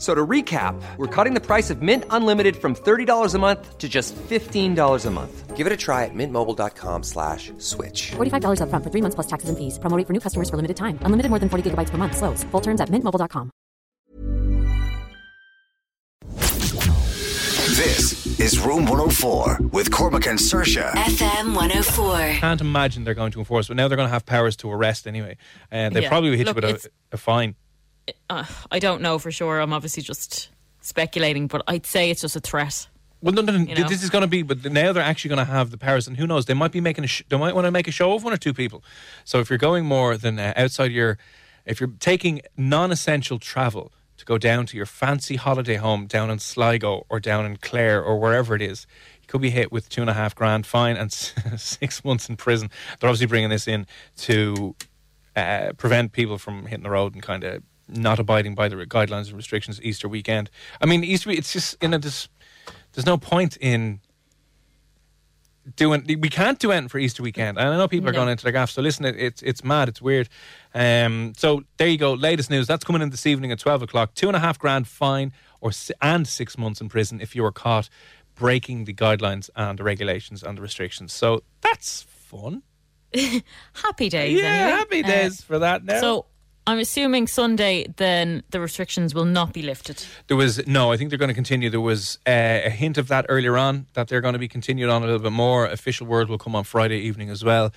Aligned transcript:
So 0.00 0.14
to 0.14 0.26
recap, 0.26 0.80
we're 0.96 1.06
cutting 1.14 1.34
the 1.34 1.42
price 1.42 1.68
of 1.68 1.82
Mint 1.82 2.04
Unlimited 2.08 2.56
from 2.56 2.74
$30 2.74 3.34
a 3.34 3.38
month 3.38 3.76
to 3.76 3.86
just 3.86 4.16
$15 4.16 5.06
a 5.06 5.10
month. 5.10 5.56
Give 5.58 5.66
it 5.66 5.72
a 5.74 5.76
try 5.76 6.06
at 6.06 6.14
mintmobile.com 6.14 7.02
slash 7.02 7.52
switch. 7.58 8.12
$45 8.16 8.60
upfront 8.64 8.82
for 8.82 8.88
three 8.90 9.02
months 9.02 9.14
plus 9.14 9.26
taxes 9.26 9.50
and 9.50 9.58
fees. 9.58 9.78
Promoting 9.78 10.06
for 10.06 10.14
new 10.14 10.20
customers 10.20 10.48
for 10.48 10.56
limited 10.56 10.78
time. 10.78 10.98
Unlimited 11.02 11.28
more 11.28 11.38
than 11.38 11.50
40 11.50 11.70
gigabytes 11.70 11.90
per 11.90 11.98
month. 11.98 12.16
Slows. 12.16 12.44
Full 12.44 12.62
terms 12.62 12.80
at 12.80 12.88
mintmobile.com. 12.88 13.50
This 17.76 18.40
is 18.40 18.58
Room 18.58 18.86
104 18.86 19.58
with 19.70 19.90
Cormac 19.90 20.26
and 20.26 20.38
Saoirse. 20.38 20.92
FM 20.92 21.54
104. 21.54 22.40
can't 22.40 22.60
imagine 22.62 23.04
they're 23.04 23.12
going 23.14 23.32
to 23.32 23.38
enforce, 23.38 23.68
but 23.68 23.76
now 23.76 23.86
they're 23.88 23.96
going 24.00 24.08
to 24.08 24.12
have 24.12 24.24
powers 24.24 24.56
to 24.56 24.70
arrest 24.70 25.06
anyway. 25.06 25.36
And 25.70 25.94
they 25.94 26.02
Yeah. 26.02 26.08
probably 26.08 26.30
will 26.30 26.38
hit 26.38 26.46
Look, 26.46 26.56
you 26.62 26.72
with 26.72 26.86
a, 26.86 26.90
a 27.12 27.16
fine. 27.18 27.54
Uh, 28.28 28.44
I 28.70 28.78
don't 28.78 29.02
know 29.02 29.18
for 29.18 29.30
sure. 29.30 29.60
I'm 29.60 29.72
obviously 29.72 30.02
just 30.02 30.50
speculating, 30.80 31.46
but 31.46 31.62
I'd 31.66 31.86
say 31.86 32.10
it's 32.10 32.20
just 32.20 32.36
a 32.36 32.40
threat. 32.40 32.88
Well, 33.22 33.34
no, 33.34 33.42
no, 33.42 33.52
no. 33.52 33.58
You 33.58 33.74
know? 33.74 33.88
This 33.88 34.02
is 34.02 34.10
going 34.10 34.22
to 34.22 34.28
be, 34.28 34.42
but 34.42 34.64
now 34.64 34.92
they're 34.92 35.02
actually 35.02 35.28
going 35.30 35.46
to 35.46 35.52
have 35.52 35.70
the 35.70 35.78
powers, 35.78 36.08
and 36.08 36.16
who 36.16 36.26
knows? 36.26 36.46
They 36.46 36.54
might 36.54 36.72
be 36.72 36.80
making 36.80 37.04
a. 37.04 37.06
Sh- 37.06 37.24
they 37.28 37.36
might 37.36 37.54
want 37.54 37.66
to 37.66 37.70
make 37.70 37.86
a 37.86 37.92
show 37.92 38.14
of 38.14 38.24
one 38.24 38.32
or 38.32 38.38
two 38.38 38.54
people. 38.54 38.82
So 39.24 39.40
if 39.40 39.50
you're 39.50 39.58
going 39.58 39.84
more 39.84 40.16
than 40.16 40.38
uh, 40.38 40.54
outside 40.56 40.90
your, 40.90 41.18
if 41.66 41.80
you're 41.80 41.92
taking 42.00 42.40
non-essential 42.56 43.38
travel 43.38 43.92
to 44.16 44.24
go 44.24 44.38
down 44.38 44.66
to 44.66 44.76
your 44.76 44.86
fancy 44.86 45.36
holiday 45.36 45.76
home 45.76 46.06
down 46.06 46.30
in 46.30 46.38
Sligo 46.38 47.06
or 47.08 47.20
down 47.20 47.44
in 47.44 47.56
Clare 47.56 48.02
or 48.02 48.18
wherever 48.18 48.54
it 48.54 48.62
is, 48.62 48.86
you 49.20 49.26
could 49.26 49.42
be 49.42 49.50
hit 49.50 49.70
with 49.70 49.88
two 49.90 50.00
and 50.00 50.10
a 50.10 50.14
half 50.14 50.34
grand 50.34 50.66
fine 50.66 50.96
and 50.96 51.12
six 51.56 52.04
months 52.04 52.28
in 52.28 52.36
prison. 52.36 52.70
They're 52.98 53.08
obviously 53.08 53.26
bringing 53.26 53.50
this 53.50 53.68
in 53.68 53.86
to 54.18 54.74
uh, 55.36 55.72
prevent 55.76 56.12
people 56.12 56.38
from 56.38 56.66
hitting 56.66 56.84
the 56.84 56.90
road 56.90 57.14
and 57.14 57.22
kind 57.22 57.44
of 57.44 57.62
not 57.90 58.18
abiding 58.18 58.54
by 58.54 58.68
the 58.68 58.76
guidelines 58.76 59.28
and 59.28 59.36
restrictions 59.36 59.80
Easter 59.82 60.08
weekend. 60.08 60.50
I 60.80 60.86
mean, 60.86 61.04
Easter 61.04 61.30
it's 61.30 61.52
just 61.52 61.76
you 61.82 61.88
know, 61.88 61.98
this. 61.98 62.28
There's 62.92 63.06
no 63.06 63.16
point 63.18 63.56
in 63.60 64.00
doing. 65.76 66.04
We 66.06 66.28
can't 66.28 66.58
do 66.58 66.72
anything 66.72 66.88
for 66.88 66.98
Easter 66.98 67.22
weekend, 67.22 67.58
and 67.58 67.68
I 67.68 67.76
know 67.76 67.88
people 67.88 68.08
are 68.08 68.12
No. 68.12 68.18
going 68.20 68.28
into 68.30 68.42
their 68.44 68.52
gaff. 68.52 68.70
So 68.70 68.82
listen, 68.82 69.04
it, 69.04 69.16
it's 69.16 69.42
it's 69.42 69.64
mad, 69.64 69.88
it's 69.88 70.00
weird. 70.02 70.28
Um, 70.74 71.32
so 71.36 71.62
there 71.76 71.88
you 71.88 71.98
go. 71.98 72.12
Latest 72.14 72.50
news 72.50 72.66
that's 72.66 72.84
coming 72.84 73.02
in 73.02 73.10
this 73.10 73.26
evening 73.26 73.52
at 73.52 73.58
twelve 73.58 73.82
o'clock. 73.82 74.14
Two 74.14 74.28
and 74.28 74.36
a 74.36 74.40
half 74.40 74.58
grand 74.58 74.88
fine 74.88 75.32
or 75.60 75.70
and 76.00 76.26
six 76.26 76.56
months 76.56 76.80
in 76.80 76.88
prison 76.88 77.20
if 77.20 77.36
you 77.36 77.42
were 77.42 77.52
caught 77.52 77.88
breaking 78.34 78.86
the 78.86 78.94
guidelines 78.94 79.50
and 79.54 79.78
the 79.78 79.84
regulations 79.84 80.42
and 80.42 80.56
the 80.56 80.62
restrictions. 80.62 81.12
So 81.12 81.42
that's 81.60 82.02
fun. 82.02 82.62
Happy 83.74 84.08
days. 84.08 84.40
yeah, 84.40 84.46
anyway. 84.46 84.70
happy 84.78 85.04
Uh, 85.04 85.06
days 85.06 85.42
for 85.42 85.58
that. 85.58 85.84
Now. 85.84 86.00
So 86.00 86.26
I'm 86.66 86.78
assuming 86.78 87.26
Sunday, 87.26 87.86
then 87.96 88.42
the 88.50 88.60
restrictions 88.60 89.14
will 89.14 89.24
not 89.24 89.52
be 89.52 89.62
lifted. 89.62 90.04
There 90.28 90.36
was 90.36 90.64
no. 90.66 90.92
I 90.92 90.96
think 90.96 91.10
they're 91.10 91.18
going 91.18 91.28
to 91.28 91.34
continue. 91.34 91.70
There 91.70 91.80
was 91.80 92.18
uh, 92.26 92.60
a 92.64 92.70
hint 92.70 92.98
of 92.98 93.08
that 93.08 93.26
earlier 93.28 93.56
on 93.56 93.86
that 93.94 94.08
they're 94.08 94.20
going 94.20 94.34
to 94.34 94.38
be 94.38 94.48
continued 94.48 94.90
on 94.90 95.02
a 95.02 95.06
little 95.06 95.20
bit 95.20 95.32
more. 95.32 95.66
Official 95.66 96.06
word 96.06 96.28
will 96.28 96.38
come 96.38 96.54
on 96.54 96.64
Friday 96.64 96.98
evening 96.98 97.30
as 97.30 97.42
well. 97.42 97.72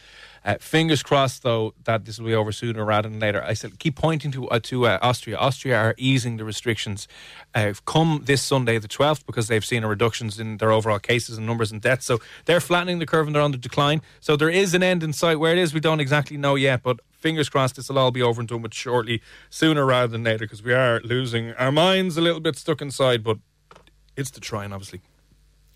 Uh, 0.46 0.56
fingers 0.59 1.02
crossed, 1.02 1.44
though, 1.44 1.74
that 1.86 2.06
this 2.06 2.20
will 2.20 2.28
be 2.28 2.36
over 2.36 2.52
sooner 2.52 2.84
rather 2.84 3.09
than 3.09 3.20
later. 3.20 3.42
I 3.44 3.54
said 3.54 3.80
keep 3.80 3.96
pointing 3.96 4.31
to 4.31 4.50
uh, 4.50 4.59
to 4.64 4.88
uh, 4.88 5.00
Austria. 5.02 5.38
Austria 5.38 5.78
are 5.78 5.96
easing 5.98 6.38
the 6.38 6.44
restrictions 6.44 7.08
uh, 7.56 7.74
come 7.86 8.22
this 8.26 8.42
Sunday, 8.42 8.78
the 8.78 8.88
twelfth, 8.88 9.26
because 9.26 9.48
they've 9.48 9.64
seen 9.64 9.84
a 9.84 9.88
reductions 9.88 10.40
in 10.40 10.58
their 10.58 10.72
overall 10.72 11.00
cases 11.00 11.38
and 11.38 11.48
numbers 11.48 11.72
and 11.72 11.82
deaths. 11.82 12.06
So 12.06 12.20
they're 12.46 12.59
flattening 12.59 13.00
the 13.00 13.06
curve 13.06 13.28
and 13.28 13.36
they're 13.36 13.42
on 13.42 13.52
the 13.52 13.58
decline. 13.58 14.02
So 14.20 14.36
there 14.36 14.50
is 14.50 14.74
an 14.74 14.84
end 14.84 15.03
in 15.03 15.14
sight. 15.14 15.40
Where 15.40 15.53
it 15.53 15.58
is, 15.58 15.74
we 15.74 15.80
don't 15.80 16.00
exactly 16.02 16.38
know 16.38 16.56
yet, 16.56 16.84
but 16.84 17.00
fingers 17.12 17.50
crossed 17.50 17.76
this 17.76 17.90
will 17.90 18.00
all 18.00 18.12
be 18.12 18.22
over 18.22 18.42
and 18.42 18.50
done 18.50 18.62
with 18.62 18.74
shortly, 18.74 19.22
sooner 19.50 19.86
rather 19.86 20.12
than 20.12 20.24
later, 20.24 20.46
because 20.46 20.64
we 20.64 20.74
are 20.74 21.00
losing 21.02 21.53
our 21.53 21.72
minds 21.72 22.18
a 22.18 22.22
little 22.22 22.42
bit 22.42 22.58
stuck 22.58 22.82
inside. 22.82 23.24
But 23.24 23.38
it's 24.18 24.32
the 24.32 24.42
trying, 24.42 24.74
obviously 24.74 25.02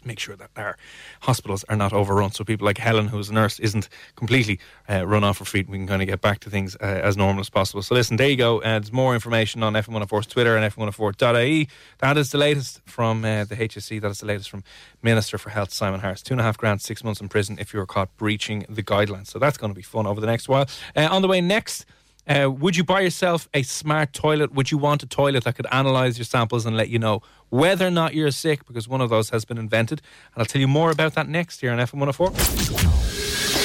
make 0.06 0.20
sure 0.20 0.36
that 0.36 0.50
our 0.56 0.78
hospitals 1.22 1.64
are 1.70 1.76
not 1.76 1.94
overrun. 1.94 2.32
So 2.32 2.44
people 2.44 2.66
like 2.66 2.78
Helen, 2.78 3.08
who's 3.08 3.30
a 3.30 3.34
nurse, 3.34 3.60
isn't 3.60 3.90
completely 4.16 4.60
uh, 4.90 5.06
run 5.06 5.24
off 5.24 5.40
her 5.40 5.46
feet. 5.46 5.68
We 5.68 5.78
can 5.78 5.88
kind 5.88 6.02
of 6.02 6.08
get 6.08 6.22
back 6.22 6.40
to 6.42 6.50
things 6.50 6.76
uh, 6.76 6.86
as 7.04 7.18
normal 7.18 7.42
as 7.42 7.50
possible. 7.50 7.82
So 7.82 7.96
listen, 7.96 8.18
there 8.18 8.30
you 8.30 8.38
go. 8.38 8.60
Uh, 8.60 8.80
there's 8.80 8.94
more 8.94 9.14
information 9.14 9.64
on 9.64 9.74
FM104's 9.74 10.28
Twitter 10.28 10.56
and 10.56 10.74
FM104.ie. 10.74 11.68
That 12.00 12.18
is 12.18 12.32
the 12.32 12.38
latest 12.38 12.82
from 12.86 13.26
uh, 13.26 13.46
the 13.46 13.56
HSE. 13.56 14.02
That 14.02 14.12
is 14.12 14.20
the 14.20 14.26
latest 14.26 14.50
from 14.50 14.64
Minister 15.02 15.38
for 15.38 15.50
Health 15.50 15.72
Simon 15.72 16.00
Harris. 16.00 16.22
Two 16.22 16.34
and 16.34 16.42
a 16.42 16.44
half 16.44 16.58
grand, 16.58 16.82
six 16.82 17.04
months 17.04 17.22
in 17.22 17.30
prison 17.30 17.58
if 17.60 17.74
you 17.74 17.80
were 17.80 17.86
caught 17.86 18.16
breaching 18.18 18.66
the 18.70 18.84
guidelines. 18.84 19.28
So 19.28 19.40
that's 19.40 19.58
going 19.58 19.72
to 19.72 19.76
be 19.76 19.82
fun 19.84 20.08
over 20.08 20.22
the 20.22 20.28
next 20.28 20.48
while. 20.48 20.68
Uh, 20.96 21.08
on 21.10 21.22
the 21.22 21.28
way 21.28 21.42
next. 21.42 21.86
Uh, 22.28 22.52
would 22.52 22.76
you 22.76 22.84
buy 22.84 23.00
yourself 23.00 23.48
a 23.54 23.64
smart 23.64 24.12
toilet? 24.12 24.54
Would 24.54 24.70
you 24.70 24.78
want 24.78 25.02
a 25.02 25.08
toilet 25.08 25.46
that 25.46 25.56
could 25.56 25.68
analyze 25.72 26.18
your 26.18 26.26
samples 26.26 26.66
and 26.66 26.76
let 26.76 26.90
you 26.90 27.00
know 27.00 27.22
whether 27.50 27.88
or 27.88 27.92
not 27.92 28.14
you're 28.14 28.32
sick? 28.32 28.66
Because 28.66 28.88
one 28.88 29.02
of 29.02 29.10
those 29.10 29.30
has 29.30 29.46
been 29.46 29.58
invented. 29.58 30.02
And 30.34 30.42
I'll 30.42 30.46
tell 30.46 30.62
you 30.62 30.68
more 30.68 30.92
about 30.92 31.14
that 31.16 31.28
next 31.28 31.62
here 31.62 31.72
on 31.72 31.80
FM 31.80 31.96
104. 31.96 32.32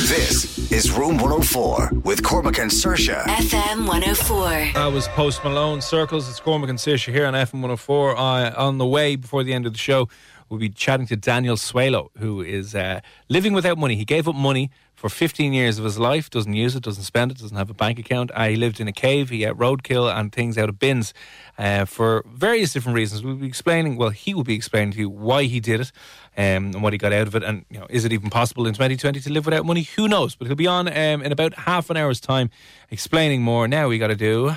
This 0.09 0.71
is 0.73 0.91
Room 0.91 1.17
104 1.19 1.91
with 2.05 2.23
Cormac 2.23 2.59
and 2.59 2.71
Saoirse. 2.71 3.23
FM 3.25 3.87
104. 3.87 4.73
That 4.75 4.93
was 4.93 5.07
Post 5.09 5.45
Malone 5.45 5.81
Circles. 5.81 6.29
It's 6.29 6.41
Cormac 6.41 6.71
and 6.71 6.79
Saoirse 6.79 7.13
here 7.13 7.27
on 7.27 7.35
FM 7.35 7.55
104. 7.55 8.17
Uh, 8.17 8.55
on 8.57 8.79
the 8.79 8.87
way 8.87 9.17
before 9.17 9.45
the 9.45 9.53
end 9.53 9.67
of 9.67 9.73
the 9.73 9.79
show, 9.79 10.09
we'll 10.49 10.59
be 10.61 10.69
chatting 10.69 11.07
to 11.07 11.17
Daniel 11.17 11.57
Suelo, 11.57 12.09
who 12.19 12.41
is 12.41 12.75
uh, 12.75 13.01
living 13.29 13.53
without 13.53 13.79
money. 13.79 13.97
He 13.97 14.05
gave 14.05 14.27
up 14.29 14.35
money 14.35 14.71
for 15.03 15.09
15 15.09 15.53
years 15.53 15.81
of 15.81 15.85
his 15.85 15.99
life, 15.99 16.31
doesn't 16.31 16.55
use 16.55 16.77
it, 16.77 16.85
doesn't 16.85 17.03
spend 17.03 17.33
it, 17.33 17.39
doesn't 17.39 17.57
have 17.57 17.69
a 17.69 17.75
bank 17.75 17.99
account. 17.99 18.31
Uh, 18.37 18.47
he 18.47 18.55
lived 18.55 18.79
in 18.79 18.87
a 18.87 18.93
cave, 18.93 19.31
he 19.31 19.43
ate 19.43 19.55
roadkill 19.55 20.09
and 20.09 20.31
things 20.31 20.57
out 20.57 20.69
of 20.69 20.79
bins 20.79 21.13
uh, 21.59 21.85
for 21.87 22.25
various 22.29 22.73
different 22.73 22.95
reasons. 22.95 23.25
We'll 23.25 23.35
be 23.35 23.49
explaining, 23.49 23.97
well, 23.97 24.11
he 24.11 24.33
will 24.33 24.45
be 24.45 24.55
explaining 24.55 24.93
to 24.93 24.99
you 25.01 25.11
why 25.11 25.43
he 25.43 25.59
did 25.59 25.81
it 25.81 25.93
um, 26.37 26.67
and 26.67 26.85
what 26.85 26.93
he 26.93 27.01
got 27.01 27.13
out 27.13 27.27
of 27.27 27.35
it. 27.35 27.43
And, 27.43 27.65
you 27.69 27.81
know, 27.81 27.87
is 27.91 28.05
it 28.05 28.13
even 28.13 28.31
possible 28.31 28.65
in 28.65 28.75
2020 28.75 29.19
to 29.19 29.33
live 29.33 29.45
without 29.45 29.67
money? 29.67 29.83
Who 29.97 30.07
knows? 30.07 30.37
But 30.37 30.47
he'll 30.47 30.55
be 30.55 30.69
on 30.69 30.87
um, 30.87 31.21
in 31.21 31.33
about 31.33 31.55
half 31.55 31.91
an 31.91 31.97
hour's 31.97 32.21
time 32.21 32.51
explaining 32.89 33.43
more. 33.43 33.67
Now 33.67 33.89
we 33.89 33.99
got 33.99 34.07
to 34.07 34.15
do. 34.15 34.51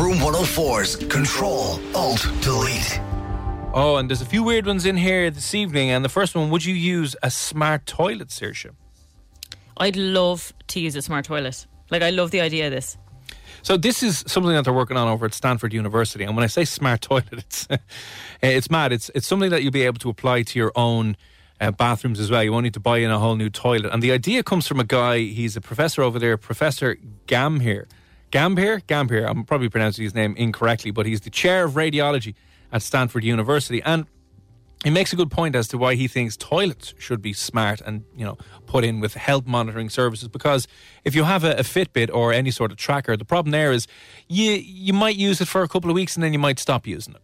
Room 0.00 0.16
104's 0.16 0.96
Control 0.96 1.78
Alt 1.94 2.26
Delete. 2.40 2.98
Oh, 3.74 3.96
and 3.96 4.08
there's 4.08 4.22
a 4.22 4.26
few 4.26 4.42
weird 4.42 4.64
ones 4.64 4.86
in 4.86 4.96
here 4.96 5.30
this 5.30 5.54
evening. 5.54 5.90
And 5.90 6.02
the 6.02 6.08
first 6.08 6.34
one, 6.34 6.48
would 6.48 6.64
you 6.64 6.74
use 6.74 7.14
a 7.22 7.30
smart 7.30 7.84
toilet, 7.84 8.28
Saoirse? 8.28 8.70
I'd 9.78 9.96
love 9.96 10.52
to 10.68 10.80
use 10.80 10.96
a 10.96 11.02
smart 11.02 11.24
toilet. 11.24 11.66
Like, 11.90 12.02
I 12.02 12.10
love 12.10 12.30
the 12.30 12.40
idea 12.40 12.66
of 12.66 12.72
this. 12.72 12.96
So 13.62 13.76
this 13.76 14.02
is 14.02 14.24
something 14.26 14.52
that 14.52 14.64
they're 14.64 14.72
working 14.72 14.96
on 14.96 15.08
over 15.08 15.26
at 15.26 15.34
Stanford 15.34 15.72
University. 15.72 16.24
And 16.24 16.36
when 16.36 16.44
I 16.44 16.46
say 16.48 16.64
smart 16.64 17.00
toilet, 17.10 17.32
it's 17.32 17.68
it's 18.42 18.70
mad. 18.70 18.92
It's 18.92 19.10
it's 19.14 19.26
something 19.26 19.50
that 19.50 19.62
you'll 19.62 19.72
be 19.72 19.82
able 19.82 19.98
to 19.98 20.10
apply 20.10 20.42
to 20.42 20.58
your 20.58 20.72
own 20.76 21.16
uh, 21.60 21.70
bathrooms 21.72 22.20
as 22.20 22.30
well. 22.30 22.42
You 22.42 22.52
won't 22.52 22.64
need 22.64 22.74
to 22.74 22.80
buy 22.80 22.98
in 22.98 23.10
a 23.10 23.18
whole 23.18 23.36
new 23.36 23.50
toilet. 23.50 23.92
And 23.92 24.02
the 24.02 24.12
idea 24.12 24.42
comes 24.42 24.66
from 24.66 24.80
a 24.80 24.84
guy. 24.84 25.18
He's 25.18 25.56
a 25.56 25.60
professor 25.60 26.02
over 26.02 26.18
there, 26.18 26.36
Professor 26.36 26.96
Gamhier. 27.26 27.88
Gambier, 28.30 28.80
Gambier. 28.86 29.24
I'm 29.24 29.44
probably 29.44 29.68
pronouncing 29.70 30.04
his 30.04 30.14
name 30.14 30.36
incorrectly, 30.36 30.90
but 30.90 31.06
he's 31.06 31.22
the 31.22 31.30
chair 31.30 31.64
of 31.64 31.72
radiology 31.72 32.34
at 32.70 32.82
Stanford 32.82 33.24
University. 33.24 33.82
And 33.82 34.06
he 34.84 34.90
makes 34.90 35.12
a 35.12 35.16
good 35.16 35.30
point 35.30 35.56
as 35.56 35.66
to 35.68 35.78
why 35.78 35.94
he 35.96 36.06
thinks 36.08 36.36
toilets 36.36 36.94
should 36.98 37.20
be 37.20 37.32
smart 37.32 37.80
and 37.80 38.04
you 38.16 38.24
know 38.24 38.36
put 38.66 38.84
in 38.84 39.00
with 39.00 39.14
health 39.14 39.46
monitoring 39.46 39.90
services 39.90 40.28
because 40.28 40.68
if 41.04 41.14
you 41.14 41.24
have 41.24 41.42
a, 41.44 41.52
a 41.56 41.62
Fitbit 41.62 42.10
or 42.12 42.32
any 42.32 42.50
sort 42.50 42.70
of 42.70 42.76
tracker, 42.78 43.16
the 43.16 43.24
problem 43.24 43.50
there 43.50 43.72
is 43.72 43.86
you 44.28 44.52
you 44.52 44.92
might 44.92 45.16
use 45.16 45.40
it 45.40 45.48
for 45.48 45.62
a 45.62 45.68
couple 45.68 45.90
of 45.90 45.94
weeks 45.94 46.14
and 46.16 46.22
then 46.22 46.32
you 46.32 46.38
might 46.38 46.58
stop 46.58 46.86
using 46.86 47.14
it. 47.14 47.22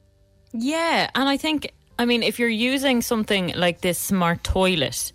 Yeah, 0.53 1.11
and 1.15 1.29
I 1.29 1.37
think, 1.37 1.73
I 1.99 2.05
mean, 2.05 2.23
if 2.23 2.39
you're 2.39 2.49
using 2.49 3.03
something 3.03 3.53
like 3.57 3.81
this 3.81 3.99
smart 3.99 4.45
toilet, 4.45 5.13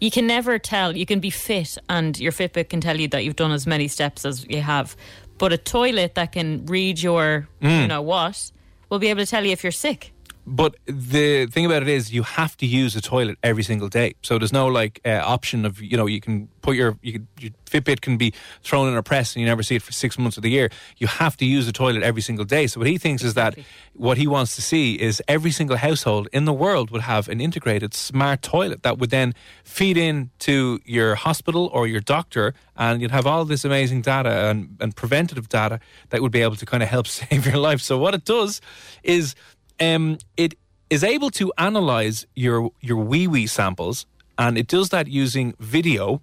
you 0.00 0.10
can 0.10 0.26
never 0.26 0.58
tell. 0.58 0.94
You 0.96 1.06
can 1.06 1.20
be 1.20 1.30
fit, 1.30 1.78
and 1.88 2.18
your 2.20 2.32
Fitbit 2.32 2.68
can 2.68 2.80
tell 2.82 3.00
you 3.00 3.08
that 3.08 3.24
you've 3.24 3.36
done 3.36 3.52
as 3.52 3.66
many 3.66 3.88
steps 3.88 4.24
as 4.26 4.44
you 4.48 4.60
have. 4.60 4.94
but 5.36 5.52
a 5.52 5.58
toilet 5.58 6.14
that 6.14 6.30
can 6.32 6.64
read 6.66 7.02
your, 7.02 7.48
Mm. 7.60 7.80
you 7.82 7.88
know 7.88 8.02
what, 8.02 8.52
will 8.88 9.00
be 9.00 9.08
able 9.08 9.20
to 9.20 9.26
tell 9.26 9.44
you 9.44 9.50
if 9.50 9.64
you're 9.64 9.72
sick. 9.72 10.12
But 10.46 10.76
the 10.86 11.46
thing 11.46 11.64
about 11.64 11.82
it 11.82 11.88
is, 11.88 12.12
you 12.12 12.22
have 12.22 12.56
to 12.58 12.66
use 12.66 12.94
a 12.96 13.00
toilet 13.00 13.38
every 13.42 13.62
single 13.62 13.88
day. 13.88 14.14
So 14.22 14.38
there's 14.38 14.52
no 14.52 14.66
like 14.66 15.00
uh, 15.04 15.22
option 15.24 15.64
of 15.64 15.80
you 15.80 15.96
know 15.96 16.06
you 16.06 16.20
can 16.20 16.48
put 16.60 16.76
your 16.76 16.98
you 17.02 17.12
can, 17.12 17.28
your 17.38 17.50
Fitbit 17.66 18.00
can 18.02 18.16
be 18.16 18.32
thrown 18.62 18.88
in 18.88 18.96
a 18.96 19.02
press 19.02 19.34
and 19.34 19.40
you 19.40 19.46
never 19.46 19.62
see 19.62 19.76
it 19.76 19.82
for 19.82 19.92
six 19.92 20.18
months 20.18 20.36
of 20.36 20.42
the 20.42 20.50
year. 20.50 20.70
You 20.98 21.06
have 21.06 21.36
to 21.38 21.44
use 21.44 21.66
a 21.66 21.72
toilet 21.72 22.02
every 22.02 22.22
single 22.22 22.44
day. 22.44 22.66
So 22.66 22.78
what 22.78 22.86
he 22.86 22.98
thinks 22.98 23.24
is 23.24 23.34
that 23.34 23.58
what 23.94 24.16
he 24.18 24.26
wants 24.26 24.54
to 24.56 24.62
see 24.62 25.00
is 25.00 25.22
every 25.26 25.50
single 25.50 25.76
household 25.76 26.28
in 26.32 26.44
the 26.44 26.52
world 26.52 26.90
would 26.90 27.02
have 27.02 27.28
an 27.28 27.40
integrated 27.40 27.94
smart 27.94 28.42
toilet 28.42 28.82
that 28.82 28.98
would 28.98 29.10
then 29.10 29.34
feed 29.64 29.96
in 29.96 30.30
to 30.40 30.80
your 30.84 31.14
hospital 31.14 31.70
or 31.72 31.86
your 31.86 32.00
doctor, 32.00 32.54
and 32.76 33.00
you'd 33.00 33.10
have 33.10 33.26
all 33.26 33.44
this 33.44 33.64
amazing 33.64 34.02
data 34.02 34.48
and, 34.48 34.76
and 34.80 34.94
preventative 34.94 35.48
data 35.48 35.80
that 36.10 36.22
would 36.22 36.32
be 36.32 36.42
able 36.42 36.56
to 36.56 36.66
kind 36.66 36.82
of 36.82 36.88
help 36.88 37.06
save 37.20 37.46
your 37.46 37.58
life. 37.58 37.80
So 37.80 37.98
what 37.98 38.14
it 38.14 38.24
does 38.24 38.60
is 39.02 39.34
um, 39.80 40.18
it 40.36 40.54
is 40.90 41.02
able 41.04 41.30
to 41.30 41.52
analyze 41.58 42.26
your 42.34 42.70
your 42.80 42.98
wee 42.98 43.26
wee 43.26 43.46
samples, 43.46 44.06
and 44.38 44.58
it 44.58 44.66
does 44.66 44.88
that 44.90 45.06
using 45.08 45.54
video. 45.58 46.20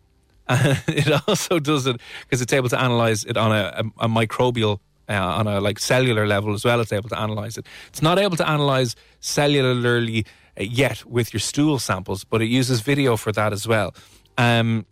And 0.48 0.81
it 0.88 1.27
also 1.27 1.59
does 1.59 1.88
it 1.88 2.00
because 2.24 2.42
it's 2.42 2.53
able 2.53 2.69
to 2.69 2.80
analyze 2.80 3.24
it 3.24 3.38
on 3.38 3.51
a, 3.51 3.83
a, 4.00 4.06
a 4.06 4.09
microbial, 4.09 4.80
uh, 5.07 5.13
on 5.13 5.48
a 5.48 5.62
like 5.62 5.80
cellular 5.80 6.27
level 6.27 6.53
as 6.53 6.65
well. 6.65 6.81
It's 6.81 6.92
able 6.92 7.09
to 7.09 7.19
analyze 7.19 7.57
it. 7.57 7.65
It's 7.88 8.01
not 8.01 8.19
able 8.19 8.38
to 8.38 8.48
analyze 8.50 8.95
cellularly 9.21 10.25
uh, 10.59 10.63
yet 10.63 11.06
with 11.06 11.33
your 11.33 11.39
stool 11.39 11.80
samples, 11.80 12.24
but 12.25 12.42
it 12.42 12.48
uses 12.48 12.81
video 12.81 13.15
for 13.18 13.31
that 13.31 13.53
as 13.53 13.68
well. 13.68 13.94
Um, 14.38 14.86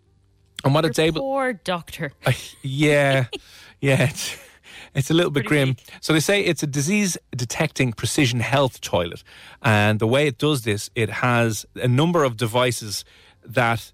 and 0.63 0.73
what 0.73 0.83
Your 0.83 0.89
it's 0.91 0.99
able, 0.99 1.21
poor 1.21 1.53
doctor. 1.53 2.11
uh, 2.25 2.31
yeah, 2.61 3.25
yeah, 3.81 4.03
it's, 4.09 4.37
it's 4.95 5.09
a 5.09 5.13
little 5.13 5.31
bit 5.31 5.45
Pretty 5.45 5.65
grim. 5.65 5.67
weak. 5.69 5.83
So 6.01 6.13
they 6.13 6.19
say 6.19 6.41
it's 6.41 6.63
a 6.63 6.67
disease 6.67 7.17
detecting 7.35 7.93
precision 7.93 8.39
health 8.39 8.81
toilet, 8.81 9.23
and 9.61 9.99
the 9.99 10.07
way 10.07 10.27
it 10.27 10.37
does 10.37 10.63
this, 10.63 10.89
it 10.95 11.09
has 11.09 11.65
a 11.75 11.87
number 11.87 12.23
of 12.23 12.37
devices 12.37 13.05
that 13.45 13.91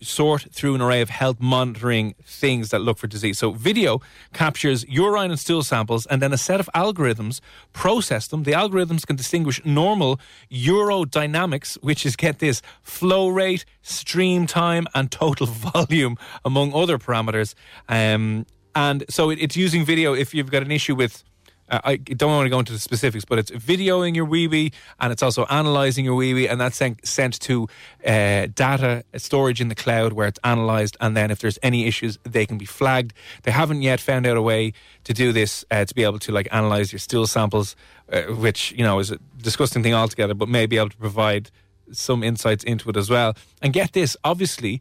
sort 0.00 0.46
through 0.52 0.74
an 0.74 0.82
array 0.82 1.00
of 1.00 1.10
health 1.10 1.40
monitoring 1.40 2.14
things 2.22 2.70
that 2.70 2.80
look 2.80 2.98
for 2.98 3.06
disease. 3.06 3.38
So 3.38 3.52
video 3.52 4.00
captures 4.32 4.84
urine 4.88 5.30
and 5.30 5.40
stool 5.40 5.62
samples 5.62 6.06
and 6.06 6.20
then 6.20 6.32
a 6.32 6.38
set 6.38 6.60
of 6.60 6.68
algorithms 6.74 7.40
process 7.72 8.28
them. 8.28 8.42
The 8.42 8.52
algorithms 8.52 9.06
can 9.06 9.16
distinguish 9.16 9.64
normal 9.64 10.20
urodynamics, 10.50 11.76
which 11.82 12.04
is 12.04 12.16
get 12.16 12.38
this 12.38 12.62
flow 12.82 13.28
rate, 13.28 13.64
stream 13.82 14.46
time 14.46 14.86
and 14.94 15.10
total 15.10 15.46
volume 15.72 16.16
among 16.44 16.74
other 16.74 16.98
parameters. 16.98 17.54
Um, 17.88 18.46
and 18.76 19.04
so 19.08 19.30
it, 19.30 19.40
it's 19.40 19.56
using 19.56 19.84
video 19.84 20.14
if 20.14 20.34
you've 20.34 20.50
got 20.50 20.62
an 20.62 20.70
issue 20.70 20.94
with 20.94 21.24
uh, 21.68 21.80
I 21.84 21.96
don't 21.96 22.30
want 22.30 22.46
to 22.46 22.50
go 22.50 22.58
into 22.58 22.72
the 22.72 22.78
specifics, 22.78 23.24
but 23.24 23.38
it's 23.38 23.50
videoing 23.50 24.14
your 24.14 24.24
wee 24.24 24.46
wee 24.46 24.72
and 25.00 25.12
it's 25.12 25.22
also 25.22 25.46
analyzing 25.46 26.04
your 26.04 26.14
wee 26.14 26.32
wee, 26.32 26.48
and 26.48 26.60
that's 26.60 26.76
sent, 26.76 27.04
sent 27.06 27.40
to 27.40 27.68
uh, 28.06 28.46
data 28.54 29.04
storage 29.16 29.60
in 29.60 29.68
the 29.68 29.74
cloud 29.74 30.12
where 30.12 30.28
it's 30.28 30.38
analyzed. 30.44 30.96
And 31.00 31.16
then 31.16 31.30
if 31.30 31.40
there's 31.40 31.58
any 31.62 31.86
issues, 31.86 32.18
they 32.22 32.46
can 32.46 32.58
be 32.58 32.66
flagged. 32.66 33.14
They 33.42 33.50
haven't 33.50 33.82
yet 33.82 34.00
found 34.00 34.26
out 34.26 34.36
a 34.36 34.42
way 34.42 34.74
to 35.04 35.12
do 35.12 35.32
this 35.32 35.64
uh, 35.70 35.84
to 35.84 35.94
be 35.94 36.04
able 36.04 36.20
to 36.20 36.32
like 36.32 36.48
analyze 36.52 36.92
your 36.92 37.00
stool 37.00 37.26
samples, 37.26 37.74
uh, 38.12 38.22
which 38.22 38.72
you 38.72 38.84
know 38.84 39.00
is 39.00 39.10
a 39.10 39.18
disgusting 39.38 39.82
thing 39.82 39.94
altogether, 39.94 40.34
but 40.34 40.48
may 40.48 40.66
be 40.66 40.76
able 40.76 40.90
to 40.90 40.96
provide 40.96 41.50
some 41.90 42.22
insights 42.22 42.62
into 42.64 42.88
it 42.90 42.96
as 42.96 43.10
well. 43.10 43.34
And 43.60 43.72
get 43.72 43.92
this, 43.92 44.16
obviously, 44.22 44.80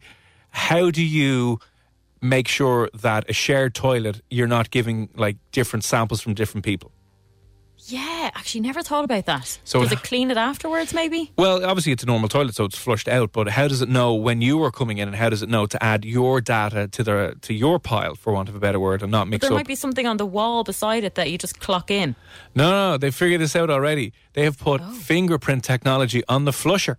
how 0.52 0.92
do 0.92 1.04
you 1.04 1.60
make 2.30 2.48
sure 2.48 2.90
that 3.02 3.30
a 3.30 3.34
shared 3.34 3.74
toilet 3.74 4.22
you're 4.30 4.48
not 4.48 4.70
giving 4.72 5.10
like 5.16 5.38
different 5.52 5.84
samples 5.84 6.22
from 6.22 6.34
different 6.34 6.66
people? 6.66 6.92
Yeah, 7.88 8.32
actually, 8.34 8.62
never 8.62 8.82
thought 8.82 9.04
about 9.04 9.26
that. 9.26 9.60
So 9.64 9.82
Does 9.84 9.92
it- 9.92 10.02
clean 10.02 10.32
it 10.32 10.38
afterwards, 10.38 10.92
maybe? 10.94 11.32
Well, 11.38 11.64
obviously 11.64 11.92
it's 11.92 12.02
a 12.04 12.06
normal 12.08 12.30
toilet, 12.30 12.56
so 12.56 12.64
it's 12.64 12.78
flushed 12.78 13.08
out. 13.08 13.32
But 13.32 13.50
how 13.50 13.68
does 13.68 13.82
it 13.82 13.90
know 13.90 14.16
when 14.16 14.42
you 14.42 14.64
are 14.64 14.72
coming 14.72 14.98
in, 14.98 15.08
and 15.08 15.16
how 15.16 15.30
does 15.30 15.44
it 15.44 15.50
know 15.50 15.66
to 15.68 15.84
add 15.84 16.04
your 16.06 16.42
data 16.42 16.88
to 16.88 17.04
the 17.04 17.36
to 17.42 17.54
your 17.54 17.78
pile, 17.80 18.16
for 18.16 18.34
want 18.34 18.50
of 18.50 18.56
a 18.56 18.60
better 18.60 18.80
word, 18.80 19.04
and 19.04 19.12
not 19.12 19.28
mix 19.28 19.42
There 19.42 19.52
up? 19.52 19.58
might 19.58 19.68
be 19.68 19.76
something 19.76 20.08
on 20.08 20.18
the 20.18 20.26
wall 20.26 20.64
beside 20.64 21.04
it 21.04 21.14
that 21.16 21.30
you 21.30 21.38
just 21.38 21.60
clock 21.60 21.92
in. 21.92 22.16
no, 22.56 22.72
no, 22.72 22.98
they 22.98 23.12
figured 23.12 23.42
this 23.42 23.56
out 23.56 23.70
already. 23.70 24.14
They 24.34 24.46
have 24.46 24.58
put 24.58 24.82
Oh. 24.82 24.92
fingerprint 24.92 25.64
technology 25.64 26.24
on 26.28 26.46
the 26.46 26.54
flusher. 26.54 26.98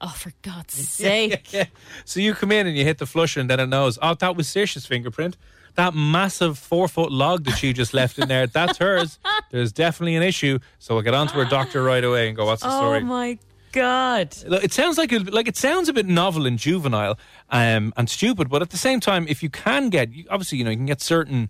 Oh, 0.00 0.08
for 0.08 0.32
God's 0.42 0.74
sake. 0.88 1.52
Yeah. 1.52 1.64
So 2.04 2.20
you 2.20 2.34
come 2.34 2.52
in 2.52 2.66
and 2.66 2.76
you 2.76 2.84
hit 2.84 2.98
the 2.98 3.06
flusher, 3.06 3.40
and 3.40 3.48
then 3.50 3.60
it 3.60 3.66
knows. 3.68 3.98
Oh, 4.00 4.14
that 4.14 4.36
was 4.36 4.48
Saoirse's 4.48 4.86
fingerprint. 4.86 5.36
That 5.76 5.94
massive 5.94 6.58
four 6.58 6.88
foot 6.88 7.12
log 7.12 7.44
that 7.44 7.56
she 7.58 7.72
just 7.72 7.94
left 7.94 8.18
in 8.18 8.26
there, 8.28 8.46
that's 8.46 8.78
hers. 8.78 9.18
There's 9.50 9.72
definitely 9.72 10.16
an 10.16 10.22
issue. 10.22 10.58
So 10.80 10.94
we'll 10.94 11.04
get 11.04 11.14
on 11.14 11.28
to 11.28 11.34
her 11.34 11.44
doctor 11.44 11.82
right 11.82 12.02
away 12.02 12.26
and 12.28 12.36
go, 12.36 12.46
what's 12.46 12.62
the 12.62 12.68
Oh, 12.68 12.76
story? 12.78 12.98
Oh, 12.98 13.04
my 13.04 13.38
God. 13.72 14.34
It 14.64 14.72
sounds 14.72 14.98
like 14.98 15.12
a, 15.12 15.18
like 15.18 15.46
it 15.46 15.56
sounds 15.56 15.88
a 15.88 15.92
bit 15.92 16.06
novel 16.06 16.44
and 16.44 16.58
juvenile 16.58 17.16
um, 17.50 17.92
and 17.96 18.10
stupid, 18.10 18.48
but 18.48 18.62
at 18.62 18.70
the 18.70 18.76
same 18.76 18.98
time, 18.98 19.26
if 19.28 19.44
you 19.44 19.48
can 19.48 19.90
get 19.90 20.08
obviously 20.28 20.58
you 20.58 20.64
know 20.64 20.70
you 20.70 20.76
can 20.76 20.86
get 20.86 21.00
certain 21.00 21.48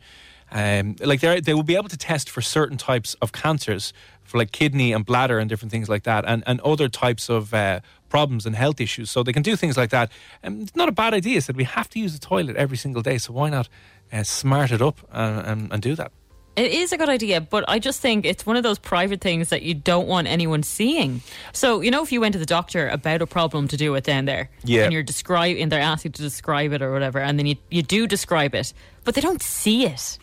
um, 0.53 0.97
like 1.01 1.21
they 1.21 1.41
they 1.41 1.55
will 1.55 1.63
be 1.63 1.77
able 1.77 1.89
to 1.89 1.97
test 1.97 2.29
for 2.31 2.41
certain 2.43 2.77
types 2.77 3.15
of 3.23 3.33
cancers 3.33 3.93
for 4.25 4.39
like 4.39 4.53
kidney 4.53 4.93
and 4.93 5.05
bladder 5.05 5.39
and 5.39 5.49
different 5.49 5.73
things 5.73 5.89
like 5.89 6.05
that, 6.05 6.25
and 6.27 6.43
and 6.47 6.61
other 6.61 6.89
types 6.89 7.29
of 7.29 7.53
uh, 7.55 7.81
problems 8.09 8.47
and 8.47 8.57
health 8.57 8.81
issues. 8.81 9.11
So 9.11 9.23
they 9.23 9.33
can 9.33 9.43
do 9.43 9.57
things 9.57 9.77
like 9.77 9.91
that. 9.91 10.11
And 10.43 10.63
it's 10.63 10.77
not 10.77 10.89
a 10.89 10.93
bad 10.93 11.15
idea. 11.15 11.41
Said 11.41 11.57
we 11.57 11.65
have 11.65 11.89
to 11.91 11.99
use 11.99 12.13
the 12.13 12.19
toilet 12.27 12.57
every 12.57 12.77
single 12.77 13.03
day, 13.03 13.19
so 13.19 13.33
why 13.33 13.51
not 13.51 13.69
uh, 14.13 14.23
smart 14.25 14.71
it 14.73 14.83
up 14.83 15.01
and, 15.13 15.47
and, 15.47 15.73
and 15.73 15.83
do 15.83 15.95
that? 15.95 16.13
It 16.57 16.73
is 16.73 16.93
a 16.93 16.99
good 16.99 17.09
idea, 17.09 17.41
but 17.41 17.65
I 17.69 17.79
just 17.79 18.01
think 18.01 18.27
it's 18.27 18.45
one 18.45 18.57
of 18.57 18.65
those 18.65 18.79
private 18.79 19.21
things 19.21 19.51
that 19.51 19.63
you 19.63 19.73
don't 19.73 20.09
want 20.09 20.27
anyone 20.27 20.65
seeing. 20.65 21.23
So, 21.53 21.81
you 21.81 21.93
know, 21.93 22.03
if 22.03 22.11
you 22.11 22.21
went 22.21 22.33
to 22.33 22.41
the 22.41 22.45
doctor 22.45 22.89
about 22.89 23.23
a 23.23 23.27
problem 23.27 23.69
to 23.69 23.77
do 23.77 23.95
it 23.95 24.03
down 24.05 24.25
there, 24.25 24.51
Yeah. 24.65 24.83
and 24.83 24.93
you're 24.93 25.05
describing, 25.05 25.69
they're 25.69 25.81
asking 25.81 26.13
to 26.13 26.23
describe 26.23 26.73
it 26.73 26.83
or 26.83 26.93
whatever, 26.93 27.21
and 27.21 27.39
then 27.39 27.47
you, 27.47 27.55
you 27.71 27.83
do 27.83 28.07
describe 28.09 28.55
it, 28.57 28.75
but 29.05 29.15
they 29.15 29.21
don't 29.21 29.41
see 29.41 29.87
it. 29.87 30.19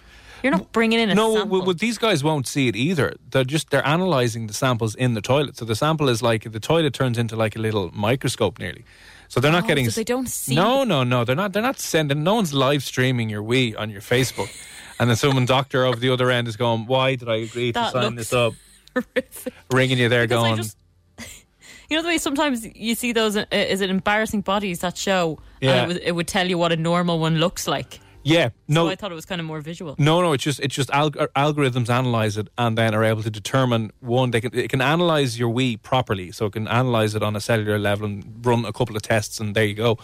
You're 0.47 0.57
not 0.57 0.71
bringing 0.71 0.99
in 0.99 1.09
a 1.09 1.15
no, 1.15 1.35
sample. 1.35 1.61
well, 1.65 1.73
these 1.73 1.97
guys 1.97 2.23
won't 2.23 2.47
see 2.47 2.67
it 2.67 2.75
either. 2.75 3.15
They're 3.31 3.44
just 3.44 3.69
they're 3.69 3.85
analyzing 3.85 4.47
the 4.47 4.53
samples 4.53 4.95
in 4.95 5.13
the 5.13 5.21
toilet. 5.21 5.57
So 5.57 5.65
the 5.65 5.75
sample 5.75 6.07
is 6.09 6.21
like 6.21 6.51
the 6.51 6.59
toilet 6.59 6.94
turns 6.94 7.17
into 7.17 7.35
like 7.35 7.55
a 7.55 7.59
little 7.59 7.89
microscope 7.94 8.59
nearly. 8.59 8.85
So 9.27 9.39
they're 9.41 9.51
not 9.51 9.65
Oh, 9.65 9.67
getting. 9.67 9.89
so 9.89 9.99
they 9.99 10.05
don't 10.05 10.29
see 10.29 10.55
No, 10.55 10.83
no, 10.85 11.03
no. 11.03 11.25
They're 11.25 11.35
not. 11.35 11.51
They're 11.53 11.61
not 11.61 11.79
sending. 11.79 12.23
No 12.23 12.35
one's 12.35 12.53
live 12.53 12.81
streaming 12.83 13.29
your 13.29 13.44
wee 13.44 13.75
on 13.75 13.89
your 13.89 13.99
Facebook, 14.01 14.49
and 14.99 15.09
then 15.09 15.17
someone 15.17 15.45
doctor 15.45 15.83
over 15.85 15.99
the 15.99 16.09
other 16.09 16.31
end 16.31 16.47
is 16.47 16.55
going, 16.55 16.85
"Why 16.85 17.15
did 17.15 17.27
I 17.27 17.35
agree 17.38 17.73
to 17.73 17.89
sign 17.91 18.15
this 18.15 18.31
up?" 18.31 18.53
horrific. 18.94 19.53
Ringing 19.71 19.97
you 19.97 20.07
there, 20.09 20.25
Because 20.27 20.44
going, 20.44 20.56
just- 20.57 20.77
You 21.89 21.95
know 21.97 22.01
the 22.04 22.07
way 22.09 22.18
sometimes 22.18 22.66
you 22.75 22.95
see 22.95 23.11
those, 23.13 23.37
uh, 23.37 23.45
is 23.51 23.81
it 23.81 23.89
embarrassing 23.89 24.42
bodies 24.42 24.80
that 24.80 24.97
show, 24.97 25.39
Yeah. 25.61 25.83
it, 25.83 25.87
was, 25.87 25.97
it 25.97 26.11
would 26.13 26.27
tell 26.27 26.47
you 26.49 26.57
what 26.57 26.71
a 26.71 26.75
normal 26.77 27.19
one 27.19 27.37
looks 27.39 27.68
like. 27.68 27.99
"Yeah, 28.28 28.50
no." 28.68 28.86
So 28.86 28.92
I 28.92 28.96
thought 28.96 29.12
it 29.12 29.16
was 29.16 29.26
kind 29.26 29.42
of 29.42 29.48
more 29.48 29.62
visual. 29.62 29.96
No, 29.98 30.22
no, 30.22 30.34
it's 30.34 30.44
just 30.44 30.60
it's 30.60 30.76
just 30.76 30.90
alg- 30.90 31.28
algorithms 31.36 31.90
analyze 31.90 32.38
it 32.38 32.48
and 32.57 32.78
then 32.78 32.94
are 32.94 33.04
able 33.04 33.24
to 33.24 33.30
determine 33.30 33.92
one. 34.00 34.31
They 34.31 34.42
can 34.42 34.54
it 34.54 34.69
can 34.69 34.81
analyze 34.81 35.40
your 35.40 35.50
wee 35.50 35.78
properly, 35.78 36.31
so 36.31 36.48
it 36.48 36.54
can 36.54 36.68
analyze 36.68 37.16
it 37.16 37.24
on 37.24 37.36
a 37.36 37.40
cellular 37.40 37.80
level 37.80 38.06
and 38.06 38.46
run 38.46 38.66
a 38.66 38.74
couple 38.74 38.96
of 38.96 39.02
tests, 39.02 39.40
and 39.40 39.56
there 39.56 39.66
you 39.66 39.76
go. 39.76 39.98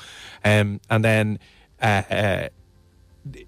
Um, 0.43 0.79
and 0.89 1.03
then 1.03 1.39
uh, 1.81 2.03
uh, 2.09 2.49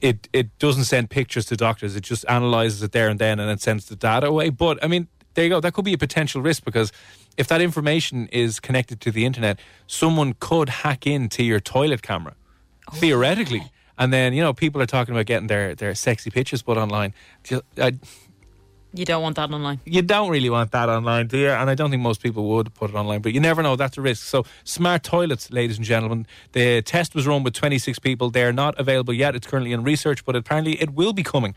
it 0.02 0.28
it 0.34 0.58
doesn't 0.60 0.86
send 0.86 1.10
pictures 1.10 1.46
to 1.48 1.56
doctors; 1.56 1.96
it 1.96 2.04
just 2.04 2.26
analyzes 2.28 2.84
it 2.84 2.92
there 2.92 3.10
and 3.10 3.20
then, 3.20 3.40
and 3.40 3.50
it 3.50 3.62
sends 3.62 3.86
the 3.86 3.96
data 3.96 4.28
away. 4.28 4.50
But 4.50 4.84
I 4.84 4.88
mean, 4.88 5.08
there 5.36 5.46
you 5.46 5.50
go. 5.50 5.60
That 5.60 5.74
could 5.74 5.86
be 5.86 5.94
a 5.94 5.98
potential 5.98 6.42
risk 6.42 6.64
because 6.66 6.92
if 7.38 7.48
that 7.48 7.62
information 7.62 8.28
is 8.32 8.60
connected 8.60 9.02
to 9.02 9.12
the 9.12 9.26
internet, 9.26 9.60
someone 9.88 10.36
could 10.40 10.70
hack 10.70 11.06
into 11.06 11.44
your 11.44 11.60
toilet 11.60 12.02
camera 12.02 12.36
theoretically. 12.94 13.72
And 13.98 14.12
then 14.12 14.34
you 14.34 14.42
know 14.42 14.54
people 14.54 14.82
are 14.82 14.86
talking 14.86 15.14
about 15.14 15.26
getting 15.26 15.48
their, 15.48 15.76
their 15.76 15.96
sexy 15.96 16.30
pictures 16.30 16.62
put 16.62 16.78
online. 16.78 17.14
Just, 17.44 17.64
I, 17.78 17.94
You 18.94 19.06
don't 19.06 19.22
want 19.22 19.36
that 19.36 19.52
online. 19.52 19.80
you 19.86 20.02
don't 20.02 20.30
really 20.30 20.50
want 20.50 20.72
that 20.72 20.90
online, 20.90 21.28
do 21.28 21.38
you? 21.38 21.50
And 21.50 21.70
I 21.70 21.76
don't 21.76 21.90
think 21.92 22.02
most 22.02 22.22
people 22.22 22.48
would 22.50 22.74
put 22.74 22.90
it 22.92 22.96
online, 22.96 23.22
but 23.22 23.34
you 23.34 23.40
never 23.40 23.62
know. 23.62 23.76
That's 23.76 23.98
a 23.98 24.02
risk. 24.02 24.24
So, 24.24 24.46
smart 24.64 25.04
toilets, 25.04 25.52
ladies 25.52 25.78
and 25.78 25.86
gentlemen. 25.86 26.28
The 26.54 26.82
test 26.82 27.16
was 27.16 27.28
run 27.28 27.44
with 27.44 27.54
26 27.54 28.00
people. 28.00 28.30
They're 28.30 28.54
not 28.54 28.80
available 28.80 29.14
yet. 29.14 29.36
It's 29.36 29.48
currently 29.48 29.74
in 29.74 29.84
research, 29.84 30.24
but 30.24 30.36
apparently 30.36 30.82
it 30.82 30.92
will 30.94 31.14
be 31.14 31.24
coming 31.24 31.56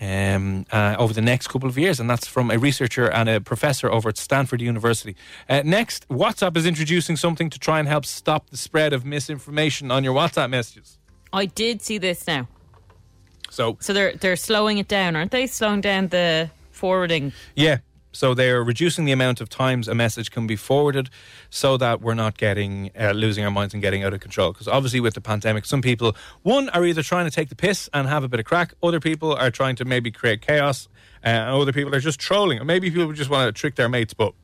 um, 0.00 0.64
uh, 0.72 0.96
over 0.98 1.12
the 1.12 1.20
next 1.20 1.48
couple 1.48 1.68
of 1.68 1.76
years. 1.76 2.00
And 2.00 2.08
that's 2.08 2.26
from 2.26 2.50
a 2.50 2.58
researcher 2.58 3.10
and 3.10 3.28
a 3.28 3.40
professor 3.40 3.90
over 3.90 4.08
at 4.08 4.16
Stanford 4.16 4.60
University. 4.62 5.16
Uh, 5.48 5.62
next, 5.64 6.08
WhatsApp 6.08 6.56
is 6.56 6.66
introducing 6.66 7.16
something 7.16 7.50
to 7.50 7.58
try 7.58 7.78
and 7.78 7.88
help 7.88 8.06
stop 8.06 8.50
the 8.50 8.56
spread 8.56 8.92
of 8.92 9.04
misinformation 9.04 9.90
on 9.90 10.02
your 10.02 10.14
WhatsApp 10.14 10.50
messages. 10.50 10.98
I 11.32 11.46
did 11.46 11.82
see 11.82 11.98
this 11.98 12.26
now. 12.26 12.48
So, 13.50 13.76
So 13.80 13.92
they're 13.92 14.14
they're 14.14 14.36
slowing 14.36 14.78
it 14.78 14.88
down, 14.88 15.16
aren't 15.16 15.30
they? 15.32 15.46
Slowing 15.46 15.80
down 15.80 16.08
the 16.08 16.50
forwarding. 16.70 17.32
Yeah. 17.56 17.78
So 18.12 18.34
they're 18.34 18.64
reducing 18.64 19.04
the 19.04 19.12
amount 19.12 19.40
of 19.40 19.48
times 19.48 19.86
a 19.86 19.94
message 19.94 20.32
can 20.32 20.46
be 20.48 20.56
forwarded 20.56 21.10
so 21.48 21.76
that 21.76 22.00
we're 22.00 22.14
not 22.14 22.36
getting 22.38 22.90
uh, 22.98 23.12
losing 23.12 23.44
our 23.44 23.52
minds 23.52 23.72
and 23.72 23.80
getting 23.80 24.02
out 24.02 24.12
of 24.12 24.18
control. 24.18 24.52
Because 24.52 24.66
obviously, 24.66 24.98
with 24.98 25.14
the 25.14 25.20
pandemic, 25.20 25.64
some 25.64 25.80
people, 25.80 26.16
one, 26.42 26.68
are 26.70 26.84
either 26.84 27.04
trying 27.04 27.26
to 27.26 27.30
take 27.30 27.50
the 27.50 27.54
piss 27.54 27.88
and 27.94 28.08
have 28.08 28.24
a 28.24 28.28
bit 28.28 28.40
of 28.40 28.46
crack, 28.46 28.74
other 28.82 28.98
people 28.98 29.32
are 29.34 29.50
trying 29.52 29.76
to 29.76 29.84
maybe 29.84 30.10
create 30.10 30.40
chaos, 30.42 30.88
uh, 31.24 31.28
and 31.28 31.50
other 31.50 31.72
people 31.72 31.94
are 31.94 32.00
just 32.00 32.18
trolling. 32.18 32.58
Or 32.58 32.64
maybe 32.64 32.90
people 32.90 33.12
just 33.12 33.30
want 33.30 33.46
to 33.46 33.52
trick 33.60 33.76
their 33.76 33.88
mates, 33.88 34.12
but 34.12 34.34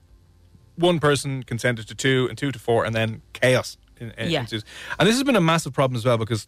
one 0.76 1.00
person 1.00 1.42
consented 1.42 1.88
to 1.88 1.94
two 1.96 2.26
and 2.28 2.38
two 2.38 2.52
to 2.52 2.58
four, 2.60 2.84
and 2.84 2.94
then 2.94 3.22
chaos. 3.32 3.78
In, 3.98 4.10
in- 4.12 4.30
Yeah. 4.30 4.40
ensues. 4.42 4.64
And 4.98 5.08
this 5.08 5.16
has 5.16 5.24
been 5.24 5.36
a 5.36 5.40
massive 5.40 5.72
problem 5.72 5.96
as 5.96 6.04
well 6.04 6.18
because 6.18 6.46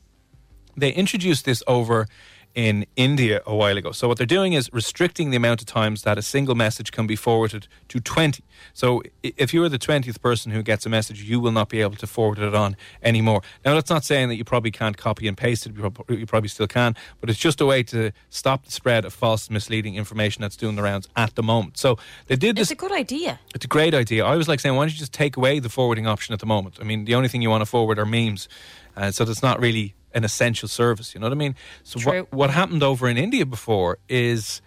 they 0.77 0.93
introduced 0.93 1.45
this 1.45 1.63
over 1.67 2.07
in 2.55 2.85
India 2.97 3.41
a 3.47 3.55
while 3.55 3.77
ago. 3.77 3.93
So 3.93 4.09
what 4.09 4.17
they're 4.19 4.27
doing 4.27 4.55
is 4.55 4.69
restricting 4.73 5.31
the 5.31 5.37
amount 5.37 5.61
of 5.61 5.67
times 5.67 6.03
that 6.03 6.19
a 6.19 6.23
single 6.23 6.55
message 6.55 6.91
can 6.91 7.07
be 7.07 7.15
forwarded 7.15 7.69
to 7.89 8.01
20. 8.01 8.43
So 8.73 9.03
if 9.23 9.55
you 9.55 9.63
are 9.63 9.69
the 9.69 9.79
20th 9.79 10.21
person 10.21 10.51
who 10.51 10.63
gets 10.63 10.85
a 10.87 10.89
message, 10.89 11.23
you 11.23 11.39
will 11.41 11.53
not 11.53 11.69
be 11.69 11.81
able 11.83 11.97
to 11.97 12.07
forward 12.07 12.39
it 12.39 12.55
on 12.55 12.77
anymore. 13.03 13.43
Now 13.65 13.75
that's 13.75 13.91
not 13.91 14.03
saying 14.03 14.29
that 14.31 14.37
you 14.37 14.45
probably 14.45 14.71
can't 14.73 14.97
copy 14.97 15.29
and 15.29 15.37
paste 15.37 15.67
it, 15.67 15.77
you 15.77 15.93
you 16.09 16.27
probably 16.27 16.49
still 16.49 16.67
can, 16.67 16.97
but 17.21 17.31
it's 17.31 17.39
just 17.39 17.61
a 17.61 17.67
way 17.67 17.83
to 17.85 18.11
stop 18.31 18.65
the 18.65 18.73
spread 18.73 19.05
of 19.05 19.13
false 19.13 19.51
misleading 19.51 19.95
information 19.95 20.43
that's 20.43 20.57
doing 20.57 20.75
the 20.75 20.83
rounds 20.83 21.07
at 21.15 21.35
the 21.37 21.43
moment. 21.43 21.77
So 21.79 21.97
they 22.27 22.37
did 22.37 22.57
this 22.57 22.73
It's 22.73 22.83
a 22.83 22.87
good 22.87 22.93
idea. 22.93 23.39
it's 23.55 23.67
a 23.67 23.69
great 23.69 23.95
idea. 23.95 24.25
I 24.25 24.35
was 24.37 24.49
like 24.49 24.59
saying, 24.59 24.75
why 24.75 24.85
don't 24.85 24.93
you 24.93 24.99
just 24.99 25.13
take 25.13 25.37
away 25.37 25.61
the 25.61 25.69
forwarding 25.69 26.09
option 26.09 26.33
at 26.33 26.41
the 26.41 26.47
moment? 26.47 26.79
I 26.81 26.85
mean, 26.85 27.05
the 27.05 27.15
only 27.15 27.29
thing 27.29 27.41
you 27.43 27.51
want 27.51 27.61
to 27.61 27.67
forward 27.67 27.99
are 28.01 28.07
memes, 28.07 28.49
uh, 28.97 29.11
so 29.13 29.25
that's 29.25 29.43
not 29.43 29.61
really 29.61 29.95
an 30.19 30.25
essential 30.25 30.69
service. 30.69 31.15
You 31.15 31.21
know 31.21 31.27
what 31.27 31.33
I 31.33 31.43
mean? 31.45 31.55
So 31.83 31.99
True. 31.99 32.13
what 32.13 32.33
what 32.33 32.51
happened 32.51 32.83
over 32.83 33.09
in 33.09 33.17
India 33.17 33.47
before 33.47 33.99
is. 34.09 34.61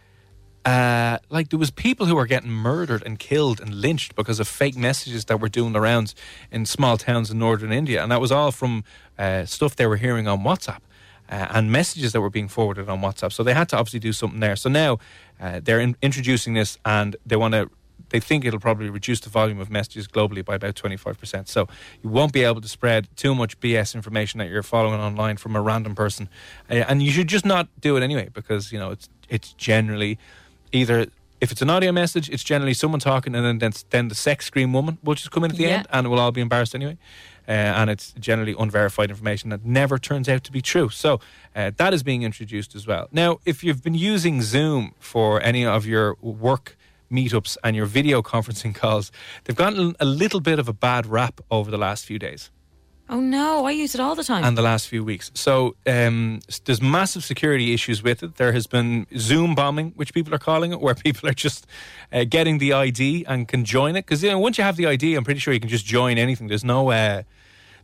Uh, 0.64 1.18
like 1.32 1.50
there 1.50 1.58
was 1.58 1.72
people 1.72 2.06
who 2.06 2.14
were 2.14 2.28
getting 2.28 2.52
murdered 2.52 3.02
and 3.04 3.18
killed 3.18 3.60
and 3.60 3.82
lynched 3.82 4.16
because 4.16 4.40
of 4.40 4.48
fake 4.48 4.78
messages 4.78 5.26
that 5.26 5.42
were 5.42 5.50
doing 5.50 5.74
the 5.74 5.82
rounds 5.82 6.14
in 6.52 6.68
small 6.68 6.98
towns 6.98 7.32
in 7.32 7.40
northern 7.40 7.72
India, 7.72 8.00
and 8.04 8.12
that 8.12 8.22
was 8.22 8.32
all 8.32 8.52
from 8.52 8.84
uh, 9.18 9.44
stuff 9.46 9.76
they 9.76 9.88
were 9.88 9.98
hearing 9.98 10.28
on 10.28 10.44
WhatsApp 10.44 10.82
uh, 11.32 11.48
and 11.52 11.72
messages 11.72 12.12
that 12.12 12.22
were 12.22 12.30
being 12.30 12.48
forwarded 12.48 12.90
on 12.90 13.02
WhatsApp. 13.02 13.32
So 13.32 13.44
they 13.44 13.54
had 13.54 13.70
to 13.70 13.78
obviously 13.78 14.00
do 14.00 14.14
something 14.14 14.40
there. 14.40 14.56
So 14.56 14.70
now 14.70 15.00
uh, 15.40 15.62
they're 15.64 15.80
in, 15.80 15.96
introducing 16.02 16.54
this, 16.54 16.78
and 16.86 17.16
they 17.26 17.38
want 17.38 17.54
to. 17.54 17.70
They 18.12 18.20
think 18.20 18.46
it'll 18.46 18.60
probably 18.60 18.90
reduce 18.90 19.20
the 19.22 19.30
volume 19.30 19.60
of 19.60 19.70
messages 19.70 20.08
globally 20.08 20.44
by 20.46 20.56
about 20.56 20.76
twenty 20.76 20.98
five 20.98 21.20
percent. 21.20 21.48
So 21.50 21.68
you 22.04 22.10
won't 22.10 22.34
be 22.34 22.44
able 22.44 22.62
to 22.62 22.68
spread 22.68 23.08
too 23.16 23.34
much 23.34 23.60
BS 23.60 23.96
information 23.96 24.38
that 24.40 24.50
you're 24.50 24.64
following 24.64 25.00
online 25.00 25.38
from 25.38 25.56
a 25.56 25.62
random 25.62 25.96
person, 25.96 26.30
and 26.70 27.02
you 27.02 27.12
should 27.12 27.28
just 27.28 27.46
not 27.46 27.68
do 27.80 27.98
it 27.98 28.04
anyway 28.04 28.30
because 28.34 28.72
you 28.72 28.80
know 28.80 28.92
it's 28.92 29.10
it's 29.30 29.54
generally 29.54 30.18
either. 30.72 31.08
If 31.40 31.52
it's 31.52 31.64
an 31.64 31.72
audio 31.72 31.92
message, 31.92 32.30
it's 32.30 32.44
generally 32.44 32.76
someone 32.76 33.00
talking, 33.00 33.34
and 33.34 33.44
then 33.44 33.58
then, 33.58 33.72
then 33.90 34.08
the 34.10 34.14
sex 34.16 34.46
scream 34.46 34.74
woman 34.74 35.00
will 35.04 35.16
just 35.16 35.32
come 35.32 35.44
in 35.44 35.50
at 35.50 35.58
the 35.58 35.64
Yeah. 35.64 35.78
end, 35.78 35.88
and 35.92 36.08
we'll 36.12 36.20
all 36.20 36.32
be 36.32 36.40
embarrassed 36.42 36.76
anyway. 36.76 37.00
Uh, 37.48 37.52
and 37.52 37.90
it's 37.90 38.14
generally 38.20 38.54
unverified 38.60 39.10
information 39.10 39.50
that 39.50 39.66
never 39.66 39.98
turns 39.98 40.30
out 40.30 40.44
to 40.44 40.52
be 40.52 40.62
true. 40.62 40.90
So 40.90 41.20
uh, 41.56 41.72
that 41.78 41.96
is 41.96 42.04
being 42.04 42.22
introduced 42.22 42.76
as 42.76 42.86
well. 42.86 43.08
Now, 43.12 43.40
if 43.44 43.64
you've 43.64 43.82
been 43.82 43.96
using 43.96 44.44
Zoom 44.44 44.94
for 45.00 45.42
any 45.42 45.66
of 45.66 45.88
your 45.88 46.16
work 46.22 46.78
meetups 47.12 47.58
and 47.64 47.76
your 47.76 47.86
video 47.86 48.22
conferencing 48.22 48.74
calls, 48.74 49.12
they've 49.44 49.56
gotten 49.56 49.96
a 50.00 50.06
little 50.06 50.40
bit 50.40 50.60
of 50.60 50.68
a 50.68 50.74
bad 50.74 51.06
rap 51.06 51.42
over 51.50 51.70
the 51.70 51.78
last 51.78 52.06
few 52.06 52.18
days 52.18 52.50
Oh 53.12 53.20
no, 53.20 53.66
I 53.66 53.72
use 53.72 53.94
it 53.94 54.00
all 54.00 54.16
the 54.16 54.24
time. 54.24 54.46
and 54.46 54.58
the 54.58 54.62
last 54.62 54.88
few 54.88 55.04
weeks. 55.04 55.32
So 55.34 55.76
um, 55.86 56.40
there's 56.64 56.82
massive 56.82 57.26
security 57.26 57.74
issues 57.74 58.02
with 58.02 58.24
it. 58.24 58.38
There 58.38 58.54
has 58.54 58.68
been 58.68 59.06
Zoom 59.18 59.54
bombing, 59.54 59.92
which 59.98 60.14
people 60.14 60.34
are 60.34 60.40
calling 60.40 60.72
it, 60.72 60.80
where 60.80 60.96
people 60.96 61.28
are 61.28 61.34
just 61.34 61.68
uh, 62.14 62.24
getting 62.24 62.60
the 62.60 62.72
ID 62.72 63.26
and 63.28 63.50
can 63.50 63.66
join 63.66 63.98
it. 63.98 64.06
Because 64.06 64.24
you 64.24 64.30
know, 64.30 64.40
once 64.40 64.58
you 64.58 64.64
have 64.64 64.78
the 64.78 64.88
ID, 64.88 65.16
I'm 65.16 65.26
pretty 65.26 65.42
sure 65.42 65.54
you 65.54 65.60
can 65.60 65.68
just 65.70 65.86
join 65.86 66.18
anything. 66.18 66.48
There's 66.48 66.64
no. 66.64 66.90
Uh, 66.90 67.24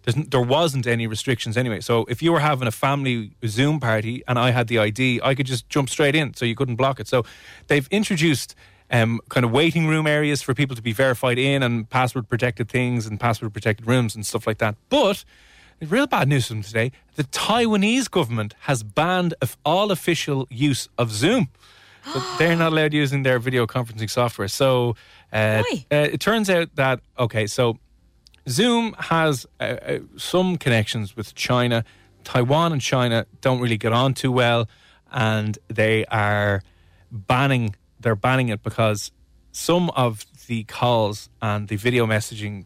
there's, 0.03 0.15
there 0.27 0.41
wasn't 0.41 0.87
any 0.87 1.07
restrictions 1.07 1.57
anyway. 1.57 1.81
So 1.81 2.05
if 2.07 2.21
you 2.21 2.31
were 2.31 2.39
having 2.39 2.65
a 2.65 2.71
family 2.71 3.31
Zoom 3.45 3.81
party 3.81 4.23
and 4.29 4.39
I 4.39 4.51
had 4.51 4.69
the 4.69 4.79
ID, 4.79 5.19
I 5.21 5.35
could 5.35 5.45
just 5.45 5.67
jump 5.67 5.89
straight 5.89 6.15
in, 6.15 6.35
so 6.35 6.45
you 6.45 6.55
couldn't 6.55 6.77
block 6.77 7.01
it. 7.01 7.07
So 7.09 7.25
they've 7.67 7.87
introduced 7.91 8.55
um, 8.91 9.19
kind 9.29 9.45
of 9.45 9.51
waiting 9.51 9.87
room 9.87 10.07
areas 10.07 10.41
for 10.41 10.53
people 10.53 10.75
to 10.75 10.81
be 10.81 10.93
verified 10.93 11.37
in 11.37 11.63
and 11.63 11.89
password 11.89 12.29
protected 12.29 12.69
things 12.69 13.05
and 13.05 13.19
password 13.19 13.53
protected 13.53 13.87
rooms 13.87 14.15
and 14.15 14.25
stuff 14.25 14.47
like 14.47 14.59
that. 14.59 14.75
But 14.89 15.23
real 15.81 16.07
bad 16.07 16.27
news 16.27 16.47
from 16.47 16.63
today: 16.63 16.91
the 17.15 17.23
Taiwanese 17.23 18.09
government 18.09 18.55
has 18.61 18.83
banned 18.83 19.33
of 19.41 19.57
all 19.65 19.91
official 19.91 20.47
use 20.49 20.89
of 20.97 21.11
Zoom. 21.11 21.49
They're 22.39 22.55
not 22.55 22.71
allowed 22.71 22.93
using 22.93 23.23
their 23.23 23.39
video 23.39 23.67
conferencing 23.67 24.09
software. 24.09 24.47
So 24.47 24.95
uh, 25.33 25.63
uh, 25.91 25.95
it 25.95 26.19
turns 26.19 26.49
out 26.49 26.75
that 26.75 27.01
okay, 27.19 27.47
so 27.47 27.77
Zoom 28.47 28.95
has 28.97 29.45
uh, 29.59 29.63
uh, 29.63 29.99
some 30.15 30.57
connections 30.57 31.15
with 31.15 31.35
China. 31.35 31.83
Taiwan 32.23 32.73
and 32.73 32.81
China 32.81 33.25
don't 33.41 33.59
really 33.59 33.77
get 33.77 33.93
on 33.93 34.13
too 34.13 34.31
well, 34.31 34.67
and 35.11 35.57
they 35.67 36.05
are 36.05 36.61
banning. 37.11 37.75
They're 38.07 38.15
banning 38.15 38.47
it 38.47 38.63
because 38.63 39.11
some 39.51 39.89
of 39.89 40.25
the 40.47 40.63
calls 40.63 41.27
and 41.41 41.67
the 41.67 41.75
video 41.75 42.05
messaging 42.05 42.63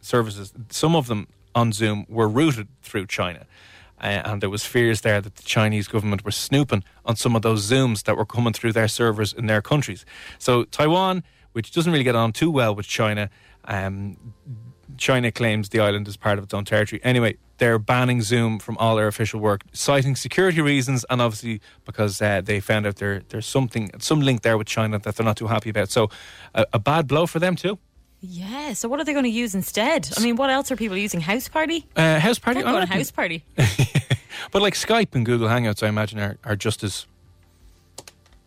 services, 0.00 0.52
some 0.70 0.94
of 0.94 1.08
them 1.08 1.26
on 1.52 1.72
Zoom, 1.72 2.06
were 2.08 2.28
routed 2.28 2.68
through 2.80 3.08
China. 3.08 3.44
Uh, 4.00 4.22
and 4.24 4.40
there 4.40 4.50
was 4.50 4.64
fears 4.64 5.00
there 5.00 5.20
that 5.20 5.34
the 5.34 5.42
Chinese 5.42 5.88
government 5.88 6.24
were 6.24 6.30
snooping 6.30 6.84
on 7.04 7.16
some 7.16 7.34
of 7.34 7.42
those 7.42 7.68
Zooms 7.68 8.04
that 8.04 8.16
were 8.16 8.24
coming 8.24 8.52
through 8.52 8.72
their 8.72 8.86
servers 8.86 9.32
in 9.32 9.46
their 9.46 9.60
countries. 9.60 10.06
So 10.38 10.62
Taiwan, 10.62 11.24
which 11.54 11.72
doesn't 11.72 11.90
really 11.90 12.04
get 12.04 12.14
on 12.14 12.32
too 12.32 12.52
well 12.52 12.72
with 12.72 12.86
China, 12.86 13.30
um, 13.64 14.16
China 14.96 15.32
claims 15.32 15.70
the 15.70 15.80
island 15.80 16.06
is 16.06 16.16
part 16.16 16.38
of 16.38 16.44
its 16.44 16.54
own 16.54 16.64
territory. 16.64 17.00
Anyway, 17.02 17.36
they're 17.58 17.78
banning 17.78 18.20
Zoom 18.22 18.58
from 18.58 18.76
all 18.78 18.96
their 18.96 19.06
official 19.06 19.40
work, 19.40 19.62
citing 19.72 20.16
security 20.16 20.60
reasons, 20.60 21.04
and 21.08 21.22
obviously 21.22 21.60
because 21.84 22.20
uh, 22.20 22.40
they 22.42 22.60
found 22.60 22.86
out 22.86 22.96
there 22.96 23.22
there's 23.28 23.46
something, 23.46 23.90
some 23.98 24.20
link 24.20 24.42
there 24.42 24.58
with 24.58 24.66
China 24.66 24.98
that 24.98 25.16
they're 25.16 25.24
not 25.24 25.36
too 25.36 25.46
happy 25.46 25.70
about. 25.70 25.90
So, 25.90 26.10
a, 26.54 26.66
a 26.72 26.78
bad 26.78 27.06
blow 27.06 27.26
for 27.26 27.38
them 27.38 27.54
too. 27.56 27.78
yeah. 28.20 28.72
So 28.72 28.88
what 28.88 28.98
are 29.00 29.04
they 29.04 29.12
going 29.12 29.24
to 29.24 29.30
use 29.30 29.54
instead? 29.54 30.08
I 30.16 30.20
mean, 30.22 30.36
what 30.36 30.50
else 30.50 30.70
are 30.72 30.76
people 30.76 30.96
using? 30.96 31.20
House 31.20 31.48
party? 31.48 31.86
Uh, 31.94 32.18
house 32.18 32.38
party, 32.38 32.62
Can't 32.62 32.72
go 32.74 32.80
on 32.80 32.86
house 32.86 33.10
party. 33.10 33.44
but 34.50 34.62
like 34.62 34.74
Skype 34.74 35.14
and 35.14 35.24
Google 35.24 35.48
Hangouts, 35.48 35.82
I 35.82 35.88
imagine 35.88 36.18
are, 36.18 36.36
are 36.44 36.56
just 36.56 36.82
as 36.82 37.06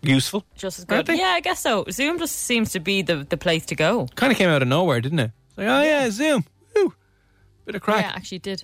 useful. 0.02 0.44
Just 0.56 0.80
as 0.80 0.86
good. 0.86 1.08
Yeah, 1.10 1.28
I 1.28 1.40
guess 1.42 1.60
so. 1.60 1.86
Zoom 1.92 2.20
just 2.20 2.36
seems 2.36 2.72
to 2.74 2.80
be 2.80 3.02
the, 3.02 3.18
the 3.24 3.38
place 3.38 3.66
to 3.68 3.76
go. 3.76 4.08
Kind 4.16 4.32
of 4.32 4.38
came 4.38 4.50
out 4.50 4.62
of 4.62 4.68
nowhere, 4.68 5.00
didn't 5.02 5.20
it? 5.20 5.32
Like, 5.56 5.68
oh 5.68 5.82
yeah, 5.82 6.10
Zoom, 6.12 6.46
Woo. 6.76 6.94
bit 7.66 7.76
of 7.76 7.82
crack. 7.82 8.04
Yeah, 8.04 8.12
actually 8.16 8.40
did. 8.40 8.64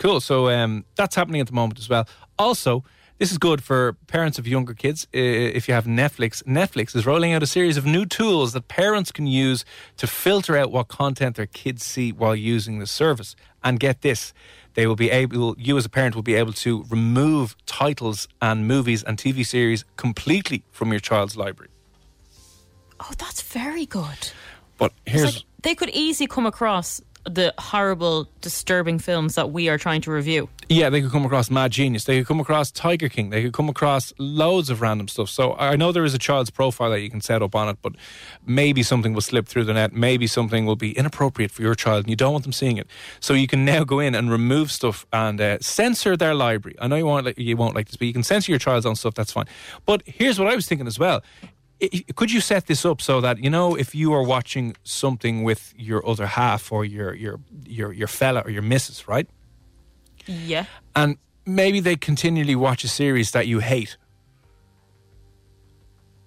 Cool. 0.00 0.20
So 0.20 0.48
um, 0.48 0.84
that's 0.96 1.14
happening 1.14 1.40
at 1.40 1.46
the 1.46 1.52
moment 1.52 1.78
as 1.78 1.88
well. 1.88 2.08
Also, 2.38 2.82
this 3.18 3.30
is 3.30 3.36
good 3.36 3.62
for 3.62 3.92
parents 4.06 4.38
of 4.38 4.48
younger 4.48 4.72
kids. 4.72 5.06
Uh, 5.14 5.18
if 5.18 5.68
you 5.68 5.74
have 5.74 5.84
Netflix, 5.84 6.42
Netflix 6.44 6.96
is 6.96 7.04
rolling 7.04 7.34
out 7.34 7.42
a 7.42 7.46
series 7.46 7.76
of 7.76 7.84
new 7.84 8.06
tools 8.06 8.54
that 8.54 8.68
parents 8.68 9.12
can 9.12 9.26
use 9.26 9.62
to 9.98 10.06
filter 10.06 10.56
out 10.56 10.72
what 10.72 10.88
content 10.88 11.36
their 11.36 11.46
kids 11.46 11.84
see 11.84 12.12
while 12.12 12.34
using 12.34 12.78
the 12.78 12.86
service. 12.86 13.36
And 13.62 13.78
get 13.78 14.00
this. 14.00 14.32
They 14.72 14.86
will 14.86 14.96
be 14.96 15.10
able, 15.10 15.54
you 15.58 15.76
as 15.76 15.84
a 15.84 15.90
parent 15.90 16.14
will 16.14 16.22
be 16.22 16.34
able 16.34 16.54
to 16.54 16.86
remove 16.88 17.54
titles 17.66 18.26
and 18.40 18.66
movies 18.66 19.02
and 19.02 19.18
TV 19.18 19.44
series 19.44 19.84
completely 19.98 20.64
from 20.70 20.92
your 20.92 21.00
child's 21.00 21.36
library. 21.36 21.70
Oh, 23.00 23.12
that's 23.18 23.42
very 23.42 23.84
good. 23.84 24.32
But 24.78 24.94
here's 25.04 25.34
like 25.34 25.44
they 25.62 25.74
could 25.74 25.90
easily 25.90 26.26
come 26.26 26.46
across 26.46 27.02
the 27.24 27.54
horrible, 27.58 28.28
disturbing 28.40 28.98
films 28.98 29.34
that 29.34 29.50
we 29.50 29.68
are 29.68 29.78
trying 29.78 30.00
to 30.02 30.10
review. 30.10 30.48
Yeah, 30.68 30.88
they 30.88 31.00
could 31.00 31.10
come 31.10 31.24
across 31.24 31.50
Mad 31.50 31.72
Genius. 31.72 32.04
They 32.04 32.18
could 32.18 32.28
come 32.28 32.40
across 32.40 32.70
Tiger 32.70 33.08
King. 33.08 33.30
They 33.30 33.42
could 33.42 33.52
come 33.52 33.68
across 33.68 34.12
loads 34.18 34.70
of 34.70 34.80
random 34.80 35.08
stuff. 35.08 35.28
So 35.28 35.54
I 35.54 35.76
know 35.76 35.90
there 35.90 36.04
is 36.04 36.14
a 36.14 36.18
child's 36.18 36.50
profile 36.50 36.90
that 36.90 37.00
you 37.00 37.10
can 37.10 37.20
set 37.20 37.42
up 37.42 37.54
on 37.54 37.68
it, 37.68 37.78
but 37.82 37.94
maybe 38.46 38.82
something 38.82 39.12
will 39.12 39.20
slip 39.20 39.48
through 39.48 39.64
the 39.64 39.74
net. 39.74 39.92
Maybe 39.92 40.26
something 40.26 40.66
will 40.66 40.76
be 40.76 40.92
inappropriate 40.96 41.50
for 41.50 41.62
your 41.62 41.74
child 41.74 42.04
and 42.04 42.10
you 42.10 42.16
don't 42.16 42.32
want 42.32 42.44
them 42.44 42.52
seeing 42.52 42.76
it. 42.76 42.86
So 43.18 43.34
you 43.34 43.48
can 43.48 43.64
now 43.64 43.84
go 43.84 43.98
in 43.98 44.14
and 44.14 44.30
remove 44.30 44.70
stuff 44.70 45.06
and 45.12 45.40
uh, 45.40 45.58
censor 45.60 46.16
their 46.16 46.34
library. 46.34 46.76
I 46.80 46.86
know 46.86 46.96
you 46.96 47.06
won't, 47.06 47.26
like, 47.26 47.38
you 47.38 47.56
won't 47.56 47.74
like 47.74 47.86
this, 47.86 47.96
but 47.96 48.06
you 48.06 48.12
can 48.12 48.22
censor 48.22 48.52
your 48.52 48.60
child's 48.60 48.86
own 48.86 48.96
stuff. 48.96 49.14
That's 49.14 49.32
fine. 49.32 49.46
But 49.86 50.02
here's 50.06 50.38
what 50.38 50.48
I 50.48 50.54
was 50.54 50.66
thinking 50.66 50.86
as 50.86 50.98
well. 50.98 51.22
Could 52.14 52.30
you 52.30 52.40
set 52.40 52.66
this 52.66 52.84
up 52.84 53.00
so 53.00 53.20
that 53.20 53.38
you 53.42 53.50
know 53.50 53.74
if 53.74 53.94
you 53.94 54.12
are 54.12 54.22
watching 54.22 54.76
something 54.84 55.42
with 55.42 55.72
your 55.76 56.06
other 56.06 56.26
half 56.26 56.70
or 56.72 56.84
your 56.84 57.14
your 57.14 57.40
your 57.64 57.92
your 57.92 58.08
fella 58.08 58.40
or 58.40 58.50
your 58.50 58.62
missus, 58.62 59.08
right? 59.08 59.28
Yeah. 60.26 60.66
and 60.94 61.16
maybe 61.46 61.80
they 61.80 61.96
continually 61.96 62.54
watch 62.54 62.84
a 62.84 62.88
series 62.88 63.30
that 63.32 63.46
you 63.46 63.58
hate. 63.60 63.96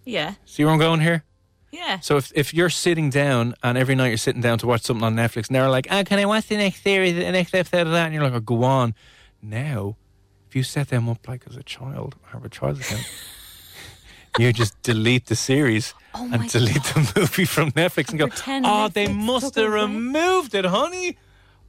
Yeah. 0.05 0.33
See 0.45 0.63
where 0.63 0.74
I'm 0.74 0.79
going 0.79 1.00
here? 1.00 1.24
Yeah. 1.72 2.00
So 2.00 2.17
if, 2.17 2.31
if 2.36 2.53
you're 2.53 2.69
sitting 2.69 3.10
down 3.10 3.55
and 3.63 3.77
every 3.77 3.95
night 3.95 4.10
you're 4.10 4.17
sitting 4.17 4.41
down 4.41 4.57
to 4.60 4.67
watch 4.67 4.81
something 4.81 5.03
on 5.03 5.15
Netflix 5.15 5.48
and 5.48 5.55
they're 5.55 5.69
like, 5.69 5.88
oh, 5.89 6.03
can 6.03 6.19
I 6.19 6.25
watch 6.25 6.48
the 6.48 6.57
next 6.57 6.83
series, 6.83 7.15
the 7.15 7.31
next 7.31 7.53
episode 7.55 7.88
of 7.88 7.93
that? 7.93 8.05
And 8.05 8.13
you're 8.13 8.24
like, 8.24 8.33
oh, 8.33 8.39
go 8.39 8.63
on. 8.63 8.93
Now, 9.41 9.95
if 10.48 10.55
you 10.55 10.63
set 10.63 10.89
them 10.89 11.10
up 11.10 11.27
like 11.27 11.45
as 11.50 11.55
a 11.55 11.63
child, 11.63 12.15
I 12.27 12.31
have 12.31 12.45
a 12.45 12.50
child 12.50 12.79
account, 12.79 13.10
you 14.39 14.51
just 14.53 14.81
delete 14.81 15.27
the 15.27 15.35
series 15.35 15.93
Oh 16.15 16.29
and 16.31 16.49
delete 16.49 16.83
the 16.83 17.13
movie 17.15 17.45
from 17.45 17.71
Netflix 17.71 18.09
and 18.09 18.19
go, 18.19 18.27
pretend 18.27 18.65
oh, 18.67 18.87
they 18.87 19.07
Netflix 19.07 19.15
must 19.25 19.55
have 19.55 19.65
away." 19.65 19.81
removed 19.81 20.53
it, 20.55 20.65
honey. 20.65 21.17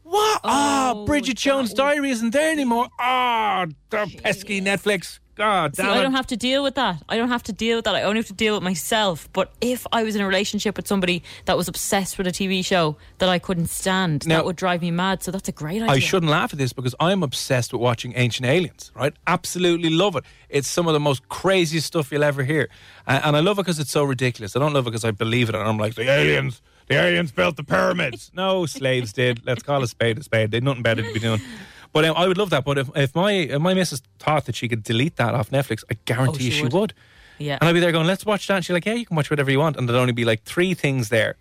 What? 0.03 0.41
Ah, 0.45 0.93
Oh, 0.95 1.07
Bridget 1.07 1.39
Jones' 1.39 1.73
Diary 1.73 2.11
isn't 2.11 2.31
there 2.31 2.53
anymore. 2.53 2.89
Ah, 3.01 3.67
the 3.91 4.07
pesky 4.23 4.61
Netflix. 4.61 5.19
God 5.35 5.75
See, 5.75 5.83
damn 5.83 5.93
I 5.93 6.03
don't 6.03 6.13
have 6.13 6.29
to 6.29 6.37
deal 6.37 6.63
with 6.63 6.77
that. 6.77 7.03
I 7.09 7.17
don't 7.17 7.29
have 7.29 7.43
to 7.45 7.53
deal 7.53 7.77
with 7.79 7.85
that. 7.87 7.95
I 7.95 8.03
only 8.03 8.19
have 8.21 8.29
to 8.29 8.33
deal 8.35 8.55
with 8.55 8.63
myself. 8.63 9.29
But 9.33 9.53
if 9.61 9.87
I 9.93 10.03
was 10.05 10.15
in 10.15 10.23
a 10.23 10.27
relationship 10.27 10.77
with 10.77 10.87
somebody 10.87 11.23
that 11.47 11.57
was 11.57 11.67
obsessed 11.67 12.19
with 12.19 12.27
a 12.27 12.31
TV 12.31 12.65
show 12.65 12.97
that 13.19 13.29
I 13.29 13.39
couldn't 13.39 13.67
stand, 13.69 14.27
Now- 14.27 14.37
that 14.37 14.45
would 14.45 14.57
drive 14.57 14.81
me 14.83 14.91
mad. 14.91 15.23
So 15.23 15.31
that's 15.31 15.49
a 15.49 15.53
great 15.53 15.83
idea. 15.83 15.95
I 15.95 15.99
shouldn't 15.99 16.31
laugh 16.31 16.53
at 16.53 16.59
this 16.59 16.73
because 16.73 16.95
I'm 17.01 17.23
obsessed 17.23 17.73
with 17.73 17.83
watching 17.83 18.13
Ancient 18.17 18.47
Aliens, 18.47 18.93
right? 18.95 19.13
Absolutely 19.27 19.91
love 19.91 20.15
it. 20.17 20.25
It's 20.49 20.69
some 20.69 20.87
of 20.87 20.93
the 20.93 21.01
most 21.01 21.29
craziest 21.29 21.87
stuff 21.87 22.13
you'll 22.13 22.25
ever 22.25 22.45
hear. 22.45 22.69
And 23.07 23.37
I 23.37 23.41
love 23.41 23.59
it 23.59 23.63
because 23.63 23.79
it's 23.81 23.91
so 23.91 24.05
ridiculous. 24.05 24.55
I 24.55 24.61
don't 24.61 24.73
love 24.73 24.87
it 24.87 24.91
because 24.91 25.05
I 25.05 25.11
believe 25.11 25.49
it 25.49 25.55
and 25.55 25.69
I'm 25.69 25.79
like, 25.79 25.95
the 25.95 26.09
aliens, 26.09 26.63
the 26.87 26.95
aliens 26.95 27.33
built 27.33 27.57
the 27.57 27.65
pyramids. 27.65 28.31
no, 28.35 28.67
slaves 28.67 29.13
did. 29.13 29.45
Let's 29.45 29.63
call 29.63 29.83
a 29.83 29.89
spade 29.89 30.19
a 30.19 30.23
spade. 30.23 30.53
They 30.53 30.61
nothing 30.61 30.83
better 30.83 31.03
to 31.03 31.13
be 31.13 31.19
doing. 31.21 31.41
But 31.95 32.05
um, 32.05 32.15
I 32.17 32.29
would 32.29 32.37
love 32.37 32.51
that. 32.51 32.65
But 32.67 32.77
if, 32.77 32.91
if 32.95 33.15
my 33.15 33.33
if 33.33 33.61
my 33.63 33.73
missus 33.73 34.03
thought 34.19 34.45
that 34.45 34.55
she 34.57 34.69
could 34.69 34.83
delete 34.83 35.17
that 35.17 35.33
off 35.35 35.49
Netflix, 35.51 35.83
I 35.91 35.97
guarantee 36.05 36.45
Oh, 36.45 36.45
you 36.45 36.51
she 36.51 36.57
she 36.59 36.63
would. 36.65 36.73
would. 36.75 36.95
Yeah. 37.39 37.57
And 37.61 37.69
I'd 37.69 37.73
be 37.73 37.81
there 37.81 37.91
going, 37.93 38.07
let's 38.07 38.27
watch 38.27 38.47
that. 38.49 38.57
And 38.57 38.65
she's 38.65 38.75
like, 38.75 38.85
yeah, 38.85 38.95
you 38.95 39.07
can 39.07 39.17
watch 39.17 39.31
whatever 39.31 39.51
you 39.51 39.59
want. 39.59 39.77
And 39.77 39.89
there'd 39.89 39.99
only 39.99 40.13
be 40.13 40.25
like 40.27 40.43
three 40.45 40.75
things 40.75 41.09
there. 41.09 41.37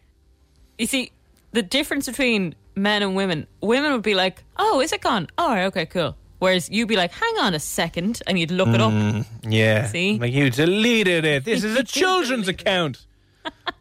You 0.77 0.87
see, 0.87 1.11
the 1.51 1.61
difference 1.61 2.07
between 2.07 2.55
men 2.75 3.03
and 3.03 3.15
women, 3.15 3.45
women 3.61 3.91
would 3.91 4.01
be 4.01 4.15
like, 4.15 4.43
oh, 4.57 4.79
is 4.81 4.91
it 4.93 5.01
gone? 5.01 5.27
All 5.37 5.49
right, 5.49 5.65
okay, 5.65 5.85
cool. 5.85 6.15
Whereas 6.39 6.69
you'd 6.69 6.87
be 6.87 6.95
like, 6.97 7.11
hang 7.11 7.37
on 7.39 7.53
a 7.53 7.59
second, 7.59 8.21
and 8.27 8.37
you'd 8.39 8.51
look 8.51 8.67
it 8.69 8.81
up. 8.81 9.25
Yeah. 9.47 9.85
See? 9.87 10.17
Like 10.19 10.33
you 10.33 10.49
deleted 10.49 11.25
it. 11.25 11.45
This 11.45 11.63
is 11.69 11.75
a 11.77 11.83
children's 11.83 12.47
account. 12.47 13.05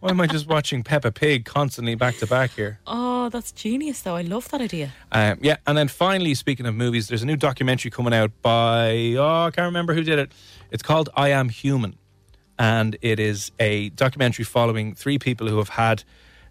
Why 0.00 0.10
am 0.10 0.20
I 0.20 0.26
just 0.26 0.48
watching 0.48 0.82
Peppa 0.82 1.12
Pig 1.12 1.44
constantly 1.44 1.94
back 1.94 2.16
to 2.16 2.26
back 2.26 2.50
here? 2.50 2.80
Oh, 2.88 3.28
that's 3.28 3.52
genius, 3.52 4.02
though. 4.02 4.16
I 4.16 4.22
love 4.22 4.48
that 4.48 4.60
idea. 4.60 4.92
Um, 5.12 5.38
yeah, 5.40 5.58
and 5.66 5.78
then 5.78 5.86
finally, 5.86 6.34
speaking 6.34 6.66
of 6.66 6.74
movies, 6.74 7.06
there's 7.06 7.22
a 7.22 7.26
new 7.26 7.36
documentary 7.36 7.90
coming 7.92 8.12
out 8.12 8.32
by 8.42 9.14
oh, 9.16 9.44
I 9.46 9.50
can't 9.52 9.66
remember 9.66 9.94
who 9.94 10.02
did 10.02 10.18
it. 10.18 10.32
It's 10.72 10.82
called 10.82 11.08
I 11.14 11.28
Am 11.28 11.50
Human, 11.50 11.96
and 12.58 12.96
it 13.00 13.20
is 13.20 13.52
a 13.60 13.90
documentary 13.90 14.44
following 14.44 14.94
three 14.94 15.18
people 15.20 15.46
who 15.48 15.58
have 15.58 15.68
had 15.68 16.02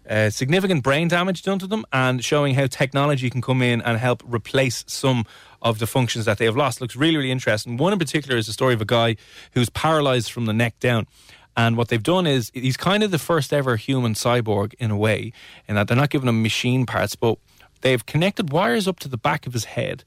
uh, 0.08 0.30
significant 0.30 0.82
brain 0.82 1.08
damage 1.08 1.42
done 1.42 1.58
to 1.58 1.66
them, 1.66 1.84
and 1.92 2.24
showing 2.24 2.54
how 2.54 2.66
technology 2.66 3.28
can 3.30 3.42
come 3.42 3.62
in 3.62 3.82
and 3.82 3.98
help 3.98 4.22
replace 4.26 4.82
some 4.86 5.24
of 5.60 5.78
the 5.78 5.86
functions 5.86 6.24
that 6.24 6.38
they 6.38 6.44
have 6.44 6.56
lost. 6.56 6.80
Looks 6.80 6.96
really, 6.96 7.16
really 7.16 7.30
interesting. 7.30 7.76
One 7.76 7.92
in 7.92 7.98
particular 7.98 8.36
is 8.36 8.46
the 8.46 8.52
story 8.52 8.74
of 8.74 8.80
a 8.80 8.86
guy 8.86 9.16
who's 9.52 9.70
paralyzed 9.70 10.32
from 10.32 10.46
the 10.46 10.52
neck 10.52 10.80
down. 10.80 11.06
And 11.56 11.76
what 11.76 11.88
they've 11.88 12.02
done 12.02 12.26
is 12.26 12.50
he's 12.54 12.76
kind 12.76 13.02
of 13.02 13.10
the 13.10 13.18
first 13.18 13.52
ever 13.52 13.76
human 13.76 14.14
cyborg 14.14 14.74
in 14.78 14.90
a 14.90 14.96
way, 14.96 15.32
in 15.68 15.74
that 15.74 15.88
they're 15.88 15.96
not 15.96 16.10
giving 16.10 16.28
him 16.28 16.42
machine 16.42 16.86
parts, 16.86 17.14
but 17.14 17.38
they've 17.82 18.04
connected 18.04 18.52
wires 18.52 18.88
up 18.88 18.98
to 19.00 19.08
the 19.08 19.18
back 19.18 19.46
of 19.46 19.52
his 19.52 19.64
head. 19.64 20.04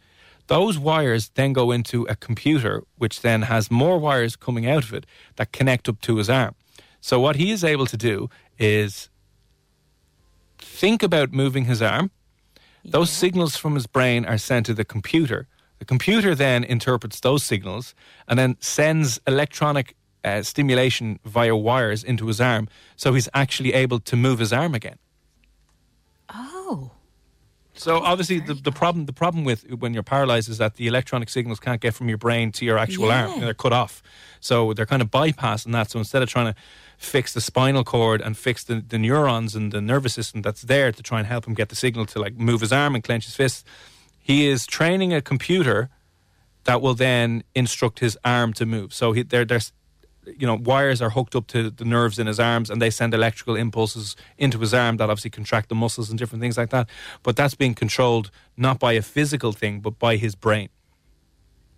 Those 0.47 0.77
wires 0.77 1.29
then 1.35 1.53
go 1.53 1.71
into 1.71 2.03
a 2.03 2.15
computer, 2.15 2.83
which 2.97 3.21
then 3.21 3.43
has 3.43 3.71
more 3.71 3.97
wires 3.97 4.35
coming 4.35 4.67
out 4.67 4.83
of 4.83 4.93
it 4.93 5.05
that 5.37 5.51
connect 5.51 5.89
up 5.89 6.01
to 6.01 6.17
his 6.17 6.29
arm. 6.29 6.55
So 7.01 7.19
what 7.19 7.35
he 7.35 7.51
is 7.51 7.63
able 7.63 7.85
to 7.87 7.97
do 7.97 8.29
is 8.57 9.09
think 10.57 11.03
about 11.03 11.31
moving 11.31 11.65
his 11.65 11.81
arm. 11.81 12.11
Those 12.83 13.09
signals 13.09 13.55
from 13.55 13.75
his 13.75 13.87
brain 13.87 14.25
are 14.25 14.37
sent 14.37 14.65
to 14.67 14.73
the 14.73 14.85
computer. 14.85 15.47
The 15.79 15.85
computer 15.85 16.35
then 16.35 16.63
interprets 16.63 17.19
those 17.19 17.43
signals 17.43 17.93
and 18.27 18.37
then 18.39 18.57
sends 18.59 19.19
electronic 19.27 19.95
uh, 20.25 20.41
stimulation 20.41 21.19
via 21.23 21.55
wires 21.55 22.03
into 22.03 22.27
his 22.27 22.41
arm, 22.41 22.67
so 22.97 23.13
he's 23.13 23.29
actually 23.33 23.73
able 23.73 23.99
to 23.99 24.15
move 24.15 24.39
his 24.39 24.51
arm 24.51 24.73
again. 24.75 24.97
Oh. 26.29 26.91
So 27.77 27.97
obviously, 27.99 28.39
the, 28.39 28.53
the 28.53 28.71
problem 28.71 29.05
the 29.05 29.13
problem 29.13 29.43
with 29.43 29.69
when 29.73 29.93
you're 29.93 30.03
paralyzed 30.03 30.49
is 30.49 30.57
that 30.57 30.75
the 30.75 30.87
electronic 30.87 31.29
signals 31.29 31.59
can't 31.59 31.81
get 31.81 31.93
from 31.93 32.07
your 32.07 32.17
brain 32.17 32.51
to 32.53 32.65
your 32.65 32.77
actual 32.77 33.11
arm; 33.11 33.31
Yeah. 33.31 33.45
they're 33.45 33.53
cut 33.53 33.73
off. 33.73 34.01
So 34.39 34.73
they're 34.73 34.85
kind 34.85 35.01
of 35.01 35.11
bypassing 35.11 35.71
that. 35.73 35.91
So 35.91 35.99
instead 35.99 36.23
of 36.23 36.29
trying 36.29 36.53
to 36.53 36.55
fix 36.97 37.33
the 37.33 37.41
spinal 37.41 37.83
cord 37.83 38.21
and 38.21 38.37
fix 38.37 38.63
the, 38.63 38.75
the 38.75 38.97
neurons 38.97 39.55
and 39.55 39.71
the 39.71 39.81
nervous 39.81 40.13
system 40.13 40.41
that's 40.41 40.61
there 40.61 40.91
to 40.93 41.03
try 41.03 41.19
and 41.19 41.27
help 41.27 41.45
him 41.47 41.53
get 41.53 41.69
the 41.69 41.75
signal 41.75 42.05
to 42.07 42.19
like 42.19 42.35
move 42.37 42.61
his 42.61 42.71
arm 42.71 42.95
and 42.95 43.03
clench 43.03 43.25
his 43.25 43.35
fist, 43.35 43.65
he 44.19 44.47
is 44.47 44.65
training 44.65 45.13
a 45.13 45.21
computer 45.21 45.89
that 46.63 46.81
will 46.81 46.93
then 46.95 47.43
instruct 47.53 47.99
his 47.99 48.17
arm 48.23 48.53
to 48.53 48.65
move. 48.65 48.93
So 48.93 49.11
he, 49.11 49.23
there, 49.23 49.45
there's, 49.45 49.73
you 50.37 50.45
know, 50.47 50.55
wires 50.55 51.01
are 51.01 51.09
hooked 51.11 51.35
up 51.35 51.47
to 51.47 51.69
the 51.69 51.85
nerves 51.85 52.19
in 52.19 52.27
his 52.27 52.39
arms, 52.39 52.69
and 52.69 52.81
they 52.81 52.89
send 52.89 53.13
electrical 53.13 53.55
impulses 53.55 54.15
into 54.37 54.57
his 54.59 54.73
arm 54.73 54.97
that 54.97 55.09
obviously 55.09 55.29
contract 55.31 55.69
the 55.69 55.75
muscles 55.75 56.09
and 56.09 56.17
different 56.19 56.41
things 56.41 56.57
like 56.57 56.69
that. 56.69 56.87
But 57.23 57.35
that's 57.35 57.55
being 57.55 57.73
controlled 57.73 58.31
not 58.57 58.79
by 58.79 58.93
a 58.93 59.01
physical 59.01 59.51
thing, 59.51 59.79
but 59.79 59.99
by 59.99 60.17
his 60.17 60.35
brain. 60.35 60.69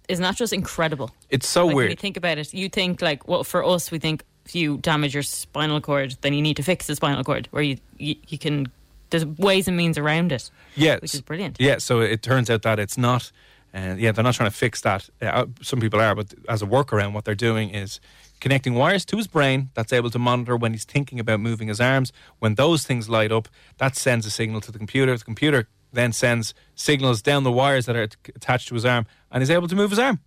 Isn't 0.08 0.24
that 0.24 0.38
just 0.38 0.54
incredible? 0.54 1.12
It's 1.30 1.48
so 1.48 1.66
like, 1.66 1.76
When 1.76 1.84
you 1.84 1.88
weird. 1.90 2.00
think 2.00 2.18
about 2.18 2.38
it, 2.38 2.54
you 2.54 2.70
think 2.70 3.02
like, 3.02 3.28
well, 3.28 3.44
for 3.44 3.64
us, 3.64 3.92
we 3.92 4.00
think 4.00 4.24
if 4.46 4.56
you 4.56 4.78
damage 4.78 5.14
your 5.14 5.24
spinal 5.24 5.82
cord, 5.82 6.16
then 6.22 6.34
you 6.34 6.42
need 6.42 6.56
to 6.58 6.64
fix 6.64 6.88
the 6.88 6.96
spinal 6.96 7.24
cord, 7.24 7.48
where 7.52 7.64
you 7.64 7.78
you, 7.98 8.16
you 8.28 8.38
can. 8.38 8.68
There's 9.10 9.26
ways 9.26 9.68
and 9.70 9.76
means 9.78 9.98
around 9.98 10.32
it. 10.34 10.50
Yeah, 10.76 11.00
which 11.00 11.14
is 11.14 11.22
brilliant. 11.22 11.58
Yeah, 11.60 11.78
so 11.78 12.02
it 12.02 12.22
turns 12.22 12.50
out 12.50 12.62
that 12.64 12.80
it's 12.80 12.98
not. 12.98 13.32
Uh, 13.74 13.96
yeah, 13.98 14.12
they're 14.14 14.24
not 14.24 14.34
trying 14.34 14.50
to 14.50 14.56
fix 14.56 14.82
that. 14.82 15.10
Uh, 15.22 15.46
some 15.62 15.80
people 15.82 16.00
are, 16.00 16.16
but 16.16 16.34
as 16.50 16.62
a 16.62 16.66
workaround, 16.66 17.12
what 17.14 17.26
they're 17.26 17.36
doing 17.36 17.70
is 17.70 18.00
connecting 18.40 18.76
wires 18.76 19.06
to 19.06 19.18
his 19.18 19.28
brain 19.28 19.70
that's 19.74 19.94
able 19.94 20.10
to 20.10 20.20
monitor 20.20 20.56
when 20.56 20.72
he's 20.72 20.86
thinking 20.86 21.20
about 21.20 21.40
moving 21.40 21.68
his 21.68 21.82
arms. 21.82 22.12
When 22.40 22.56
those 22.56 22.84
things 22.84 23.10
light 23.10 23.32
up, 23.32 23.48
that 23.78 23.96
sends 23.96 24.26
a 24.26 24.32
signal 24.32 24.62
to 24.62 24.72
the 24.72 24.78
computer. 24.78 25.18
The 25.18 25.24
computer 25.24 25.68
then 25.94 26.14
sends 26.14 26.54
signals 26.76 27.22
down 27.22 27.44
the 27.44 27.52
wires 27.52 27.86
that 27.86 27.96
are 27.96 28.08
t- 28.08 28.18
attached 28.36 28.68
to 28.70 28.76
his 28.76 28.86
arm, 28.86 29.06
and 29.32 29.42
he's 29.42 29.50
able 29.50 29.68
to 29.68 29.76
move 29.76 29.90
his 29.90 30.00
arm. 30.00 30.20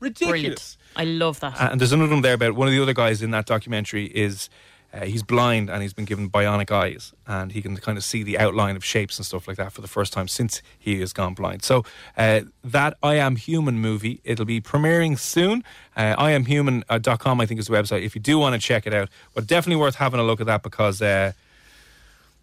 Ridiculous. 0.00 0.30
Brilliant. 0.30 0.76
I 0.96 1.04
love 1.04 1.40
that. 1.40 1.60
Uh, 1.60 1.68
and 1.72 1.80
there's 1.80 1.92
another 1.92 2.12
one 2.12 2.22
there 2.22 2.34
about 2.34 2.54
one 2.54 2.68
of 2.68 2.74
the 2.74 2.82
other 2.82 2.94
guys 2.94 3.22
in 3.22 3.30
that 3.32 3.46
documentary 3.46 4.06
is 4.06 4.48
uh, 4.92 5.04
he's 5.04 5.22
blind 5.22 5.68
and 5.68 5.82
he's 5.82 5.92
been 5.92 6.06
given 6.06 6.30
bionic 6.30 6.70
eyes 6.70 7.12
and 7.26 7.52
he 7.52 7.60
can 7.60 7.76
kind 7.76 7.98
of 7.98 8.04
see 8.04 8.22
the 8.22 8.38
outline 8.38 8.74
of 8.74 8.84
shapes 8.84 9.18
and 9.18 9.26
stuff 9.26 9.46
like 9.46 9.58
that 9.58 9.72
for 9.72 9.82
the 9.82 9.88
first 9.88 10.12
time 10.12 10.28
since 10.28 10.62
he 10.78 11.00
has 11.00 11.12
gone 11.12 11.34
blind. 11.34 11.62
So 11.62 11.84
uh, 12.16 12.42
that 12.64 12.96
I 13.02 13.16
Am 13.16 13.36
Human 13.36 13.78
movie, 13.78 14.20
it'll 14.24 14.46
be 14.46 14.60
premiering 14.60 15.18
soon. 15.18 15.62
Uh, 15.94 16.16
IamHuman.com, 16.16 17.40
I 17.40 17.46
think, 17.46 17.60
is 17.60 17.66
the 17.66 17.74
website 17.74 18.02
if 18.02 18.14
you 18.14 18.20
do 18.20 18.38
want 18.38 18.54
to 18.54 18.60
check 18.60 18.86
it 18.86 18.94
out. 18.94 19.10
But 19.34 19.46
definitely 19.46 19.80
worth 19.80 19.96
having 19.96 20.20
a 20.20 20.24
look 20.24 20.40
at 20.40 20.46
that 20.46 20.62
because. 20.62 21.02
Uh, 21.02 21.32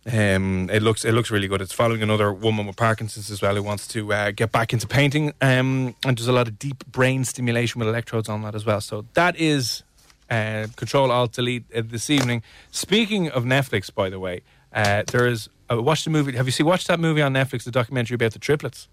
um, 0.07 0.69
it 0.71 0.83
looks 0.83 1.03
it 1.03 1.13
looks 1.13 1.31
really 1.31 1.47
good. 1.47 1.61
It's 1.61 1.73
following 1.73 2.03
another 2.03 2.31
woman 2.31 2.67
with 2.67 2.75
Parkinson's 2.75 3.31
as 3.31 3.41
well 3.41 3.55
who 3.55 3.63
wants 3.63 3.87
to 3.87 4.13
uh, 4.13 4.29
get 4.29 4.51
back 4.51 4.71
into 4.71 4.85
painting. 4.85 5.33
Um, 5.41 5.95
and 6.05 6.15
there's 6.15 6.27
a 6.27 6.31
lot 6.31 6.47
of 6.47 6.59
deep 6.59 6.85
brain 6.85 7.25
stimulation 7.25 7.79
with 7.79 7.87
electrodes 7.87 8.29
on 8.29 8.43
that 8.43 8.53
as 8.53 8.67
well. 8.67 8.81
So 8.81 9.05
that 9.15 9.35
is 9.35 9.81
uh, 10.29 10.67
Control 10.75 11.11
Alt 11.11 11.33
Delete 11.33 11.65
uh, 11.75 11.81
this 11.85 12.09
evening. 12.09 12.41
Speaking 12.71 13.29
of 13.29 13.43
Netflix, 13.43 13.93
by 13.93 14.09
the 14.09 14.19
way, 14.19 14.41
uh, 14.73 15.03
there 15.11 15.27
is. 15.27 15.49
Uh, 15.71 15.81
watch 15.81 16.03
the 16.03 16.11
movie. 16.11 16.33
Have 16.35 16.45
you 16.45 16.51
seen 16.51 16.65
watched 16.67 16.87
that 16.87 16.99
movie 16.99 17.21
on 17.23 17.33
Netflix? 17.33 17.63
The 17.63 17.71
documentary 17.71 18.15
about 18.15 18.33
the 18.33 18.39
triplets. 18.39 18.87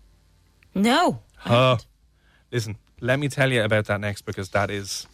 no. 0.74 1.20
Oh, 1.44 1.78
listen. 2.50 2.76
Let 3.00 3.18
me 3.18 3.28
tell 3.28 3.50
you 3.52 3.62
about 3.64 3.86
that 3.86 4.00
next 4.00 4.22
because 4.22 4.50
that 4.50 4.70
is 4.70 5.06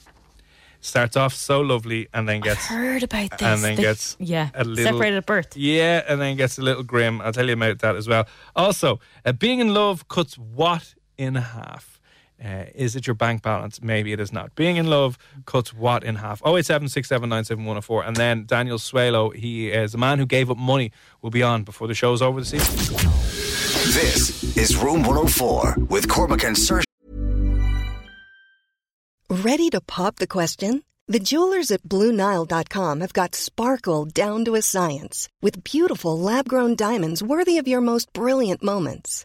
starts 0.80 1.16
off 1.16 1.34
so 1.34 1.60
lovely 1.60 2.06
and 2.14 2.28
then 2.28 2.40
gets 2.40 2.66
Heard 2.66 3.02
about 3.02 3.30
this. 3.30 3.42
and 3.42 3.64
then 3.64 3.76
They- 3.76 3.82
gets 3.82 4.16
yeah 4.20 4.50
a 4.54 4.62
little 4.62 4.92
separated 4.92 5.16
at 5.16 5.26
birth. 5.26 5.56
Yeah, 5.56 6.02
and 6.06 6.20
then 6.20 6.36
gets 6.36 6.58
a 6.58 6.62
little 6.62 6.82
grim. 6.84 7.20
I'll 7.22 7.32
tell 7.32 7.46
you 7.46 7.54
about 7.54 7.78
that 7.80 7.96
as 7.96 8.06
well. 8.06 8.28
Also, 8.54 9.00
uh, 9.24 9.32
being 9.32 9.58
in 9.60 9.72
love 9.74 10.06
cuts 10.08 10.36
what 10.38 10.94
in 11.16 11.34
half? 11.34 11.97
Uh, 12.42 12.64
is 12.74 12.94
it 12.94 13.06
your 13.06 13.14
bank 13.14 13.42
balance? 13.42 13.82
Maybe 13.82 14.12
it 14.12 14.20
is 14.20 14.32
not. 14.32 14.54
Being 14.54 14.76
in 14.76 14.86
love 14.88 15.18
cuts 15.46 15.74
what 15.74 16.04
in 16.04 16.16
half? 16.16 16.40
Oh 16.44 16.56
eight 16.56 16.66
seven 16.66 16.88
six 16.88 17.08
seven 17.08 17.28
nine 17.28 17.44
seven 17.44 17.64
one 17.64 17.74
zero 17.74 17.82
four. 17.82 18.04
And 18.04 18.16
then 18.16 18.44
Daniel 18.46 18.78
Suelo, 18.78 19.34
he 19.34 19.70
is 19.70 19.94
a 19.94 19.98
man 19.98 20.18
who 20.18 20.26
gave 20.26 20.50
up 20.50 20.56
money. 20.56 20.92
Will 21.20 21.30
be 21.30 21.42
on 21.42 21.64
before 21.64 21.88
the 21.88 21.94
show's 21.94 22.22
over 22.22 22.40
this 22.40 22.54
evening. 22.54 22.78
This 23.94 24.56
is 24.56 24.76
Room 24.76 25.02
104 25.02 25.76
with 25.88 26.08
Cormac 26.08 26.44
and 26.44 26.56
Sir. 26.56 26.82
Ready 29.30 29.70
to 29.70 29.80
pop 29.80 30.16
the 30.16 30.26
question? 30.26 30.82
The 31.06 31.18
jewelers 31.18 31.70
at 31.70 31.82
BlueNile.com 31.82 33.00
have 33.00 33.12
got 33.14 33.34
sparkle 33.34 34.04
down 34.04 34.44
to 34.44 34.54
a 34.56 34.62
science 34.62 35.28
with 35.40 35.64
beautiful 35.64 36.18
lab 36.18 36.48
grown 36.48 36.76
diamonds 36.76 37.22
worthy 37.22 37.56
of 37.56 37.66
your 37.66 37.80
most 37.80 38.12
brilliant 38.12 38.62
moments. 38.62 39.24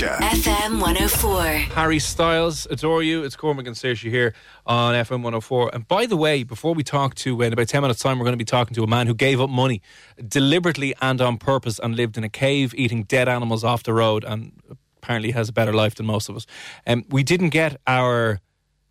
FM 0.00 0.80
104. 0.82 1.42
Harry 1.74 1.98
Styles, 1.98 2.66
Adore 2.70 3.02
You. 3.02 3.24
It's 3.24 3.34
Cormac 3.34 3.66
and 3.66 3.74
Saoirse 3.74 4.10
here 4.10 4.34
on 4.66 4.94
FM 4.94 5.22
104. 5.22 5.70
And 5.72 5.88
by 5.88 6.04
the 6.04 6.18
way, 6.18 6.42
before 6.42 6.74
we 6.74 6.82
talk 6.82 7.14
to, 7.16 7.40
in 7.40 7.50
about 7.52 7.68
10 7.68 7.80
minutes' 7.80 8.00
time, 8.02 8.18
we're 8.18 8.26
going 8.26 8.34
to 8.34 8.38
be 8.38 8.44
talking 8.44 8.74
to 8.74 8.82
a 8.82 8.86
man 8.86 9.06
who 9.06 9.14
gave 9.14 9.40
up 9.40 9.48
money 9.48 9.80
deliberately 10.28 10.94
and 11.00 11.22
on 11.22 11.38
purpose 11.38 11.78
and 11.78 11.96
lived 11.96 12.18
in 12.18 12.24
a 12.24 12.28
cave 12.28 12.74
eating 12.76 13.04
dead 13.04 13.26
animals 13.26 13.64
off 13.64 13.84
the 13.84 13.94
road 13.94 14.22
and 14.24 14.52
apparently 14.98 15.30
has 15.30 15.48
a 15.48 15.52
better 15.52 15.72
life 15.72 15.94
than 15.94 16.04
most 16.04 16.28
of 16.28 16.36
us. 16.36 16.46
Um, 16.86 17.04
we 17.08 17.22
didn't 17.22 17.50
get 17.50 17.80
our 17.86 18.40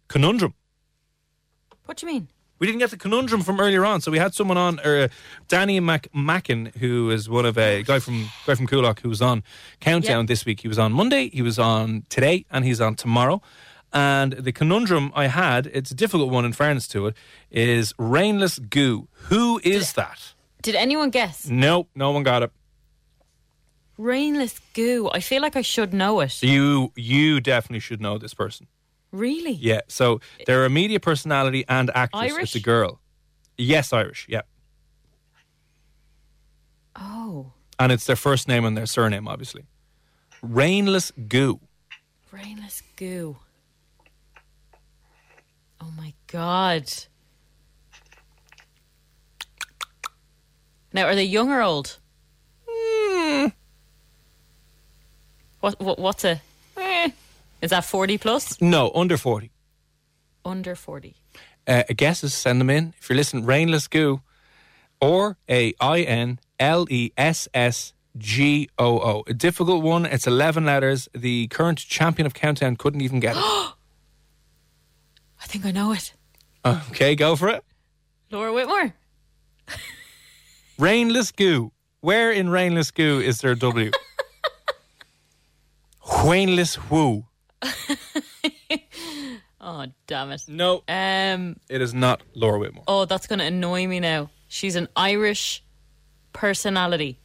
conundrum. 0.08 0.56
What 1.86 1.98
do 1.98 2.08
you 2.08 2.14
mean? 2.14 2.30
We 2.58 2.68
didn't 2.68 2.80
get 2.80 2.90
the 2.92 2.98
conundrum 2.98 3.42
from 3.42 3.60
earlier 3.60 3.84
on, 3.86 4.00
so 4.02 4.12
we 4.12 4.18
had 4.18 4.34
someone 4.34 4.58
on, 4.58 4.80
uh, 4.80 5.10
Danny 5.50 5.80
Mac- 5.82 6.08
Mackin, 6.14 6.72
who 6.80 7.12
is 7.12 7.28
one 7.30 7.46
of 7.46 7.58
a 7.58 7.84
guy 7.84 8.00
from 8.00 8.30
guy 8.46 8.56
from 8.56 8.66
Coolock 8.68 9.00
who 9.02 9.10
was 9.10 9.22
on 9.22 9.44
Countdown 9.82 10.22
Yep. 10.22 10.28
this 10.28 10.46
week. 10.46 10.62
He 10.62 10.68
was 10.70 10.80
on 10.80 10.94
Monday, 10.94 11.30
he 11.30 11.42
was 11.42 11.60
on 11.60 12.04
today, 12.10 12.46
and 12.50 12.64
he's 12.64 12.80
on 12.80 12.96
tomorrow. 12.96 13.42
And 13.92 14.34
the 14.34 14.52
conundrum 14.52 15.12
I 15.16 15.28
had, 15.28 15.68
it's 15.68 15.92
a 15.92 15.96
difficult 15.96 16.30
one 16.32 16.46
in 16.46 16.54
fairness 16.54 16.88
to 16.90 17.08
it, 17.08 17.16
is 17.52 17.94
rainless 17.98 18.58
goo. 18.60 19.08
Who 19.30 19.60
is 19.64 19.94
that? 19.94 20.34
Did 20.62 20.76
anyone 20.76 21.10
guess? 21.12 21.48
Nope, 21.48 21.90
no 21.96 22.12
one 22.12 22.24
got 22.24 22.42
it. 22.44 22.52
Rainless 23.98 24.60
goo. 24.74 25.10
I 25.14 25.20
feel 25.22 25.42
like 25.42 25.56
I 25.56 25.62
should 25.62 25.94
know 25.94 26.20
it. 26.20 26.42
You 26.44 26.92
you 26.96 27.40
definitely 27.40 27.80
should 27.80 28.02
know 28.02 28.18
this 28.18 28.34
person. 28.34 28.68
Really? 29.16 29.52
Yeah, 29.54 29.82
so 29.88 30.20
they're 30.46 30.66
a 30.66 30.70
media 30.70 31.00
personality 31.00 31.64
and 31.70 31.90
actress. 31.96 32.34
Irish? 32.34 32.44
It's 32.44 32.56
a 32.56 32.60
girl. 32.60 33.00
Yes, 33.58 33.94
Irish. 33.94 34.26
Yeah, 34.30 34.42
Oh, 36.98 37.52
and 37.80 37.92
it's 37.92 38.06
their 38.06 38.16
first 38.16 38.48
name 38.48 38.66
and 38.66 38.76
their 38.78 38.86
surname, 38.86 39.28
obviously. 39.28 39.64
Rainless 40.42 41.12
goo. 41.28 41.60
rainless 42.32 42.82
goo. 42.98 43.38
Oh 45.82 45.92
my 45.98 46.14
god. 46.28 46.92
Now, 50.94 51.06
are 51.08 51.16
they 51.16 51.24
young 51.24 51.50
or 51.52 51.62
old? 51.62 51.98
Hmm. 52.68 53.48
What, 55.62 55.80
what 55.80 56.00
what's 56.00 56.24
a? 56.26 56.42
Is 57.62 57.72
that 57.72 57.86
forty 57.86 58.18
plus? 58.18 58.60
No, 58.62 58.92
under 58.94 59.18
forty. 59.18 59.52
Under 60.44 60.76
forty. 60.76 61.16
Uh, 61.68 61.84
guesses, 61.96 62.34
send 62.34 62.62
them 62.62 62.70
in. 62.70 62.94
If 63.00 63.10
you're 63.10 63.18
listening, 63.18 63.46
rainless 63.46 63.88
goo, 63.88 64.22
or 65.02 65.38
a 65.50 65.74
I 65.80 66.02
N 66.02 66.40
L 66.60 66.86
E 66.90 67.12
S 67.18 67.48
S 67.54 67.94
G 68.18 68.70
O 68.78 69.00
O. 69.00 69.24
A 69.28 69.34
difficult 69.34 69.84
one. 69.84 70.06
It's 70.06 70.28
eleven 70.28 70.66
letters. 70.66 71.10
The 71.14 71.48
current 71.48 71.80
champion 71.80 72.26
of 72.26 72.34
countdown 72.34 72.76
couldn't 72.76 73.02
even 73.02 73.20
get 73.20 73.36
it. 73.36 73.42
I 73.42 75.48
think 75.48 75.66
I 75.66 75.72
know 75.72 75.92
it. 75.92 76.14
okay, 76.66 77.16
go 77.16 77.36
for 77.36 77.50
it. 77.50 77.64
Laura 78.32 78.54
Whitmore. 78.54 78.94
Rainless 80.80 81.32
goo. 81.32 81.72
Where 82.02 82.32
in 82.32 82.50
rainless 82.50 82.92
goo 82.92 83.20
is 83.20 83.42
there 83.42 83.52
a 83.52 83.58
W? 83.58 83.92
Rainless 86.24 86.90
woo. 86.90 87.26
Oh 89.68 89.88
damn 90.06 90.30
it. 90.32 90.44
No, 90.48 90.84
Um. 90.88 91.56
it 91.70 91.82
is 91.82 91.92
not 91.94 92.22
Laura 92.36 92.60
Whitmore. 92.60 92.84
Oh, 92.88 93.06
that's 93.06 93.26
going 93.26 93.40
to 93.40 93.46
annoy 93.46 93.88
me 93.88 94.00
now. 94.00 94.30
She's 94.48 94.76
an 94.76 94.88
Irish 94.96 95.64
personality, 96.34 97.18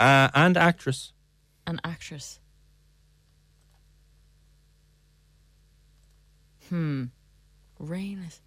Uh, 0.00 0.28
and 0.34 0.56
actress. 0.56 1.12
an 1.68 1.80
actress. 1.84 2.40
Hmm. 6.68 7.04
Goo. 7.78 7.86
Rainless. 7.86 8.40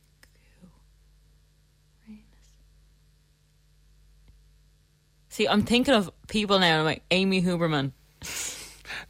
See, 5.30 5.48
I'm 5.48 5.64
thinking 5.64 5.94
of 5.94 6.12
people 6.28 6.60
now. 6.60 6.80
I'm 6.80 6.86
like 6.86 7.04
Amy 7.12 7.42
Huberman. 7.42 7.92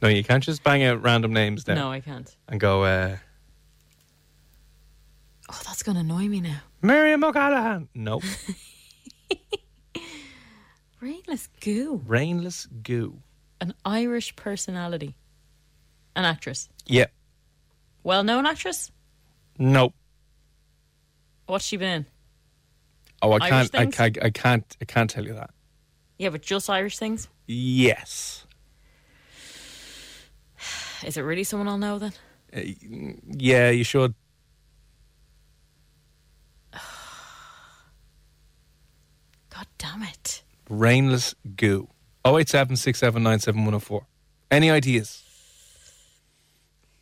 No, 0.02 0.08
you 0.08 0.24
can't 0.24 0.42
just 0.42 0.62
bang 0.64 0.82
out 0.82 1.02
random 1.02 1.32
names 1.32 1.66
now 1.66 1.74
No, 1.74 1.90
I 1.92 2.00
can't. 2.00 2.34
and 2.48 2.58
go, 2.60 2.84
uh, 2.84 3.16
Oh, 5.50 5.60
that's 5.66 5.82
going 5.82 5.94
to 5.96 6.00
annoy 6.00 6.26
me 6.28 6.40
now. 6.40 6.58
Miriam 6.82 7.22
O'Callaghan. 7.22 7.88
Nope. 7.94 8.22
Rainless 11.00 11.48
goo. 11.60 12.00
rainless 12.06 12.66
goo. 12.82 13.20
An 13.60 13.74
Irish 13.84 14.34
personality. 14.36 15.16
An 16.16 16.24
actress. 16.24 16.68
Yeah, 16.86 17.06
Well 18.02 18.24
known 18.24 18.46
actress? 18.46 18.90
no. 19.58 19.92
What's 21.46 21.66
she 21.66 21.76
been 21.76 21.88
in? 21.90 22.06
Oh, 23.20 23.32
I 23.32 23.34
Irish 23.34 23.50
can't, 23.50 23.74
I, 23.74 23.78
things? 23.84 23.94
can't, 23.96 24.18
I 24.24 24.30
can't, 24.30 24.76
I 24.80 24.84
can't 24.86 25.10
tell 25.10 25.24
you 25.26 25.34
that. 25.34 25.50
Yeah, 26.18 26.30
but 26.30 26.40
just 26.40 26.70
Irish 26.70 26.96
things? 26.96 27.28
Yes. 27.46 28.46
Is 31.04 31.16
it 31.16 31.22
really 31.22 31.44
someone 31.44 31.68
I'll 31.68 31.78
know 31.78 31.98
then? 31.98 32.12
Uh, 32.54 32.60
yeah, 33.26 33.70
you 33.70 33.84
should. 33.84 34.14
God 39.50 39.66
damn 39.78 40.02
it. 40.02 40.42
Rainless 40.68 41.34
goo. 41.56 41.88
087 42.24 42.76
Any 44.50 44.70
ideas? 44.70 45.22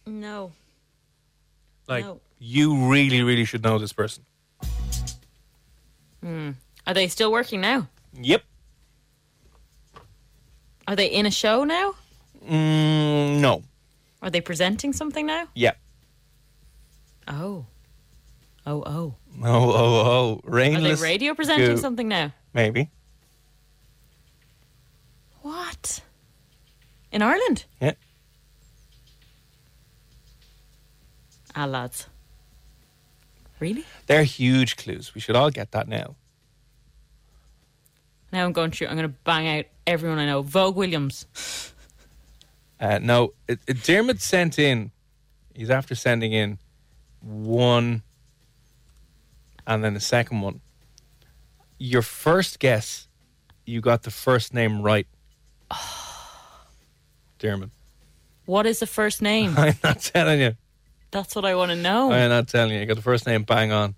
No. 0.07 0.53
Like, 1.87 2.05
No. 2.05 2.21
you 2.41 2.88
really, 2.88 3.23
really 3.23 3.45
should 3.45 3.62
know 3.62 3.79
this 3.79 3.93
person. 3.93 4.25
Are 6.87 6.95
they 6.95 7.07
still 7.09 7.31
working 7.31 7.61
now? 7.61 7.88
Yep. 8.21 8.43
Are 10.88 10.97
they 10.97 11.07
in 11.07 11.27
a 11.27 11.31
show 11.31 11.62
now? 11.65 11.95
Mm, 12.45 13.38
no. 13.41 13.62
Are 14.22 14.30
they 14.30 14.40
presenting 14.40 14.92
something 14.92 15.26
now? 15.26 15.48
Yeah. 15.54 15.72
Oh. 17.28 17.66
Oh, 18.66 18.82
oh. 18.87 19.14
Oh, 19.42 19.70
oh, 19.70 19.74
oh. 19.74 20.40
Are 20.46 20.50
Rainless. 20.50 21.00
they 21.00 21.06
radio 21.06 21.35
presenting 21.35 21.66
goo. 21.74 21.76
something 21.78 22.06
now? 22.06 22.32
Maybe. 22.52 22.90
What? 25.40 26.02
In 27.11 27.22
Ireland? 27.22 27.64
Yeah. 27.80 27.92
Ah, 31.56 31.64
lads. 31.64 32.06
Really? 33.58 33.85
They're 34.06 34.24
huge 34.24 34.76
clues. 34.76 35.14
We 35.14 35.20
should 35.22 35.35
all 35.35 35.50
get 35.50 35.72
that 35.72 35.88
now. 35.88 36.14
Now 38.32 38.44
I'm 38.44 38.52
going 38.52 38.70
through, 38.70 38.88
I'm 38.88 38.96
going 38.96 39.08
to 39.08 39.14
bang 39.24 39.58
out 39.58 39.64
everyone 39.87 40.18
I 40.18 40.26
know. 40.26 40.42
Vogue 40.42 40.76
Williams. 40.76 41.26
Uh, 42.83 42.99
no, 43.01 43.33
it, 43.47 43.61
it, 43.68 43.85
Dermot 43.85 44.21
sent 44.21 44.59
in. 44.59 44.90
He's 45.55 45.71
after 45.71 45.95
sending 45.95 46.33
in 46.33 46.59
one, 47.21 48.03
and 49.64 49.85
then 49.85 49.95
the 49.95 50.01
second 50.01 50.40
one. 50.40 50.61
Your 51.79 52.03
first 52.03 52.59
guess, 52.59 53.07
you 53.64 53.81
got 53.81 54.03
the 54.03 54.11
first 54.11 54.53
name 54.53 54.83
right. 54.83 55.07
Dermot. 57.38 57.71
What 58.47 58.66
is 58.66 58.81
the 58.81 58.87
first 58.88 59.23
name? 59.23 59.55
I'm 59.57 59.77
not 59.85 60.01
telling 60.01 60.40
you. 60.40 60.57
That's 61.12 61.37
what 61.37 61.45
I 61.45 61.55
want 61.55 61.71
to 61.71 61.77
know. 61.77 62.11
I'm 62.11 62.31
not 62.31 62.49
telling 62.49 62.75
you. 62.75 62.81
You 62.81 62.87
got 62.87 62.97
the 62.97 63.03
first 63.03 63.27
name 63.27 63.45
bang 63.45 63.71
on. 63.71 63.95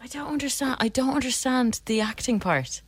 I 0.00 0.08
don't 0.08 0.32
understand. 0.32 0.76
I 0.80 0.88
don't 0.88 1.14
understand 1.14 1.82
the 1.86 2.00
acting 2.00 2.40
part. 2.40 2.82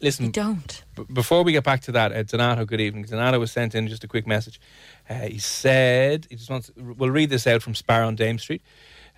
Listen, 0.00 0.26
I 0.26 0.28
don't. 0.30 0.82
b- 0.96 1.04
before 1.12 1.42
we 1.42 1.52
get 1.52 1.64
back 1.64 1.82
to 1.82 1.92
that, 1.92 2.12
uh, 2.12 2.22
Donato, 2.22 2.64
good 2.64 2.80
evening. 2.80 3.04
Donato 3.04 3.38
was 3.38 3.52
sent 3.52 3.74
in 3.74 3.86
just 3.88 4.02
a 4.02 4.08
quick 4.08 4.26
message. 4.26 4.60
Uh, 5.08 5.14
he 5.14 5.38
said, 5.38 6.26
he 6.30 6.36
just 6.36 6.50
wants, 6.50 6.70
we'll 6.76 7.10
read 7.10 7.28
this 7.30 7.46
out 7.46 7.62
from 7.62 7.74
Spar 7.74 8.02
on 8.02 8.16
Dame 8.16 8.38
Street. 8.38 8.62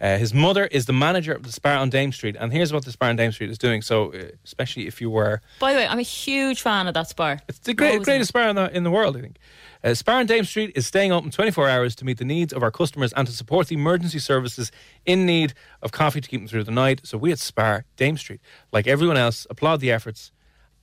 Uh, 0.01 0.19
his 0.19 0.35
mother 0.35 0.67
is 0.67 0.87
the 0.87 0.93
manager 0.93 1.33
of 1.33 1.45
the 1.45 1.53
Spar 1.53 1.77
on 1.77 1.89
Dame 1.89 2.11
Street, 2.11 2.35
and 2.39 2.53
here's 2.53 2.73
what 2.73 2.85
the 2.85 2.91
Spar 2.91 3.11
on 3.11 3.15
Dame 3.15 3.31
Street 3.31 3.51
is 3.51 3.59
doing. 3.59 3.83
So, 3.83 4.13
uh, 4.13 4.25
especially 4.45 4.89
if 4.89 5.01
you 5.01 5.09
were 5.09 5.41
By 5.61 5.73
the 5.73 5.79
way, 5.79 5.87
I'm 5.87 6.01
a 6.01 6.03
huge 6.03 6.61
fan 6.61 6.89
of 6.89 6.95
that 6.95 7.09
spar. 7.09 7.39
It's 7.49 7.61
the 7.61 7.75
great, 7.75 8.03
greatest 8.03 8.29
spar 8.29 8.49
in 8.49 8.57
the, 8.57 8.75
in 8.77 8.83
the 8.83 8.91
world, 8.91 9.17
I 9.17 9.21
think. 9.21 9.39
Uh, 9.85 9.95
spar 9.95 10.17
on 10.17 10.27
Dame 10.27 10.45
Street 10.45 10.73
is 10.75 10.87
staying 10.89 11.13
open 11.13 11.31
24 11.31 11.69
hours 11.69 11.95
to 11.97 12.05
meet 12.05 12.19
the 12.19 12.25
needs 12.25 12.53
of 12.53 12.65
our 12.65 12.73
customers 12.73 13.13
and 13.13 13.29
to 13.29 13.33
support 13.33 13.69
the 13.69 13.77
emergency 13.77 14.19
services 14.19 14.73
in 15.07 15.27
need 15.27 15.55
of 15.83 15.93
coffee 15.93 16.21
to 16.21 16.29
keep 16.29 16.41
them 16.41 16.49
through 16.49 16.65
the 16.65 16.73
night. 16.73 17.03
So 17.05 17.17
we 17.17 17.31
at 17.31 17.39
Spar 17.39 17.85
Dame 17.97 18.17
Street, 18.17 18.41
like 18.73 18.89
everyone 18.89 19.17
else, 19.17 19.47
applaud 19.51 19.79
the 19.79 19.93
efforts. 19.93 20.33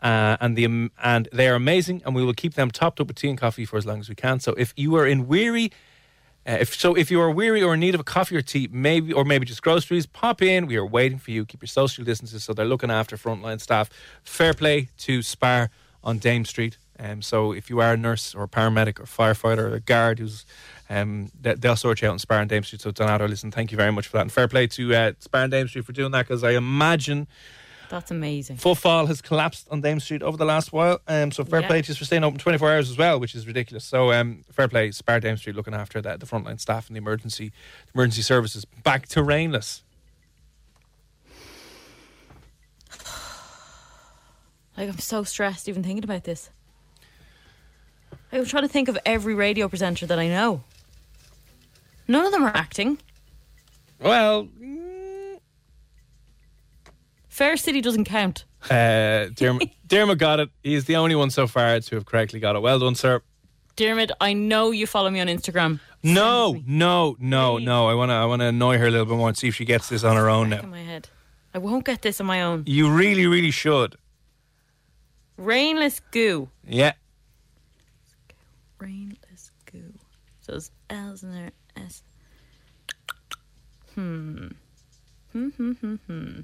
Uh, 0.01 0.38
and 0.39 0.55
the 0.55 0.89
and 1.03 1.27
they 1.33 1.47
are 1.49 1.55
amazing, 1.55 2.01
and 2.05 2.15
we 2.15 2.23
will 2.23 2.33
keep 2.33 2.53
them 2.53 2.71
topped 2.71 3.01
up 3.01 3.07
with 3.07 3.17
tea 3.17 3.29
and 3.29 3.38
coffee 3.38 3.65
for 3.65 3.77
as 3.77 3.85
long 3.85 3.99
as 3.99 4.07
we 4.07 4.15
can. 4.15 4.39
So 4.39 4.53
if 4.53 4.73
you 4.77 4.95
are 4.95 5.05
in 5.05 5.27
weary 5.27 5.71
uh, 6.47 6.57
if 6.62 6.73
so, 6.73 6.95
if 6.95 7.12
you 7.12 7.19
are 7.19 7.29
weary 7.29 7.62
or 7.62 7.73
in 7.73 7.79
need 7.81 7.93
of 7.93 7.99
a 7.99 8.03
coffee 8.03 8.35
or 8.35 8.41
tea, 8.41 8.69
maybe 8.71 9.12
or 9.12 9.25
maybe 9.25 9.45
just 9.45 9.62
groceries, 9.62 10.05
pop 10.05 10.41
in. 10.41 10.67
We 10.67 10.77
are 10.77 10.85
waiting 10.85 11.19
for 11.19 11.31
you. 11.31 11.45
Keep 11.45 11.62
your 11.63 11.67
social 11.67 12.05
distances 12.05 12.43
so 12.45 12.53
they're 12.53 12.65
looking 12.65 12.89
after 12.89 13.17
frontline 13.17 13.59
staff. 13.59 13.89
Fair 14.23 14.53
play 14.53 14.88
to 14.99 15.21
Spar 15.21 15.69
on 16.01 16.17
Dame 16.17 16.45
Street. 16.45 16.77
Um, 16.97 17.21
so 17.21 17.51
if 17.51 17.69
you 17.69 17.79
are 17.81 17.93
a 17.93 17.97
nurse 17.97 18.33
or 18.33 18.43
a 18.43 18.47
paramedic 18.47 18.99
or 18.99 19.03
firefighter 19.03 19.59
or 19.69 19.75
a 19.75 19.79
guard 19.79 20.19
who's 20.19 20.45
um, 20.89 21.29
they- 21.39 21.53
they'll 21.55 21.75
sort 21.75 22.01
you 22.01 22.07
out 22.07 22.13
in 22.13 22.19
Spar 22.19 22.39
on 22.39 22.47
Dame 22.47 22.63
Street. 22.63 22.81
So 22.81 22.91
Donato, 22.91 23.27
listen, 23.27 23.51
thank 23.51 23.71
you 23.71 23.77
very 23.77 23.91
much 23.91 24.07
for 24.07 24.17
that, 24.17 24.21
and 24.21 24.31
fair 24.31 24.47
play 24.47 24.65
to 24.67 24.95
uh, 24.95 25.12
Spar 25.19 25.43
on 25.43 25.49
Dame 25.49 25.67
Street 25.67 25.85
for 25.85 25.91
doing 25.91 26.12
that 26.12 26.25
because 26.25 26.43
I 26.43 26.51
imagine 26.51 27.27
That's 27.89 28.12
amazing. 28.12 28.58
footfall 28.58 29.08
has 29.08 29.19
collapsed 29.21 29.67
on 29.71 29.82
Dame 29.82 29.99
Street 29.99 30.21
over 30.21 30.38
the 30.38 30.45
last 30.45 30.71
while. 30.71 31.02
Um, 31.08 31.32
so 31.32 31.43
fair 31.43 31.62
Yeah. 31.62 31.67
play 31.67 31.82
to 31.82 31.95
for 31.95 32.06
staying 32.06 32.23
open 32.23 32.38
24 32.39 32.71
hours 32.71 32.89
as 32.89 32.97
well, 32.97 33.19
which 33.19 33.34
is 33.36 33.47
ridiculous. 33.47 33.84
So 33.84 34.12
um, 34.13 34.43
fair 34.52 34.67
play, 34.67 34.91
Spar 34.91 35.19
Dame 35.19 35.38
Street 35.38 35.56
looking 35.56 35.73
after 35.73 35.99
that, 36.02 36.19
the 36.19 36.28
frontline 36.28 36.60
staff 36.60 36.88
and 36.88 36.95
the 36.95 36.99
emergency 36.99 37.52
emergency 37.95 38.21
services. 38.21 38.65
Back 38.65 39.08
to 39.10 39.23
rainless. 39.23 39.84
Like 44.78 44.88
I'm 44.88 44.99
so 44.99 45.23
stressed 45.23 45.67
even 45.67 45.84
thinking 45.84 46.06
about 46.06 46.23
this. 46.23 46.49
Like, 48.32 48.39
I'm 48.41 48.45
trying 48.47 48.63
to 48.63 48.69
think 48.69 48.88
of 48.88 48.97
every 49.06 49.34
radio 49.34 49.67
presenter 49.67 50.06
that 50.06 50.17
I 50.17 50.30
know. 50.30 50.63
None 52.08 52.25
of 52.25 52.32
them 52.32 52.43
are 52.43 52.56
acting. 52.56 52.97
Well, 53.99 54.47
Fair 57.39 57.56
City 57.56 57.80
doesn't 57.80 58.04
count. 58.04 58.43
uh, 58.69 59.28
Dermot, 59.34 59.69
Dermot 59.88 60.17
got 60.17 60.41
it. 60.41 60.49
He's 60.62 60.84
the 60.84 60.97
only 60.97 61.15
one 61.15 61.30
so 61.30 61.47
far 61.47 61.80
to 61.80 61.95
have 61.95 62.06
correctly 62.06 62.41
got 62.41 62.58
it. 62.58 62.62
Well 62.62 62.80
done, 62.80 62.95
sir. 62.95 63.21
Dermot, 63.78 64.12
I 64.19 64.34
know 64.34 64.71
you 64.71 64.86
follow 64.86 65.10
me 65.10 65.21
on 65.21 65.28
Instagram. 65.28 65.80
No, 66.04 66.62
no, 66.67 67.15
no, 67.17 67.58
no. 67.58 67.88
I 67.88 67.93
want 67.93 68.10
to 68.10 68.15
I 68.15 68.25
want 68.25 68.41
to 68.41 68.47
annoy 68.47 68.78
her 68.78 68.88
a 68.88 68.91
little 68.91 69.06
bit 69.06 69.15
more 69.15 69.30
and 69.30 69.38
see 69.38 69.47
if 69.47 69.56
she 69.56 69.63
gets 69.63 69.88
this 69.88 70.04
on 70.04 70.17
her 70.17 70.30
own 70.30 70.49
Back 70.49 70.63
in 70.63 70.69
now. 70.69 70.75
my 70.75 70.84
head. 70.84 71.08
I 71.54 71.60
won't 71.60 71.86
get 71.86 72.02
this 72.02 72.19
on 72.19 72.28
my 72.28 72.41
own. 72.41 72.63
You 72.67 72.91
really, 72.91 73.25
really 73.25 73.52
should. 73.52 73.95
Rainless 75.38 76.02
goo. 76.12 76.49
Yeah. 76.67 76.91
Rainless 78.80 79.52
goo. 79.71 79.93
So 80.41 80.52
there's 80.52 80.71
L's 80.89 81.23
in 81.23 81.32
there. 81.32 81.52
S. 81.78 82.04
Hmm. 83.95 84.47
Hmm, 85.32 85.47
hmm, 85.52 85.71
hmm, 85.71 85.95
hmm. 86.06 86.39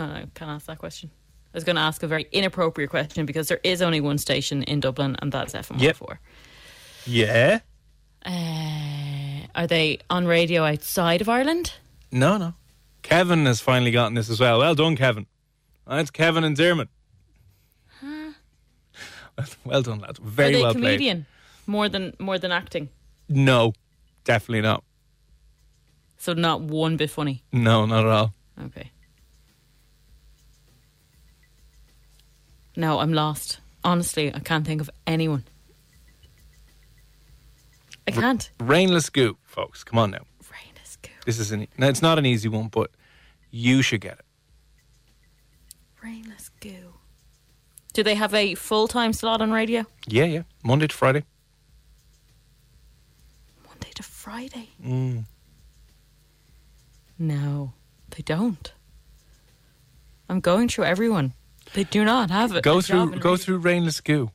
Oh, 0.00 0.04
I 0.04 0.24
can't 0.34 0.50
ask 0.50 0.64
that 0.66 0.78
question. 0.78 1.10
I 1.52 1.56
was 1.58 1.64
going 1.64 1.76
to 1.76 1.82
ask 1.82 2.02
a 2.02 2.06
very 2.06 2.26
inappropriate 2.32 2.88
question 2.88 3.26
because 3.26 3.48
there 3.48 3.60
is 3.62 3.82
only 3.82 4.00
one 4.00 4.16
station 4.16 4.62
in 4.62 4.80
Dublin, 4.80 5.14
and 5.20 5.30
that's 5.30 5.52
FM104. 5.52 6.08
Yep. 6.08 6.18
Yeah. 7.06 7.58
Uh, 8.24 9.46
are 9.54 9.66
they 9.66 9.98
on 10.08 10.26
radio 10.26 10.64
outside 10.64 11.20
of 11.20 11.28
Ireland? 11.28 11.74
No, 12.10 12.38
no. 12.38 12.54
Kevin 13.02 13.44
has 13.44 13.60
finally 13.60 13.90
gotten 13.90 14.14
this 14.14 14.30
as 14.30 14.40
well. 14.40 14.60
Well 14.60 14.74
done, 14.74 14.96
Kevin. 14.96 15.26
That's 15.86 16.10
Kevin 16.10 16.44
and 16.44 16.56
Dermot. 16.56 16.88
well 19.64 19.82
done, 19.82 19.98
lads. 19.98 20.18
Very 20.18 20.54
are 20.54 20.56
they 20.56 20.62
well 20.62 20.72
comedian 20.72 21.26
more 21.66 21.88
than 21.88 22.14
more 22.18 22.38
than 22.38 22.52
acting? 22.52 22.88
No, 23.28 23.72
definitely 24.24 24.62
not. 24.62 24.82
So 26.16 26.32
not 26.32 26.62
one 26.62 26.96
bit 26.96 27.10
funny. 27.10 27.42
No, 27.52 27.86
not 27.86 28.04
at 28.04 28.10
all. 28.10 28.34
Okay. 28.66 28.90
No, 32.76 33.00
I'm 33.00 33.12
lost. 33.12 33.58
Honestly, 33.82 34.34
I 34.34 34.40
can't 34.40 34.66
think 34.66 34.80
of 34.80 34.90
anyone. 35.06 35.44
I 38.06 38.12
can't. 38.12 38.50
Rainless 38.60 39.10
goo, 39.10 39.36
folks. 39.44 39.84
Come 39.84 39.98
on 39.98 40.10
now. 40.10 40.24
Rainless 40.50 40.98
goo. 41.02 41.10
This 41.26 41.38
is 41.38 41.52
an. 41.52 41.66
Now, 41.78 41.88
it's 41.88 42.02
not 42.02 42.18
an 42.18 42.26
easy 42.26 42.48
one, 42.48 42.68
but 42.68 42.90
you 43.50 43.82
should 43.82 44.00
get 44.00 44.18
it. 44.18 44.24
Rainless 46.02 46.50
goo. 46.60 46.94
Do 47.92 48.02
they 48.02 48.14
have 48.14 48.34
a 48.34 48.54
full 48.54 48.88
time 48.88 49.12
slot 49.12 49.40
on 49.42 49.50
radio? 49.52 49.84
Yeah, 50.06 50.24
yeah. 50.24 50.42
Monday 50.62 50.86
to 50.86 50.94
Friday. 50.94 51.24
Monday 53.66 53.90
to 53.94 54.02
Friday? 54.02 54.70
Mm. 54.84 55.24
No, 57.18 57.72
they 58.10 58.22
don't. 58.22 58.72
I'm 60.28 60.40
going 60.40 60.68
through 60.68 60.84
everyone. 60.84 61.34
They 61.74 61.84
do 61.84 62.04
not 62.04 62.30
have 62.30 62.54
it. 62.54 62.62
Go 62.62 62.80
through. 62.80 63.10
Go 63.18 63.30
radio. 63.30 63.36
through 63.36 63.58
rainless 63.58 64.00
goo. 64.00 64.30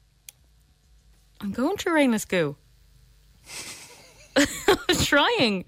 I'm 1.41 1.51
going 1.51 1.77
through 1.77 1.93
rainless 1.93 2.25
goo. 2.25 2.55
I'm 4.37 4.95
trying. 5.03 5.65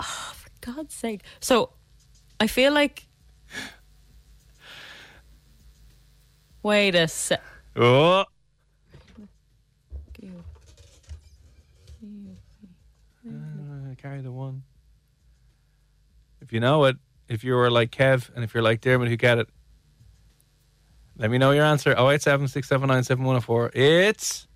Oh, 0.00 0.32
for 0.34 0.50
God's 0.60 0.94
sake. 0.94 1.22
So, 1.40 1.70
I 2.38 2.46
feel 2.46 2.72
like. 2.72 3.06
Wait 6.62 6.94
a 6.94 7.08
sec. 7.08 7.42
Oh. 7.74 8.20
Uh, 8.20 8.24
carry 13.96 14.20
the 14.20 14.30
one. 14.30 14.62
If 16.40 16.52
you 16.52 16.60
know 16.60 16.84
it, 16.84 16.96
if 17.28 17.42
you 17.44 17.54
were 17.54 17.70
like 17.70 17.90
Kev, 17.90 18.30
and 18.34 18.44
if 18.44 18.52
you're 18.52 18.62
like 18.62 18.80
Dermot 18.80 19.08
who 19.08 19.16
get 19.16 19.38
it, 19.38 19.48
let 21.18 21.30
me 21.30 21.38
know 21.38 21.50
your 21.52 21.64
answer. 21.64 21.90
087 21.90 22.48
679 22.48 23.04
7104. 23.04 23.70
It's. 23.74 24.46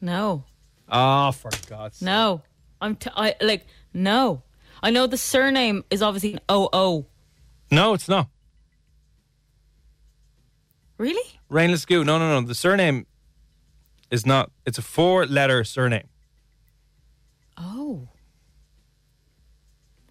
No. 0.00 0.44
Oh, 0.88 1.32
for 1.32 1.50
God's 1.68 1.98
sake. 1.98 2.06
No. 2.06 2.42
I'm 2.80 2.96
t- 2.96 3.10
I 3.14 3.34
like 3.40 3.66
no. 3.92 4.42
I 4.82 4.90
know 4.90 5.06
the 5.06 5.18
surname 5.18 5.84
is 5.90 6.02
obviously 6.02 6.32
an 6.32 6.40
OO. 6.50 7.06
No, 7.70 7.94
it's 7.94 8.08
not. 8.08 8.28
Really? 10.96 11.38
Rainless 11.48 11.84
Goo. 11.84 12.04
No, 12.04 12.18
no, 12.18 12.40
no. 12.40 12.46
The 12.46 12.54
surname 12.54 13.06
is 14.10 14.24
not. 14.26 14.50
It's 14.66 14.78
a 14.78 14.82
four 14.82 15.26
letter 15.26 15.64
surname. 15.64 16.08
Oh. 17.56 18.08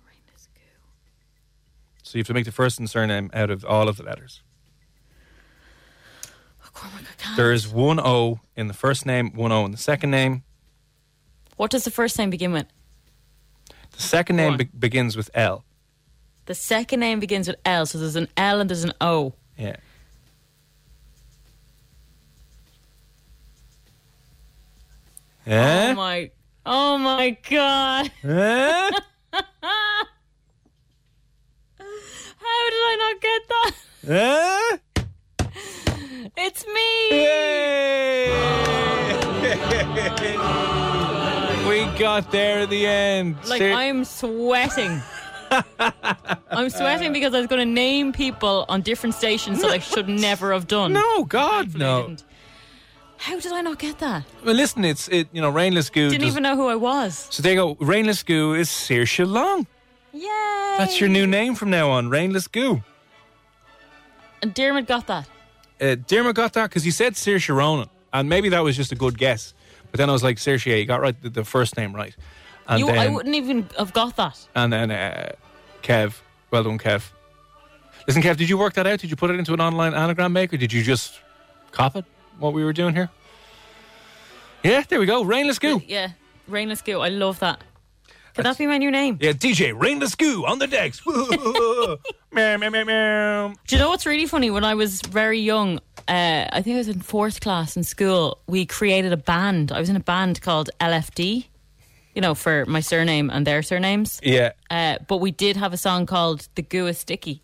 Rainless 0.06 0.48
Goo. 0.54 0.62
So 2.04 2.18
you 2.18 2.22
have 2.22 2.28
to 2.28 2.34
make 2.34 2.46
the 2.46 2.52
first 2.52 2.80
and 2.80 2.90
surname 2.90 3.30
out 3.34 3.50
of 3.50 3.66
all 3.66 3.88
of 3.90 3.98
the 3.98 4.04
letters. 4.04 4.42
There 7.36 7.52
is 7.52 7.68
one 7.68 8.00
O 8.00 8.39
in 8.56 8.68
the 8.68 8.74
first 8.74 9.06
name, 9.06 9.32
one 9.34 9.52
O 9.52 9.65
in 9.65 9.72
the 9.72 9.78
second 9.78 10.12
name. 10.12 10.44
What 11.58 11.72
does 11.72 11.84
the 11.84 11.92
first 11.92 12.18
name 12.18 12.30
begin 12.30 12.52
with? 12.52 12.65
The 13.92 14.02
second 14.02 14.38
name 14.38 14.58
be- 14.58 14.63
begins 14.65 15.18
with 15.18 15.30
L. 15.34 15.63
The 16.46 16.56
second 16.56 17.02
name 17.02 17.20
begins 17.20 17.48
with 17.48 17.58
L, 17.65 17.86
so 17.86 17.98
there's 17.98 18.15
an 18.15 18.28
L 18.38 18.60
and 18.60 18.70
there's 18.70 18.84
an 18.84 18.94
O. 19.02 19.34
Yeah. 19.58 19.76
Eh? 25.46 25.92
Oh 25.92 25.96
my 25.96 26.32
Oh 26.65 26.98
my 26.98 27.38
god. 27.50 28.12
Eh? 28.24 28.92
How 29.32 29.42
did 32.70 32.82
I 32.89 32.96
not 33.00 33.22
get 33.22 33.42
that? 33.50 33.72
Eh? 34.08 34.78
It's 36.38 36.65
me. 36.68 38.30
we 41.68 41.86
got 42.00 42.32
there 42.32 42.60
at 42.60 42.70
the 42.70 42.86
end. 42.86 43.38
Like 43.48 43.60
Ser- 43.60 43.74
I'm 43.74 44.04
sweating. 44.06 45.02
I'm 46.52 46.70
sweating 46.70 47.13
because 47.13 47.34
I 47.34 47.39
was 47.39 47.48
going 47.48 47.60
to 47.60 47.65
name 47.72 48.13
people 48.13 48.65
on 48.70 48.82
different 48.82 49.15
stations 49.15 49.62
that 49.62 49.72
I 49.72 49.80
should 49.80 50.08
never 50.08 50.54
have 50.54 50.68
done. 50.68 50.94
No, 50.94 51.24
God, 51.26 51.76
no. 51.76 52.15
How 53.18 53.39
did 53.39 53.52
I 53.52 53.62
not 53.62 53.80
get 53.80 54.00
that? 54.00 54.24
Well, 54.46 54.56
listen, 54.56 54.86
it's 54.86 55.08
it. 55.10 55.28
You 55.34 55.42
know, 55.42 55.50
Rainless 55.50 55.89
Goo. 55.89 56.10
Didn't 56.10 56.22
does- 56.22 56.32
even 56.32 56.44
know 56.44 56.56
who 56.56 56.68
I 56.68 56.76
was. 56.76 57.28
So 57.32 57.44
there 57.44 57.54
you 57.54 57.76
go. 57.76 57.86
Rainless 57.86 58.24
Goo 58.24 58.54
is 58.54 58.70
Saoirse 58.70 59.28
Long. 59.28 59.68
Yay! 60.13 60.22
That's 60.78 61.00
your 61.00 61.10
new 61.10 61.28
name 61.28 61.54
from 61.56 61.70
now 61.70 61.89
on. 61.92 62.10
Rainless 62.10 62.48
Goo. 62.48 62.82
And 64.42 64.54
Dermot 64.54 64.88
got 64.88 65.08
that. 65.08 65.28
Uh, 65.82 65.96
Dermot 65.96 66.36
got 66.36 66.54
that 66.54 66.70
because 66.70 66.84
he 66.84 66.92
said 66.92 67.13
Saoirse 67.13 67.54
Ronan, 67.56 67.89
and 68.12 68.28
maybe 68.28 68.50
that 68.50 68.60
was 68.60 68.76
just 68.76 68.92
a 68.92 68.96
good 68.96 69.18
guess. 69.18 69.54
But 69.92 69.98
then 69.98 70.10
I 70.10 70.13
was 70.13 70.24
like, 70.24 70.38
Sir 70.38 70.56
Saoirse, 70.56 70.80
you 70.80 70.86
got 70.86 71.02
right 71.02 71.20
the, 71.22 71.30
the 71.30 71.46
first 71.46 71.78
name 71.78 71.96
right. 71.96 72.15
And 72.68 72.80
you, 72.80 72.86
then, 72.86 72.98
I 72.98 73.08
wouldn't 73.08 73.36
even 73.36 73.68
have 73.78 73.94
got 73.94 74.15
that. 74.18 74.48
And 74.56 74.72
then 74.72 74.92
uh, 74.92 75.32
Kev. 75.82 76.20
Well 76.52 76.63
done, 76.63 76.78
Kev. 76.78 77.12
Listen, 78.08 78.22
Kev, 78.22 78.38
did 78.38 78.50
you 78.50 78.58
work 78.58 78.74
that 78.74 78.88
out? 78.88 79.00
Did 79.00 79.10
you 79.10 79.15
put 79.15 79.30
it 79.30 79.39
into 79.39 79.54
an 79.54 79.62
online 79.62 79.94
anagram 79.94 80.34
maker? 80.34 80.58
Did 80.58 80.74
you 80.74 80.84
just 80.84 81.20
cop 81.72 81.96
it? 81.96 82.06
What 82.39 82.54
we 82.54 82.63
were 82.63 82.74
doing 82.74 82.96
here? 82.96 83.10
Yeah, 84.63 84.84
there 84.88 85.00
we 85.00 85.06
go. 85.06 85.24
Rainless 85.24 85.60
Goo. 85.60 85.82
Yeah, 85.86 86.12
Rainless 86.48 86.82
Goo. 86.82 87.00
I 87.00 87.10
love 87.10 87.39
that. 87.39 87.63
Could 88.36 88.46
that 88.46 88.58
be 88.58 88.68
my 88.68 88.78
new 88.78 88.92
name? 88.92 89.18
Yeah, 89.22 89.32
DJ 89.34 89.78
Rainless 89.80 90.15
Goo 90.15 90.46
on 90.46 90.60
the 90.60 90.68
decks. 90.68 91.02
meow, 92.32 92.58
meow, 92.58 92.70
meow, 92.70 92.84
meow. 92.86 93.54
Do 93.68 93.76
you 93.76 93.82
know 93.82 93.89
what's 93.89 94.06
really 94.06 94.26
funny? 94.26 94.50
When 94.50 94.63
I 94.63 94.76
was 94.76 95.02
very 95.02 95.39
young, 95.39 95.80
uh, 96.08 96.48
I 96.52 96.62
think 96.62 96.76
I 96.76 96.78
was 96.78 96.88
in 96.88 97.02
fourth 97.02 97.42
class 97.42 97.76
in 97.76 97.84
school, 97.84 98.39
we 98.48 98.65
created 98.65 99.12
a 99.13 99.18
band. 99.18 99.72
I 99.72 99.80
was 99.80 99.89
in 99.89 99.96
a 99.96 100.00
band 100.02 100.42
called 100.42 100.70
LFD, 100.80 101.46
you 102.15 102.22
know, 102.22 102.34
for 102.36 102.65
my 102.65 102.80
surname 102.80 103.30
and 103.30 103.46
their 103.46 103.62
surnames. 103.62 104.20
Yeah. 104.24 104.52
Uh, 104.70 104.98
but 105.08 105.18
we 105.18 105.32
did 105.32 105.58
have 105.58 105.74
a 105.74 105.78
song 105.78 106.06
called 106.06 106.48
The 106.56 106.62
Goo 106.62 106.88
is 106.88 106.98
Sticky. 106.98 107.42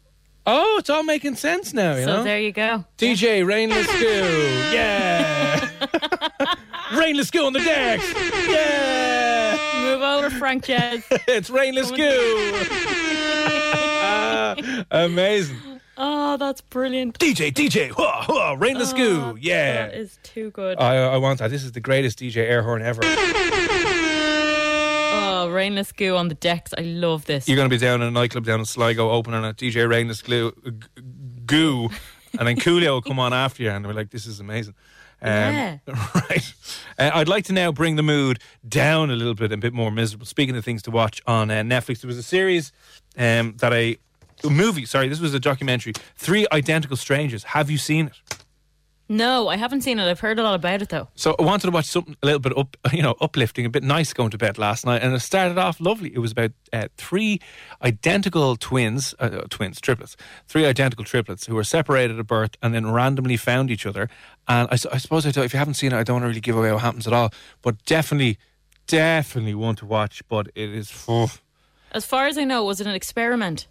Oh, 0.48 0.78
it's 0.80 0.92
all 0.92 1.02
making 1.04 1.36
sense 1.36 1.74
now, 1.74 1.96
you 1.96 2.04
so 2.06 2.18
know? 2.18 2.24
there 2.24 2.40
you 2.40 2.52
go. 2.52 2.86
DJ 3.00 3.46
Rainless 3.46 3.88
Goo. 3.88 4.72
Yeah. 4.72 5.70
Rainless 6.96 7.32
Goo 7.32 7.46
on 7.46 7.54
the 7.54 7.60
decks. 7.60 8.06
Yeah. 8.48 9.45
Move 9.82 10.02
over, 10.02 10.30
Frank 10.30 10.66
Jez. 10.66 11.04
it's 11.28 11.50
Rainless 11.50 11.92
Goo. 11.92 12.66
Ah, 14.08 14.56
amazing. 14.92 15.58
oh, 15.98 16.38
that's 16.38 16.62
brilliant. 16.62 17.18
DJ, 17.20 17.52
DJ, 17.52 17.90
hua, 17.90 18.24
hua, 18.24 18.56
Rainless 18.58 18.94
oh, 18.94 18.98
Goo. 18.98 19.38
Yeah. 19.40 19.88
That 19.88 19.96
is 19.96 20.20
too 20.24 20.52
good. 20.52 20.80
I, 20.80 20.96
I 20.98 21.18
want 21.18 21.40
that. 21.40 21.50
This 21.50 21.64
is 21.64 21.72
the 21.74 21.80
greatest 21.82 22.20
DJ 22.20 22.38
air 22.38 22.62
horn 22.64 22.82
ever. 22.82 23.02
oh, 25.14 25.50
Rainless 25.52 25.92
Goo 25.92 26.16
on 26.16 26.28
the 26.28 26.36
decks. 26.36 26.74
I 26.78 26.82
love 26.82 27.26
this. 27.26 27.48
You're 27.48 27.58
going 27.58 27.70
to 27.70 27.76
be 27.76 27.80
down 27.80 28.02
in 28.02 28.08
a 28.08 28.12
nightclub 28.12 28.46
down 28.46 28.60
in 28.60 28.66
Sligo 28.66 29.10
opening 29.12 29.44
a 29.44 29.54
DJ 29.54 29.90
Rainless 29.90 30.22
Glue, 30.22 30.54
Goo, 31.46 31.90
and 32.38 32.48
then 32.48 32.58
Coolio 32.58 32.90
will 32.92 33.02
come 33.02 33.20
on 33.20 33.34
after 33.34 33.64
you, 33.64 33.70
and 33.70 33.86
we're 33.86 33.94
like, 33.94 34.12
this 34.12 34.26
is 34.26 34.40
amazing. 34.40 34.76
Um, 35.26 35.54
Yeah. 35.54 35.78
Right. 36.16 36.54
Uh, 36.98 37.12
I'd 37.14 37.28
like 37.28 37.44
to 37.46 37.54
now 37.54 37.72
bring 37.72 37.96
the 37.98 38.04
mood 38.04 38.40
down 38.68 39.10
a 39.12 39.16
little 39.16 39.34
bit, 39.36 39.52
a 39.52 39.58
bit 39.58 39.74
more 39.74 39.92
miserable. 39.92 40.26
Speaking 40.26 40.56
of 40.56 40.64
things 40.64 40.82
to 40.84 40.92
watch 40.92 41.22
on 41.28 41.52
uh, 41.52 41.56
Netflix, 41.56 42.02
there 42.02 42.08
was 42.08 42.18
a 42.18 42.24
series 42.24 42.72
um, 43.18 43.56
that 43.58 43.74
I. 43.74 43.98
A 44.44 44.50
movie, 44.50 44.86
sorry, 44.86 45.08
this 45.08 45.20
was 45.22 45.34
a 45.34 45.40
documentary. 45.40 45.94
Three 46.18 46.46
Identical 46.52 46.98
Strangers. 46.98 47.44
Have 47.46 47.72
you 47.72 47.78
seen 47.78 48.08
it? 48.08 48.35
No, 49.08 49.48
I 49.50 49.56
haven't 49.58 49.82
seen 49.82 50.00
it. 50.00 50.10
I've 50.10 50.20
heard 50.20 50.40
a 50.40 50.44
lot 50.44 50.56
about 50.56 50.82
it 50.82 50.90
though. 50.90 51.08
So 51.14 51.36
I 51.38 51.44
wanted 51.44 51.68
to 51.68 51.72
watch 51.72 51.86
something 51.86 52.16
a 52.24 52.26
little 52.26 52.40
bit 52.40 52.58
up, 52.58 52.76
you 52.92 53.04
know, 53.04 53.16
uplifting, 53.22 53.66
a 53.66 53.70
bit 53.70 53.84
nice 53.84 54.14
going 54.14 54.32
to 54.32 54.38
bed 54.38 54.58
last 54.58 54.86
night, 54.86 55.04
and 55.04 55.14
it 55.14 55.20
started 55.20 55.58
off 55.60 55.80
lovely. 55.80 56.12
It 56.14 56.20
was 56.20 56.32
about 56.32 56.52
uh, 56.74 56.88
three 56.98 57.40
identical 57.84 58.56
twins, 58.56 59.14
uh, 59.20 59.24
uh, 59.24 59.42
twins, 59.50 59.80
triplets, 59.80 60.18
three 60.48 60.66
identical 60.66 61.06
triplets 61.06 61.46
who 61.46 61.54
were 61.54 61.64
separated 61.64 62.18
at 62.20 62.26
birth 62.26 62.58
and 62.64 62.74
then 62.74 62.92
randomly 62.92 63.38
found 63.38 63.70
each 63.70 63.86
other. 63.86 64.10
And 64.48 64.68
I 64.72 64.76
suppose 64.76 65.26
I 65.28 65.32
don't, 65.32 65.46
if 65.46 65.54
you 65.54 65.60
haven't 65.60 65.76
seen 65.76 65.92
it, 65.92 65.98
I 65.98 66.04
don't 66.04 66.16
want 66.16 66.24
to 66.24 66.28
really 66.30 66.42
give 66.42 66.58
away 66.58 66.72
what 66.72 66.82
happens 66.82 67.06
at 67.06 67.14
all, 67.14 67.32
but 67.62 67.84
definitely, 67.86 68.40
definitely 68.88 69.54
one 69.54 69.76
to 69.76 69.86
watch. 69.86 70.24
But 70.28 70.48
it 70.56 70.70
is, 70.72 71.06
oh, 71.08 71.32
As 71.92 72.06
far 72.06 72.26
as 72.26 72.38
I 72.40 72.44
know, 72.44 72.64
was 72.64 72.82
it 72.82 72.88
an 72.88 72.96
experiment? 72.96 73.68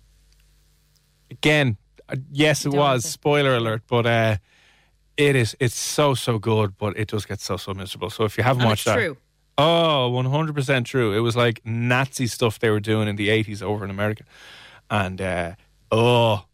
again, 1.31 1.77
uh, 2.09 2.15
yes, 2.31 2.65
it 2.65 2.73
was. 2.73 3.05
Spoiler 3.05 3.57
alert, 3.57 3.83
but. 3.89 4.07
uh 4.07 4.37
it 5.17 5.37
is. 5.37 5.57
It's 5.61 5.77
so 5.77 6.15
so 6.15 6.39
good, 6.39 6.77
but 6.79 6.97
it 6.99 7.09
does 7.09 7.27
get 7.27 7.41
so 7.41 7.57
so 7.57 7.75
miserable. 7.75 8.11
So 8.11 8.25
if 8.25 8.37
you 8.39 8.45
haven't 8.45 8.63
And 8.63 8.71
watched 8.71 8.87
it's 8.87 8.95
that, 8.97 9.01
true. 9.01 9.17
Oh, 9.57 10.11
100% 10.13 10.85
true. 10.85 11.13
It 11.13 11.21
was 11.21 11.37
like 11.37 11.61
Nazi 11.65 12.27
stuff 12.27 12.59
they 12.59 12.71
were 12.71 12.81
doing 12.81 13.07
in 13.07 13.15
the 13.15 13.29
80s 13.29 13.63
over 13.63 13.85
in 13.85 13.91
America. 13.91 14.25
And, 14.91 15.21
uh, 15.21 15.53
oh, 15.93 16.47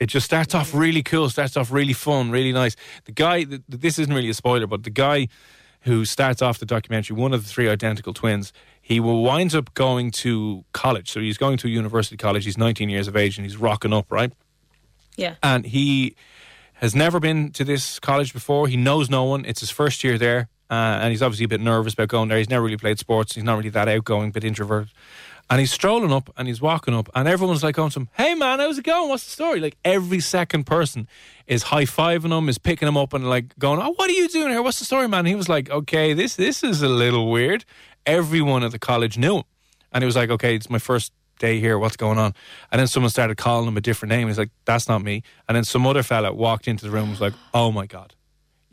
it 0.00 0.06
just 0.06 0.26
starts 0.26 0.52
off 0.52 0.74
really 0.74 1.04
cool, 1.04 1.30
starts 1.30 1.56
off 1.56 1.70
really 1.70 1.92
fun, 1.92 2.32
really 2.32 2.52
nice. 2.52 2.74
The 3.04 3.12
guy, 3.12 3.44
th- 3.44 3.62
this 3.68 4.00
isn't 4.00 4.12
really 4.12 4.30
a 4.30 4.34
spoiler, 4.34 4.66
but 4.66 4.82
the 4.82 4.90
guy 4.90 5.28
who 5.82 6.04
starts 6.04 6.42
off 6.42 6.58
the 6.58 6.66
documentary, 6.66 7.14
one 7.16 7.32
of 7.32 7.44
the 7.44 7.48
three 7.48 7.68
identical 7.68 8.12
twins, 8.12 8.52
he 8.82 8.98
will 8.98 9.22
winds 9.22 9.54
up 9.54 9.72
going 9.74 10.10
to 10.10 10.64
college. 10.72 11.12
So 11.12 11.20
he's 11.20 11.38
going 11.38 11.56
to 11.58 11.68
a 11.68 11.70
university 11.70 12.16
college. 12.16 12.44
He's 12.44 12.58
19 12.58 12.88
years 12.88 13.06
of 13.06 13.16
age 13.16 13.38
and 13.38 13.46
he's 13.46 13.56
rocking 13.56 13.92
up, 13.92 14.10
right? 14.10 14.32
Yeah. 15.16 15.36
and 15.44 15.64
he 15.64 16.16
has 16.84 16.94
never 16.94 17.18
been 17.18 17.50
to 17.52 17.64
this 17.64 17.98
college 17.98 18.34
before. 18.34 18.68
He 18.68 18.76
knows 18.76 19.08
no 19.08 19.24
one. 19.24 19.46
It's 19.46 19.60
his 19.60 19.70
first 19.70 20.04
year 20.04 20.18
there, 20.18 20.48
uh, 20.68 21.00
and 21.00 21.10
he's 21.10 21.22
obviously 21.22 21.46
a 21.46 21.48
bit 21.48 21.62
nervous 21.62 21.94
about 21.94 22.08
going 22.08 22.28
there. 22.28 22.36
He's 22.36 22.50
never 22.50 22.62
really 22.62 22.76
played 22.76 22.98
sports. 22.98 23.34
He's 23.34 23.42
not 23.42 23.56
really 23.56 23.70
that 23.70 23.88
outgoing, 23.88 24.32
bit 24.32 24.44
introverted. 24.44 24.92
And 25.48 25.60
he's 25.60 25.72
strolling 25.72 26.12
up 26.12 26.30
and 26.36 26.46
he's 26.46 26.60
walking 26.60 26.94
up, 26.94 27.08
and 27.14 27.26
everyone's 27.26 27.62
like 27.62 27.74
going 27.76 27.88
to 27.90 28.00
him, 28.00 28.08
"Hey 28.12 28.34
man, 28.34 28.58
how's 28.58 28.76
it 28.76 28.84
going? 28.84 29.08
What's 29.08 29.24
the 29.24 29.30
story?" 29.30 29.60
Like 29.60 29.78
every 29.82 30.20
second 30.20 30.64
person 30.64 31.08
is 31.46 31.64
high 31.64 31.84
fiving 31.84 32.36
him, 32.36 32.50
is 32.50 32.58
picking 32.58 32.86
him 32.86 32.98
up, 32.98 33.14
and 33.14 33.30
like 33.30 33.58
going, 33.58 33.80
"Oh, 33.80 33.94
what 33.96 34.10
are 34.10 34.14
you 34.14 34.28
doing 34.28 34.50
here? 34.50 34.62
What's 34.62 34.78
the 34.78 34.84
story, 34.84 35.08
man?" 35.08 35.20
And 35.20 35.28
he 35.28 35.34
was 35.34 35.48
like, 35.48 35.70
"Okay, 35.70 36.12
this 36.12 36.36
this 36.36 36.62
is 36.62 36.82
a 36.82 36.88
little 36.88 37.30
weird." 37.30 37.64
Everyone 38.04 38.62
at 38.62 38.72
the 38.72 38.78
college 38.78 39.16
knew 39.16 39.36
him, 39.38 39.44
and 39.90 40.02
he 40.02 40.06
was 40.06 40.16
like, 40.16 40.28
"Okay, 40.28 40.54
it's 40.54 40.68
my 40.68 40.78
first 40.78 41.12
day 41.38 41.60
here. 41.60 41.78
What's 41.78 41.96
going 41.96 42.18
on?" 42.18 42.34
And 42.72 42.78
then 42.78 42.86
someone 42.86 43.10
started 43.10 43.36
calling 43.36 43.68
him 43.68 43.76
a 43.76 43.80
different 43.80 44.10
name. 44.10 44.28
He's 44.28 44.38
like, 44.38 44.50
"That's 44.64 44.88
not 44.88 45.02
me." 45.02 45.22
And 45.48 45.56
then 45.56 45.64
some 45.64 45.86
other 45.86 46.02
fella 46.02 46.32
walked 46.32 46.66
into 46.68 46.84
the 46.84 46.90
room 46.90 47.04
and 47.04 47.10
was 47.12 47.20
like, 47.20 47.34
"Oh 47.52 47.70
my 47.72 47.86
god." 47.86 48.14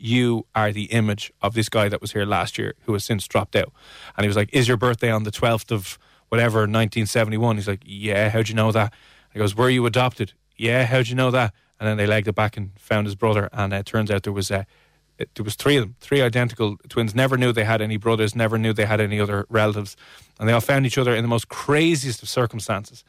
You 0.04 0.46
are 0.56 0.72
the 0.72 0.86
image 0.86 1.32
of 1.42 1.54
this 1.54 1.68
guy 1.68 1.88
that 1.88 2.00
was 2.00 2.10
here 2.10 2.24
last 2.24 2.58
year 2.58 2.74
who 2.86 2.92
has 2.94 3.04
since 3.04 3.28
dropped 3.28 3.54
out. 3.54 3.72
And 4.16 4.24
he 4.24 4.28
was 4.28 4.36
like, 4.36 4.52
Is 4.52 4.66
your 4.66 4.76
birthday 4.76 5.12
on 5.12 5.22
the 5.22 5.30
12th 5.30 5.70
of 5.70 5.96
whatever, 6.28 6.60
1971? 6.60 7.56
He's 7.56 7.68
like, 7.68 7.82
Yeah, 7.86 8.28
how'd 8.28 8.48
you 8.48 8.56
know 8.56 8.72
that? 8.72 8.92
He 9.32 9.38
goes, 9.38 9.54
Were 9.54 9.70
you 9.70 9.86
adopted? 9.86 10.32
Yeah, 10.56 10.86
how'd 10.86 11.06
you 11.06 11.14
know 11.14 11.30
that? 11.30 11.54
And 11.78 11.88
then 11.88 11.96
they 11.98 12.06
legged 12.08 12.26
it 12.26 12.34
back 12.34 12.56
and 12.56 12.72
found 12.80 13.06
his 13.06 13.14
brother. 13.14 13.48
And 13.52 13.72
uh, 13.72 13.76
it 13.76 13.86
turns 13.86 14.10
out 14.10 14.24
there 14.24 14.32
was 14.32 14.50
uh, 14.50 14.56
it- 14.58 14.66
there 15.34 15.44
was 15.44 15.54
three 15.54 15.76
of 15.76 15.84
them, 15.84 15.96
three 16.00 16.20
identical 16.20 16.76
twins. 16.88 17.14
Never 17.14 17.36
knew 17.36 17.52
they 17.52 17.64
had 17.64 17.80
any 17.80 17.96
brothers. 17.96 18.34
Never 18.34 18.58
knew 18.58 18.72
they 18.72 18.84
had 18.84 19.00
any 19.00 19.20
other 19.20 19.46
relatives, 19.48 19.96
and 20.38 20.48
they 20.48 20.52
all 20.52 20.60
found 20.60 20.86
each 20.86 20.98
other 20.98 21.14
in 21.14 21.22
the 21.22 21.28
most 21.28 21.48
craziest 21.48 22.22
of 22.22 22.28
circumstances. 22.28 23.04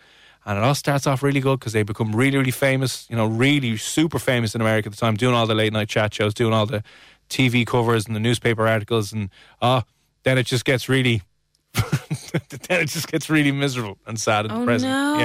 And 0.45 0.57
it 0.57 0.63
all 0.63 0.75
starts 0.75 1.07
off 1.07 1.23
really 1.23 1.39
good 1.39 1.59
because 1.59 1.73
they 1.73 1.83
become 1.83 2.15
really, 2.15 2.37
really 2.37 2.51
famous. 2.51 3.07
You 3.09 3.15
know, 3.15 3.25
really 3.25 3.77
super 3.77 4.19
famous 4.19 4.55
in 4.55 4.61
America 4.61 4.87
at 4.87 4.91
the 4.91 4.97
time, 4.97 5.15
doing 5.15 5.33
all 5.33 5.47
the 5.47 5.55
late 5.55 5.73
night 5.73 5.89
chat 5.89 6.13
shows, 6.13 6.33
doing 6.33 6.53
all 6.53 6.65
the 6.65 6.83
TV 7.29 7.65
covers 7.65 8.05
and 8.05 8.15
the 8.15 8.19
newspaper 8.19 8.67
articles, 8.67 9.13
and 9.13 9.29
ah, 9.61 9.83
then 10.23 10.37
it 10.37 10.45
just 10.45 10.65
gets 10.65 10.89
really. 10.89 11.21
then 12.67 12.81
it 12.81 12.87
just 12.89 13.11
gets 13.11 13.29
really 13.29 13.51
miserable 13.51 13.97
and 14.05 14.19
sad 14.19 14.45
the 14.45 14.53
Oh, 14.55 14.63
present. 14.63 14.91
no. 14.91 15.17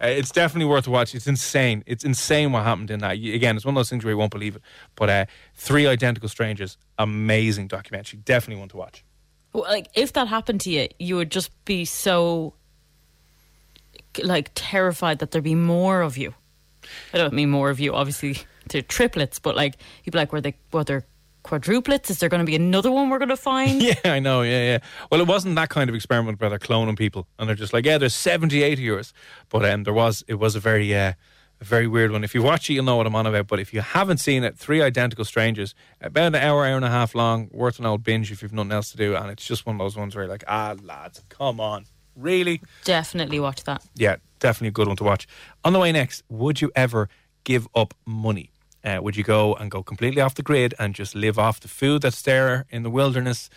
Yeah. 0.00 0.06
Uh, 0.06 0.10
it's 0.10 0.30
definitely 0.30 0.66
worth 0.70 0.88
watching. 0.88 1.18
It's 1.18 1.26
insane. 1.26 1.82
It's 1.86 2.04
insane 2.04 2.52
what 2.52 2.64
happened 2.64 2.90
in 2.90 3.00
that. 3.00 3.12
Again, 3.12 3.56
it's 3.56 3.64
one 3.64 3.74
of 3.74 3.78
those 3.78 3.90
things 3.90 4.04
where 4.04 4.12
you 4.12 4.18
won't 4.18 4.30
believe 4.32 4.56
it. 4.56 4.62
But 4.94 5.10
uh, 5.10 5.26
Three 5.54 5.86
Identical 5.86 6.28
Strangers, 6.28 6.78
amazing 6.98 7.68
documentary. 7.68 8.18
Definitely 8.24 8.60
one 8.60 8.68
to 8.70 8.76
watch. 8.76 9.04
Well, 9.52 9.64
like 9.64 9.88
if 9.94 10.12
that 10.14 10.28
happened 10.28 10.60
to 10.62 10.70
you, 10.70 10.88
you 10.98 11.16
would 11.16 11.30
just 11.30 11.50
be 11.64 11.84
so 11.84 12.54
like 14.22 14.50
terrified 14.54 15.18
that 15.18 15.30
there'd 15.30 15.44
be 15.44 15.54
more 15.54 16.00
of 16.02 16.16
you. 16.16 16.34
I 17.12 17.18
don't 17.18 17.32
mean 17.34 17.50
more 17.50 17.70
of 17.70 17.80
you. 17.80 17.94
Obviously, 17.94 18.38
they're 18.68 18.82
triplets, 18.82 19.38
but 19.38 19.56
like 19.56 19.76
you'd 20.04 20.12
be 20.12 20.18
like, 20.18 20.32
were 20.32 20.40
they 20.40 20.56
were 20.72 20.84
there 20.84 21.04
quadruplets? 21.46 22.10
Is 22.10 22.18
there 22.18 22.28
going 22.28 22.40
to 22.40 22.46
be 22.46 22.56
another 22.56 22.90
one 22.90 23.08
we're 23.08 23.18
going 23.18 23.28
to 23.28 23.36
find? 23.36 23.82
Yeah, 23.86 23.94
I 24.04 24.18
know. 24.18 24.42
Yeah, 24.42 24.64
yeah. 24.64 24.78
Well, 25.10 25.20
it 25.20 25.28
wasn't 25.28 25.54
that 25.56 25.68
kind 25.68 25.88
of 25.88 25.94
experiment 25.94 26.40
where 26.40 26.50
they're 26.50 26.58
cloning 26.58 26.98
people 26.98 27.28
and 27.38 27.48
they're 27.48 27.54
just 27.54 27.72
like, 27.72 27.86
yeah, 27.86 27.98
there's 27.98 28.14
78 28.14 28.72
of 28.72 28.80
yours. 28.80 29.12
But 29.48 29.64
um, 29.64 29.84
there 29.84 29.94
was, 29.94 30.24
it 30.26 30.34
was 30.34 30.56
a 30.56 30.60
very, 30.60 30.92
uh, 30.94 31.12
a 31.60 31.64
very 31.64 31.86
weird 31.86 32.10
one. 32.10 32.24
If 32.24 32.34
you 32.34 32.42
watch 32.42 32.68
it, 32.68 32.74
you'll 32.74 32.84
know 32.84 32.96
what 32.96 33.06
I'm 33.06 33.14
on 33.14 33.26
about. 33.26 33.46
But 33.46 33.60
if 33.60 33.72
you 33.72 33.80
haven't 33.80 34.18
seen 34.18 34.42
it, 34.44 34.58
Three 34.58 34.82
Identical 34.82 35.24
Strangers, 35.24 35.74
about 36.00 36.28
an 36.28 36.34
hour, 36.34 36.66
hour 36.66 36.76
and 36.76 36.84
a 36.84 36.90
half 36.90 37.14
long, 37.14 37.48
worth 37.52 37.78
an 37.78 37.86
old 37.86 38.02
binge 38.02 38.32
if 38.32 38.42
you've 38.42 38.52
nothing 38.52 38.72
else 38.72 38.90
to 38.90 38.96
do. 38.96 39.14
And 39.14 39.30
it's 39.30 39.46
just 39.46 39.66
one 39.66 39.76
of 39.76 39.78
those 39.80 39.96
ones 39.96 40.14
where 40.14 40.24
you're 40.24 40.32
like, 40.32 40.44
ah, 40.48 40.74
lads, 40.82 41.22
come 41.28 41.60
on. 41.60 41.86
Really? 42.16 42.60
Definitely 42.84 43.38
watch 43.40 43.64
that. 43.64 43.84
Yeah, 43.94 44.16
definitely 44.40 44.68
a 44.68 44.72
good 44.72 44.88
one 44.88 44.96
to 44.96 45.04
watch. 45.04 45.28
On 45.64 45.72
the 45.72 45.78
way 45.78 45.92
next, 45.92 46.22
would 46.28 46.60
you 46.60 46.72
ever 46.74 47.08
give 47.44 47.68
up 47.74 47.94
money? 48.04 48.50
Uh, 48.86 49.02
would 49.02 49.16
you 49.16 49.24
go 49.24 49.54
and 49.54 49.70
go 49.70 49.82
completely 49.82 50.22
off 50.22 50.36
the 50.36 50.42
grid 50.42 50.72
and 50.78 50.94
just 50.94 51.14
live 51.14 51.38
off 51.38 51.58
the 51.58 51.68
food 51.68 52.02
that's 52.02 52.22
there 52.22 52.64
in 52.70 52.84
the 52.84 52.90
wilderness 52.90 53.50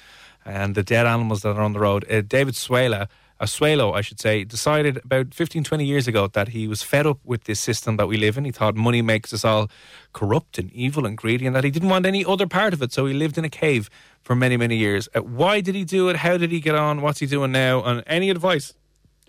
and 0.44 0.74
the 0.74 0.84
dead 0.84 1.06
animals 1.06 1.44
that 1.44 1.56
are 1.56 1.62
on 1.62 1.74
the 1.74 1.80
road? 1.80 2.04
Uh, 2.12 2.22
David 2.22 2.56
Suela 2.56 3.08
Asuelo, 3.40 3.96
I 3.96 4.02
should 4.02 4.20
say, 4.20 4.44
decided 4.44 4.98
about 4.98 5.34
15, 5.34 5.64
20 5.64 5.86
years 5.86 6.08
ago 6.08 6.28
that 6.28 6.50
he 6.50 6.68
was 6.68 6.84
fed 6.84 7.06
up 7.06 7.20
with 7.24 7.46
this 7.46 7.60
system 7.60 7.96
that 7.96 8.08
we 8.08 8.18
live 8.18 8.38
in. 8.38 8.44
He 8.44 8.52
thought 8.52 8.76
money 8.76 9.02
makes 9.02 9.34
us 9.34 9.46
all 9.46 9.70
corrupt 10.12 10.58
and 10.58 10.70
evil 10.74 11.06
and 11.06 11.16
greedy 11.16 11.48
and 11.48 11.56
that 11.56 11.64
he 11.64 11.72
didn't 11.72 11.90
want 11.90 12.06
any 12.06 12.26
other 12.26 12.48
part 12.48 12.74
of 12.74 12.82
it. 12.82 12.92
So 12.92 13.06
he 13.06 13.14
lived 13.14 13.38
in 13.38 13.46
a 13.46 13.50
cave 13.50 13.90
for 14.22 14.36
many, 14.36 14.58
many 14.58 14.76
years. 14.76 15.08
Uh, 15.16 15.22
why 15.22 15.62
did 15.62 15.76
he 15.76 15.86
do 15.86 16.10
it? 16.10 16.18
How 16.18 16.38
did 16.38 16.52
he 16.52 16.60
get 16.60 16.76
on? 16.76 17.02
What's 17.02 17.20
he 17.20 17.28
doing 17.28 17.54
now? 17.54 17.82
And 17.84 18.04
any 18.08 18.30
advice 18.30 18.74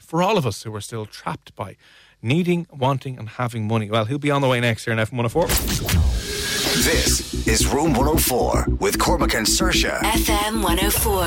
for 0.01 0.23
all 0.25 0.37
of 0.37 0.45
us 0.45 0.65
who 0.65 0.75
are 0.75 0.81
still 0.81 1.07
trapped 1.07 1.55
by 1.55 1.77
needing, 2.23 2.67
wanting, 2.71 3.19
and 3.19 3.29
having 3.29 3.67
money? 3.67 3.91
Well, 3.91 4.05
he'll 4.05 4.19
be 4.19 4.31
on 4.31 4.43
the 4.43 4.49
way 4.49 4.61
next 4.61 4.85
here 4.85 4.93
in 4.93 4.99
FM104. 4.99 5.49
This 6.85 7.47
is 7.47 7.67
Room 7.67 7.93
104 7.95 8.67
with 8.79 8.99
Cormac 8.99 9.35
and 9.35 9.47
Saoirse. 9.47 9.99
FM 10.01 10.63
104. 10.63 11.25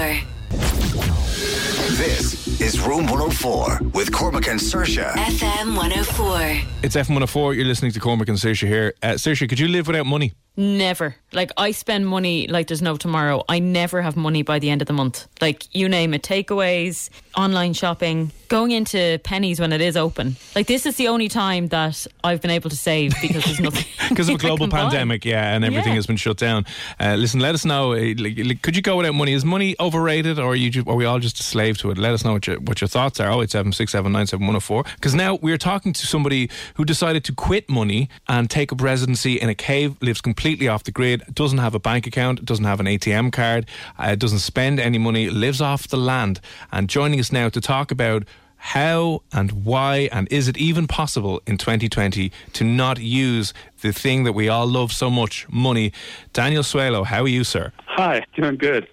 This 1.98 2.43
is 2.60 2.80
Room 2.80 3.06
104 3.08 3.80
with 3.94 4.12
Cormac 4.12 4.48
and 4.48 4.60
Saoirse. 4.60 5.12
FM 5.14 5.76
104. 5.76 6.40
It's 6.84 6.96
FM104. 6.96 7.56
You're 7.56 7.66
listening 7.66 7.92
to 7.94 8.00
Cormac 8.00 8.28
and 8.30 8.38
Saoirse 8.38 8.68
here. 8.68 8.94
Uh, 9.02 9.10
Saoirse, 9.14 9.48
could 9.50 9.60
you 9.60 9.68
live 9.68 9.88
without 9.88 10.06
money? 10.06 10.34
Never. 10.56 11.16
Like 11.32 11.50
I 11.58 11.72
spend 11.72 12.06
money 12.06 12.46
like 12.48 12.68
there's 12.68 12.82
no 12.84 12.96
tomorrow. 12.96 13.44
I 13.50 13.58
never 13.58 14.04
have 14.04 14.16
money 14.16 14.44
by 14.44 14.60
the 14.60 14.70
end 14.70 14.84
of 14.84 14.88
the 14.88 14.94
month. 14.94 15.28
Like 15.42 15.66
you 15.76 15.90
name 15.90 16.14
it, 16.14 16.22
takeaways, 16.22 17.10
online 17.36 17.74
shopping, 17.74 18.32
going 18.50 18.70
into 18.70 19.18
Penneys 19.24 19.60
when 19.60 19.74
it 19.74 19.82
is 19.82 19.98
open. 19.98 20.36
Like 20.56 20.68
this 20.68 20.86
is 20.86 20.96
the 20.98 21.08
only 21.08 21.28
time 21.28 21.70
that 21.70 22.06
I've 22.24 22.40
been 22.40 22.52
able 22.52 22.70
to 22.70 22.76
save 22.76 23.16
because 23.20 23.46
there's 23.46 23.60
nothing 23.62 23.86
because 24.10 24.30
of 24.30 24.36
a 24.36 24.38
I 24.38 24.42
global 24.42 24.68
can 24.68 24.70
buy. 24.70 24.82
pandemic, 24.82 25.26
yeah, 25.26 25.56
and 25.56 25.66
everything 25.66 25.94
Yeah. 25.94 25.96
has 25.96 26.06
been 26.06 26.18
shut 26.18 26.38
down. 26.38 26.68
Uh, 27.00 27.16
listen, 27.16 27.40
let 27.40 27.56
us 27.56 27.66
know. 27.66 27.94
uh, 27.94 28.14
like, 28.20 28.38
like, 28.38 28.62
could 28.62 28.76
you 28.76 28.84
go 28.84 28.98
without 28.98 29.16
money? 29.16 29.34
Is 29.34 29.44
money 29.44 29.76
overrated, 29.80 30.38
or 30.38 30.52
are 30.52 30.56
you? 30.56 30.70
Ju- 30.70 30.84
are 30.86 30.96
we 30.96 31.06
all 31.06 31.18
just 31.18 31.40
a 31.40 31.44
slave 31.44 31.80
to 31.80 31.90
it? 31.90 31.98
Let 31.98 32.14
us 32.14 32.24
know 32.24 32.38
what 32.44 32.48
your 32.48 32.60
what 32.62 32.82
your 32.82 32.88
thoughts 32.88 33.20
are. 33.20 33.32
Oh 33.32 33.42
eight 33.42 33.52
seven 33.52 33.72
six 33.72 33.92
seven 33.92 34.12
nine 34.12 34.28
seven 34.28 34.46
one 34.46 34.54
zero 34.54 34.60
four. 34.60 34.84
Because 34.96 35.16
now 35.16 35.36
we're 35.36 35.58
talking 35.58 35.94
to 35.94 36.06
somebody 36.06 36.50
who 36.76 36.86
decided 36.86 37.24
to 37.26 37.34
quit 37.34 37.70
money 37.70 38.10
and 38.28 38.50
take 38.50 38.72
up 38.72 38.82
residency 38.82 39.40
in 39.40 39.50
a 39.50 39.56
cave. 39.56 39.96
Lives 40.02 40.22
completely 40.22 40.68
off 40.68 40.84
the 40.84 40.92
grid. 40.92 41.24
Doesn't 41.34 41.60
have 41.60 41.76
a 41.76 41.80
bank 41.80 42.08
account. 42.08 42.44
Doesn't 42.44 42.66
have 42.66 42.80
an 42.80 42.86
ATM 42.86 43.32
card. 43.32 43.68
Uh, 43.98 44.16
doesn't 44.16 44.40
spend 44.40 44.80
any 44.80 44.98
money. 44.98 45.30
Lives 45.30 45.62
off 45.62 45.88
the 45.88 45.98
land. 45.98 46.40
And 46.72 46.90
joining 46.90 47.20
us 47.20 47.32
now 47.32 47.50
to 47.50 47.62
talk 47.62 47.92
about 47.92 48.24
how 48.58 49.22
and 49.34 49.66
why 49.66 50.08
and 50.14 50.26
is 50.32 50.48
it 50.48 50.58
even 50.58 50.88
possible 50.88 51.42
in 51.46 51.58
2020 51.58 52.32
to 52.54 52.64
not 52.64 52.98
use 52.98 53.54
the 53.82 53.92
thing 53.92 54.24
that 54.24 54.32
we 54.32 54.48
all 54.48 54.66
love 54.66 54.92
so 54.94 55.10
much, 55.10 55.46
money? 55.50 55.92
Daniel 56.32 56.64
Suelo, 56.64 57.06
how 57.06 57.24
are 57.24 57.28
you, 57.28 57.44
sir? 57.44 57.74
Hi, 57.88 58.26
doing 58.36 58.56
good. 58.56 58.88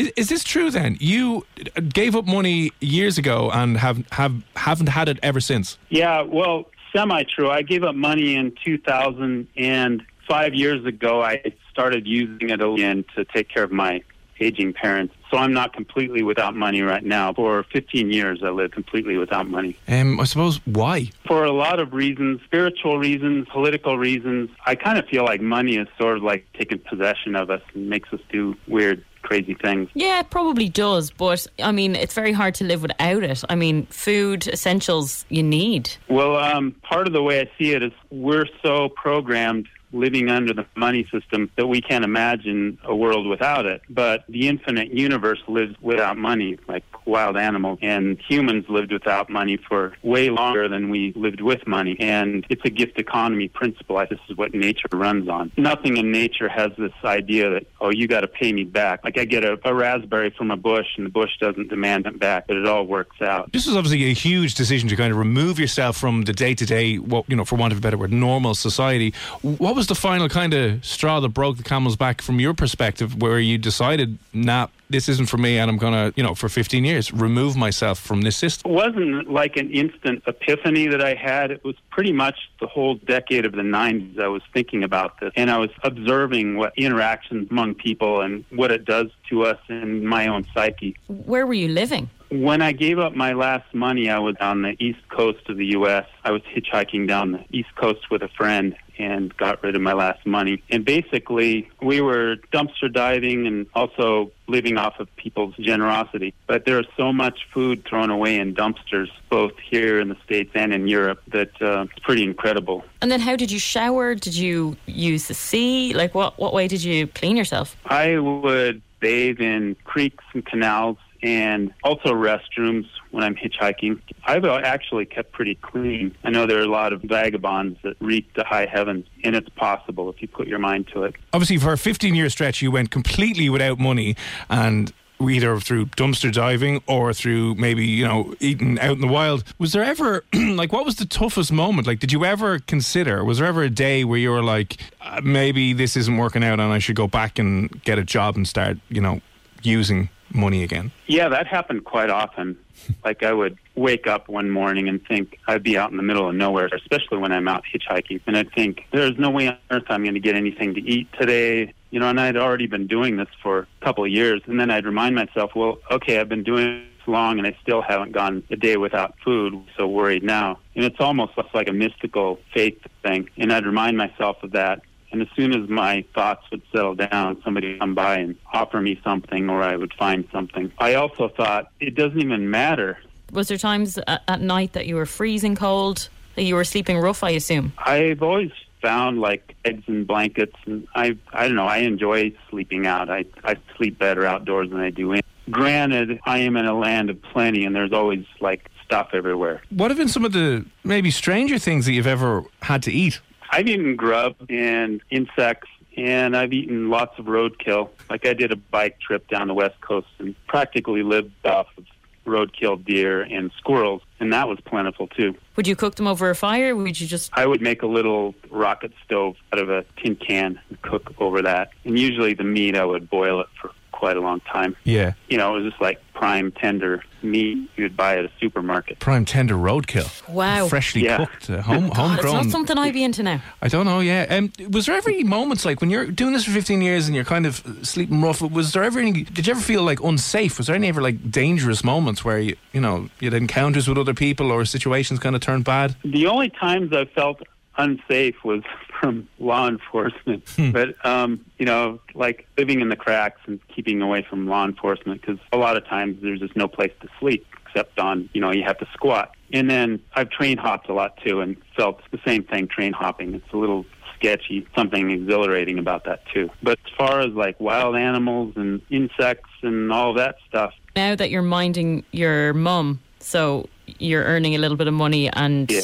Is, 0.00 0.12
is 0.16 0.28
this 0.30 0.44
true 0.44 0.70
then? 0.70 0.96
You 0.98 1.46
gave 1.92 2.16
up 2.16 2.26
money 2.26 2.72
years 2.80 3.18
ago 3.18 3.50
and 3.52 3.76
have, 3.76 4.02
have 4.12 4.42
haven't 4.56 4.88
had 4.88 5.10
it 5.10 5.18
ever 5.22 5.40
since. 5.40 5.76
Yeah, 5.90 6.22
well, 6.22 6.70
semi 6.96 7.24
true. 7.24 7.50
I 7.50 7.60
gave 7.60 7.84
up 7.84 7.94
money 7.94 8.34
in 8.34 8.54
2000, 8.64 9.46
and 9.58 10.02
five 10.26 10.54
years 10.54 10.86
ago, 10.86 11.22
I 11.22 11.52
started 11.70 12.06
using 12.06 12.48
it 12.48 12.62
again 12.62 13.04
to 13.14 13.26
take 13.26 13.50
care 13.50 13.62
of 13.62 13.72
my 13.72 14.02
aging 14.40 14.72
parents. 14.72 15.14
So 15.30 15.36
I'm 15.36 15.52
not 15.52 15.72
completely 15.72 16.22
without 16.22 16.56
money 16.56 16.82
right 16.82 17.04
now. 17.04 17.32
For 17.32 17.62
15 17.64 18.10
years, 18.10 18.42
I 18.42 18.48
lived 18.50 18.74
completely 18.74 19.16
without 19.16 19.48
money. 19.48 19.76
Um, 19.86 20.18
I 20.18 20.24
suppose 20.24 20.60
why? 20.66 21.10
For 21.26 21.44
a 21.44 21.52
lot 21.52 21.78
of 21.78 21.92
reasons, 21.92 22.40
spiritual 22.44 22.98
reasons, 22.98 23.46
political 23.48 23.96
reasons, 23.96 24.50
I 24.66 24.74
kind 24.74 24.98
of 24.98 25.06
feel 25.06 25.24
like 25.24 25.40
money 25.40 25.76
is 25.76 25.86
sort 25.98 26.16
of 26.16 26.22
like 26.22 26.46
taking 26.54 26.78
possession 26.78 27.36
of 27.36 27.50
us 27.50 27.62
and 27.74 27.88
makes 27.88 28.12
us 28.12 28.20
do 28.30 28.56
weird, 28.66 29.04
crazy 29.22 29.54
things. 29.54 29.88
Yeah, 29.94 30.20
it 30.20 30.30
probably 30.30 30.68
does, 30.68 31.12
but 31.12 31.46
I 31.62 31.70
mean, 31.70 31.94
it's 31.94 32.14
very 32.14 32.32
hard 32.32 32.54
to 32.56 32.64
live 32.64 32.82
without 32.82 33.22
it. 33.22 33.44
I 33.48 33.54
mean, 33.54 33.86
food 33.86 34.48
essentials 34.48 35.24
you 35.28 35.44
need. 35.44 35.90
Well, 36.08 36.36
um, 36.36 36.74
part 36.82 37.06
of 37.06 37.12
the 37.12 37.22
way 37.22 37.40
I 37.40 37.50
see 37.56 37.72
it 37.72 37.82
is 37.82 37.92
we're 38.10 38.46
so 38.62 38.88
programmed 38.88 39.68
living 39.92 40.28
under 40.28 40.52
the 40.52 40.66
money 40.76 41.06
system 41.12 41.50
that 41.56 41.66
we 41.66 41.80
can't 41.80 42.04
imagine 42.04 42.78
a 42.84 42.94
world 42.94 43.26
without 43.26 43.66
it. 43.66 43.82
But 43.88 44.24
the 44.28 44.48
infinite 44.48 44.92
universe 44.92 45.40
lives 45.48 45.74
without 45.80 46.16
money, 46.16 46.58
like 46.68 46.84
wild 47.06 47.36
animals. 47.36 47.78
And 47.82 48.18
humans 48.28 48.66
lived 48.68 48.92
without 48.92 49.28
money 49.30 49.56
for 49.56 49.94
way 50.02 50.30
longer 50.30 50.68
than 50.68 50.90
we 50.90 51.12
lived 51.16 51.40
with 51.40 51.66
money. 51.66 51.96
And 51.98 52.46
it's 52.48 52.62
a 52.64 52.70
gift 52.70 52.98
economy 52.98 53.48
principle. 53.48 54.00
This 54.08 54.20
is 54.28 54.36
what 54.36 54.54
nature 54.54 54.88
runs 54.92 55.28
on. 55.28 55.52
Nothing 55.56 55.96
in 55.96 56.10
nature 56.10 56.48
has 56.48 56.70
this 56.78 56.92
idea 57.04 57.50
that, 57.50 57.66
oh, 57.80 57.90
you 57.90 58.08
got 58.08 58.20
to 58.20 58.28
pay 58.28 58.52
me 58.52 58.64
back. 58.64 59.04
Like 59.04 59.18
I 59.18 59.24
get 59.24 59.44
a, 59.44 59.58
a 59.64 59.74
raspberry 59.74 60.30
from 60.30 60.50
a 60.50 60.56
bush 60.56 60.86
and 60.96 61.06
the 61.06 61.10
bush 61.10 61.30
doesn't 61.40 61.68
demand 61.68 62.06
it 62.06 62.18
back, 62.18 62.46
but 62.46 62.56
it 62.56 62.66
all 62.66 62.84
works 62.84 63.20
out. 63.20 63.52
This 63.52 63.66
is 63.66 63.76
obviously 63.76 64.10
a 64.10 64.14
huge 64.14 64.54
decision 64.54 64.88
to 64.88 64.96
kind 64.96 65.12
of 65.12 65.18
remove 65.18 65.58
yourself 65.58 65.96
from 65.96 66.22
the 66.22 66.32
day 66.32 66.54
to 66.54 66.66
day, 66.66 66.96
what 66.96 67.28
you 67.28 67.36
know, 67.36 67.44
for 67.44 67.56
want 67.56 67.72
of 67.72 67.78
a 67.78 67.82
better 67.82 67.98
word, 67.98 68.12
normal 68.12 68.54
society. 68.54 69.12
What 69.42 69.74
was 69.74 69.79
the 69.86 69.94
final 69.94 70.28
kind 70.28 70.54
of 70.54 70.84
straw 70.84 71.20
that 71.20 71.28
broke 71.30 71.56
the 71.56 71.62
camel's 71.62 71.96
back 71.96 72.22
from 72.22 72.40
your 72.40 72.54
perspective, 72.54 73.20
where 73.20 73.38
you 73.38 73.58
decided, 73.58 74.18
nah, 74.32 74.68
this 74.88 75.08
isn't 75.08 75.26
for 75.26 75.38
me, 75.38 75.58
and 75.58 75.70
I'm 75.70 75.78
gonna, 75.78 76.12
you 76.16 76.22
know, 76.22 76.34
for 76.34 76.48
15 76.48 76.84
years, 76.84 77.12
remove 77.12 77.56
myself 77.56 77.98
from 77.98 78.22
this 78.22 78.36
system? 78.36 78.70
It 78.70 78.74
wasn't 78.74 79.30
like 79.30 79.56
an 79.56 79.70
instant 79.70 80.22
epiphany 80.26 80.88
that 80.88 81.02
I 81.02 81.14
had. 81.14 81.50
It 81.50 81.64
was 81.64 81.76
pretty 81.90 82.12
much 82.12 82.50
the 82.60 82.66
whole 82.66 82.96
decade 82.96 83.44
of 83.44 83.52
the 83.52 83.62
90s 83.62 84.20
I 84.20 84.28
was 84.28 84.42
thinking 84.52 84.82
about 84.82 85.20
this. 85.20 85.32
And 85.36 85.50
I 85.50 85.58
was 85.58 85.70
observing 85.82 86.56
what 86.56 86.72
interactions 86.76 87.50
among 87.50 87.74
people 87.74 88.20
and 88.20 88.44
what 88.50 88.72
it 88.72 88.84
does 88.84 89.06
to 89.30 89.44
us 89.44 89.58
in 89.68 90.04
my 90.06 90.26
own 90.26 90.46
psyche. 90.52 90.96
Where 91.06 91.46
were 91.46 91.54
you 91.54 91.68
living? 91.68 92.10
When 92.30 92.62
I 92.62 92.70
gave 92.70 93.00
up 93.00 93.16
my 93.16 93.32
last 93.32 93.74
money, 93.74 94.08
I 94.08 94.20
was 94.20 94.36
on 94.40 94.62
the 94.62 94.76
east 94.78 95.00
coast 95.08 95.48
of 95.48 95.56
the 95.56 95.66
U.S. 95.66 96.06
I 96.22 96.30
was 96.30 96.42
hitchhiking 96.42 97.08
down 97.08 97.32
the 97.32 97.44
east 97.50 97.74
coast 97.74 98.08
with 98.08 98.22
a 98.22 98.28
friend 98.28 98.76
and 99.00 99.36
got 99.36 99.62
rid 99.62 99.76
of 99.76 99.82
my 99.82 99.92
last 99.92 100.26
money. 100.26 100.62
And 100.70 100.84
basically, 100.84 101.68
we 101.80 102.00
were 102.00 102.36
dumpster 102.52 102.92
diving 102.92 103.46
and 103.46 103.66
also 103.74 104.30
living 104.46 104.76
off 104.76 104.98
of 105.00 105.14
people's 105.16 105.54
generosity. 105.56 106.34
But 106.46 106.64
there 106.64 106.78
is 106.80 106.86
so 106.96 107.12
much 107.12 107.46
food 107.52 107.84
thrown 107.84 108.10
away 108.10 108.38
in 108.38 108.54
dumpsters, 108.54 109.08
both 109.28 109.52
here 109.58 110.00
in 110.00 110.08
the 110.08 110.16
States 110.24 110.50
and 110.54 110.72
in 110.72 110.88
Europe, 110.88 111.22
that 111.28 111.50
uh, 111.62 111.86
it's 111.90 111.98
pretty 112.00 112.24
incredible. 112.24 112.84
And 113.00 113.10
then 113.10 113.20
how 113.20 113.36
did 113.36 113.50
you 113.50 113.58
shower? 113.58 114.14
Did 114.14 114.34
you 114.34 114.76
use 114.86 115.28
the 115.28 115.34
sea? 115.34 115.94
Like 115.94 116.14
what 116.14 116.38
what 116.38 116.52
way 116.52 116.68
did 116.68 116.82
you 116.82 117.06
clean 117.06 117.36
yourself? 117.36 117.76
I 117.86 118.18
would 118.18 118.82
bathe 119.00 119.40
in 119.40 119.76
creeks 119.84 120.24
and 120.34 120.44
canals 120.44 120.98
and 121.22 121.72
also 121.82 122.10
restrooms 122.12 122.86
when 123.10 123.24
I'm 123.24 123.34
hitchhiking. 123.34 124.00
I've 124.24 124.44
actually 124.44 125.06
kept 125.06 125.32
pretty 125.32 125.56
clean. 125.56 126.14
I 126.24 126.30
know 126.30 126.46
there 126.46 126.58
are 126.58 126.62
a 126.62 126.66
lot 126.66 126.92
of 126.92 127.02
vagabonds 127.02 127.78
that 127.82 127.96
reach 128.00 128.26
the 128.34 128.44
high 128.44 128.66
heavens, 128.66 129.06
and 129.24 129.34
it's 129.34 129.48
possible 129.50 130.10
if 130.10 130.22
you 130.22 130.28
put 130.28 130.46
your 130.46 130.58
mind 130.58 130.88
to 130.88 131.04
it. 131.04 131.14
Obviously, 131.32 131.58
for 131.58 131.72
a 131.72 131.78
15 131.78 132.14
year 132.14 132.30
stretch, 132.30 132.62
you 132.62 132.70
went 132.70 132.90
completely 132.90 133.48
without 133.48 133.78
money 133.78 134.16
and 134.48 134.92
either 135.28 135.58
through 135.60 135.86
dumpster 135.86 136.32
diving 136.32 136.82
or 136.86 137.12
through 137.12 137.54
maybe, 137.56 137.86
you 137.86 138.06
know, 138.06 138.34
eating 138.40 138.78
out 138.78 138.92
in 138.92 139.00
the 139.00 139.06
wild. 139.06 139.44
Was 139.58 139.72
there 139.72 139.82
ever, 139.82 140.24
like, 140.32 140.72
what 140.72 140.84
was 140.84 140.96
the 140.96 141.04
toughest 141.04 141.52
moment? 141.52 141.86
Like, 141.86 141.98
did 141.98 142.12
you 142.12 142.24
ever 142.24 142.58
consider, 142.60 143.24
was 143.24 143.38
there 143.38 143.46
ever 143.46 143.62
a 143.62 143.70
day 143.70 144.04
where 144.04 144.18
you 144.18 144.30
were 144.30 144.42
like, 144.42 144.78
uh, 145.02 145.20
maybe 145.22 145.72
this 145.72 145.96
isn't 145.96 146.16
working 146.16 146.42
out 146.42 146.60
and 146.60 146.72
I 146.72 146.78
should 146.78 146.96
go 146.96 147.06
back 147.06 147.38
and 147.38 147.82
get 147.84 147.98
a 147.98 148.04
job 148.04 148.36
and 148.36 148.46
start, 148.48 148.78
you 148.88 149.00
know, 149.00 149.20
using 149.62 150.08
money 150.32 150.62
again? 150.62 150.92
Yeah, 151.06 151.28
that 151.28 151.46
happened 151.46 151.84
quite 151.84 152.10
often. 152.10 152.56
Like 153.04 153.22
I 153.22 153.32
would 153.32 153.58
wake 153.74 154.06
up 154.06 154.28
one 154.28 154.50
morning 154.50 154.88
and 154.88 155.04
think 155.06 155.38
I'd 155.46 155.62
be 155.62 155.76
out 155.78 155.90
in 155.90 155.96
the 155.96 156.02
middle 156.02 156.28
of 156.28 156.34
nowhere, 156.34 156.68
especially 156.72 157.18
when 157.18 157.32
I'm 157.32 157.48
out 157.48 157.64
hitchhiking, 157.72 158.20
and 158.26 158.36
I'd 158.36 158.52
think 158.52 158.86
there's 158.92 159.18
no 159.18 159.30
way 159.30 159.48
on 159.48 159.58
earth 159.70 159.84
I'm 159.88 160.02
going 160.02 160.14
to 160.14 160.20
get 160.20 160.34
anything 160.34 160.74
to 160.74 160.80
eat 160.80 161.08
today. 161.18 161.72
You 161.90 161.98
know, 161.98 162.08
and 162.08 162.20
I'd 162.20 162.36
already 162.36 162.66
been 162.66 162.86
doing 162.86 163.16
this 163.16 163.28
for 163.42 163.60
a 163.80 163.84
couple 163.84 164.04
of 164.04 164.10
years, 164.10 164.42
and 164.46 164.60
then 164.60 164.70
I'd 164.70 164.86
remind 164.86 165.16
myself, 165.16 165.52
well, 165.56 165.78
okay, 165.90 166.20
I've 166.20 166.28
been 166.28 166.44
doing 166.44 166.86
this 166.96 167.08
long, 167.08 167.38
and 167.38 167.46
I 167.48 167.56
still 167.62 167.82
haven't 167.82 168.12
gone 168.12 168.44
a 168.50 168.56
day 168.56 168.76
without 168.76 169.16
food. 169.24 169.60
So 169.76 169.88
worried 169.88 170.22
now, 170.22 170.60
and 170.76 170.84
it's 170.84 171.00
almost 171.00 171.32
like 171.52 171.68
a 171.68 171.72
mystical 171.72 172.38
faith 172.54 172.78
thing. 173.02 173.28
And 173.38 173.52
I'd 173.52 173.66
remind 173.66 173.96
myself 173.96 174.36
of 174.44 174.52
that, 174.52 174.82
and 175.12 175.22
as 175.22 175.28
soon 175.34 175.54
as 175.54 175.68
my 175.68 176.04
thoughts 176.14 176.44
would 176.50 176.62
settle 176.72 176.94
down, 176.94 177.40
somebody 177.44 177.72
would 177.72 177.80
come 177.80 177.94
by 177.94 178.18
and 178.18 178.36
offer 178.52 178.80
me 178.80 179.00
something, 179.02 179.50
or 179.50 179.62
I 179.62 179.76
would 179.76 179.94
find 179.94 180.26
something. 180.32 180.72
I 180.78 180.94
also 180.94 181.28
thought 181.28 181.70
it 181.80 181.94
doesn't 181.94 182.20
even 182.20 182.50
matter. 182.50 182.98
Was 183.32 183.48
there 183.48 183.58
times 183.58 183.98
at, 184.06 184.22
at 184.28 184.40
night 184.40 184.72
that 184.72 184.86
you 184.86 184.96
were 184.96 185.06
freezing 185.06 185.56
cold? 185.56 186.08
That 186.36 186.44
you 186.44 186.54
were 186.54 186.64
sleeping 186.64 186.98
rough, 186.98 187.24
I 187.24 187.30
assume. 187.30 187.72
I've 187.78 188.22
always 188.22 188.52
found 188.80 189.20
like 189.20 189.56
eggs 189.64 189.82
and 189.88 190.06
blankets, 190.06 190.56
and 190.64 190.86
I 190.94 191.16
I 191.32 191.46
don't 191.46 191.56
know. 191.56 191.66
I 191.66 191.78
enjoy 191.78 192.32
sleeping 192.48 192.86
out. 192.86 193.10
I 193.10 193.24
I 193.44 193.56
sleep 193.76 193.98
better 193.98 194.24
outdoors 194.24 194.70
than 194.70 194.80
I 194.80 194.90
do 194.90 195.12
in. 195.12 195.22
Granted, 195.50 196.20
I 196.24 196.38
am 196.38 196.56
in 196.56 196.66
a 196.66 196.78
land 196.78 197.10
of 197.10 197.20
plenty, 197.20 197.64
and 197.64 197.74
there's 197.74 197.92
always 197.92 198.24
like 198.40 198.70
stuff 198.84 199.10
everywhere. 199.12 199.62
What 199.70 199.90
have 199.90 199.98
been 199.98 200.08
some 200.08 200.24
of 200.24 200.32
the 200.32 200.64
maybe 200.84 201.10
stranger 201.10 201.58
things 201.58 201.86
that 201.86 201.92
you've 201.92 202.06
ever 202.06 202.44
had 202.62 202.82
to 202.84 202.92
eat? 202.92 203.20
I've 203.50 203.66
eaten 203.66 203.96
grub 203.96 204.36
and 204.48 205.02
insects, 205.10 205.68
and 205.96 206.36
I've 206.36 206.52
eaten 206.52 206.88
lots 206.88 207.18
of 207.18 207.26
roadkill. 207.26 207.90
Like 208.08 208.26
I 208.26 208.32
did 208.32 208.52
a 208.52 208.56
bike 208.56 209.00
trip 209.00 209.28
down 209.28 209.48
the 209.48 209.54
west 209.54 209.80
coast 209.80 210.06
and 210.18 210.34
practically 210.46 211.02
lived 211.02 211.32
off 211.44 211.66
of 211.76 211.84
roadkill 212.26 212.84
deer 212.84 213.22
and 213.22 213.50
squirrels, 213.58 214.02
and 214.20 214.32
that 214.32 214.48
was 214.48 214.60
plentiful 214.60 215.08
too. 215.08 215.34
Would 215.56 215.66
you 215.66 215.74
cook 215.74 215.96
them 215.96 216.06
over 216.06 216.30
a 216.30 216.34
fire? 216.34 216.74
Or 216.74 216.82
would 216.82 217.00
you 217.00 217.06
just? 217.06 217.30
I 217.34 217.46
would 217.46 217.60
make 217.60 217.82
a 217.82 217.86
little 217.86 218.34
rocket 218.50 218.92
stove 219.04 219.36
out 219.52 219.58
of 219.58 219.68
a 219.68 219.84
tin 219.96 220.16
can 220.16 220.60
and 220.68 220.82
cook 220.82 221.12
over 221.18 221.42
that. 221.42 221.70
And 221.84 221.98
usually 221.98 222.34
the 222.34 222.44
meat, 222.44 222.76
I 222.76 222.84
would 222.84 223.10
boil 223.10 223.40
it 223.40 223.48
for 223.60 223.72
quite 224.00 224.16
a 224.16 224.20
long 224.20 224.40
time. 224.40 224.74
Yeah. 224.84 225.12
You 225.28 225.36
know, 225.36 225.54
it 225.54 225.60
was 225.60 225.70
just 225.70 225.80
like 225.82 226.00
prime 226.14 226.50
tender 226.52 227.02
meat 227.22 227.68
you'd 227.76 227.94
buy 227.96 228.16
at 228.16 228.24
a 228.24 228.30
supermarket. 228.40 228.98
Prime 228.98 229.26
tender 229.26 229.54
roadkill. 229.54 230.08
Wow. 230.28 230.68
Freshly 230.68 231.04
Yeah. 231.04 231.18
cooked, 231.18 231.50
uh, 231.50 231.60
home, 231.60 231.88
God, 231.94 231.96
homegrown. 231.96 232.36
it's 232.36 232.44
not 232.46 232.50
something 232.50 232.78
I'd 232.78 232.94
be 232.94 233.04
into 233.04 233.22
now. 233.22 233.42
I 233.60 233.68
don't 233.68 233.84
know. 233.84 234.00
Yeah. 234.00 234.24
Um, 234.30 234.50
was 234.70 234.86
there 234.86 234.94
ever 234.96 235.10
any 235.10 235.22
moments 235.24 235.66
like 235.66 235.82
when 235.82 235.90
you're 235.90 236.06
doing 236.06 236.32
this 236.32 236.44
for 236.46 236.50
15 236.50 236.80
years 236.80 237.06
and 237.08 237.14
you're 237.14 237.26
kind 237.26 237.44
of 237.44 237.62
sleeping 237.82 238.22
rough? 238.22 238.40
Was 238.40 238.72
there 238.72 238.82
ever 238.84 238.98
any? 239.00 239.12
Did 239.24 239.46
you 239.46 239.50
ever 239.52 239.60
feel 239.60 239.82
like 239.82 240.00
unsafe? 240.02 240.56
Was 240.56 240.66
there 240.68 240.76
any 240.76 240.88
ever 240.88 241.02
like 241.02 241.30
dangerous 241.30 241.84
moments 241.84 242.24
where 242.24 242.38
you, 242.38 242.56
you 242.72 242.80
know, 242.80 243.10
you 243.20 243.30
had 243.30 243.34
encounters 243.34 243.86
with 243.86 243.98
other 243.98 244.14
people 244.14 244.50
or 244.50 244.64
situations 244.64 245.20
kind 245.20 245.36
of 245.36 245.42
turned 245.42 245.64
bad? 245.64 245.94
The 246.04 246.26
only 246.26 246.48
times 246.48 246.94
I 246.94 247.04
felt 247.04 247.42
unsafe 247.76 248.42
was 248.44 248.62
from 249.00 249.28
law 249.38 249.66
enforcement. 249.66 250.44
But, 250.72 251.04
um, 251.04 251.44
you 251.58 251.66
know, 251.66 252.00
like 252.14 252.46
living 252.56 252.80
in 252.80 252.90
the 252.90 252.96
cracks 252.96 253.40
and 253.46 253.58
keeping 253.74 254.02
away 254.02 254.24
from 254.28 254.46
law 254.46 254.64
enforcement 254.64 255.22
because 255.22 255.38
a 255.52 255.56
lot 255.56 255.76
of 255.76 255.86
times 255.86 256.18
there's 256.22 256.40
just 256.40 256.54
no 256.54 256.68
place 256.68 256.92
to 257.00 257.08
sleep 257.18 257.46
except 257.66 257.98
on, 257.98 258.28
you 258.32 258.40
know, 258.40 258.52
you 258.52 258.62
have 258.64 258.78
to 258.78 258.86
squat. 258.92 259.34
And 259.52 259.70
then 259.70 260.02
I've 260.14 260.30
train 260.30 260.58
hopped 260.58 260.88
a 260.88 260.92
lot 260.92 261.16
too 261.24 261.40
and 261.40 261.56
felt 261.76 262.00
the 262.10 262.20
same 262.26 262.44
thing 262.44 262.68
train 262.68 262.92
hopping. 262.92 263.34
It's 263.34 263.52
a 263.52 263.56
little 263.56 263.86
sketchy, 264.16 264.66
something 264.76 265.10
exhilarating 265.10 265.78
about 265.78 266.04
that 266.04 266.22
too. 266.32 266.50
But 266.62 266.78
as 266.84 266.92
far 266.98 267.20
as 267.20 267.32
like 267.32 267.58
wild 267.58 267.96
animals 267.96 268.52
and 268.56 268.82
insects 268.90 269.50
and 269.62 269.90
all 269.92 270.12
that 270.14 270.36
stuff, 270.48 270.74
Now 270.94 271.14
that 271.14 271.30
you're 271.30 271.42
minding 271.42 272.04
your 272.12 272.52
mum, 272.52 273.00
so 273.20 273.68
you're 273.98 274.24
earning 274.24 274.54
a 274.54 274.58
little 274.58 274.76
bit 274.76 274.86
of 274.88 274.94
money 274.94 275.28
and 275.30 275.70
Yeah. 275.70 275.82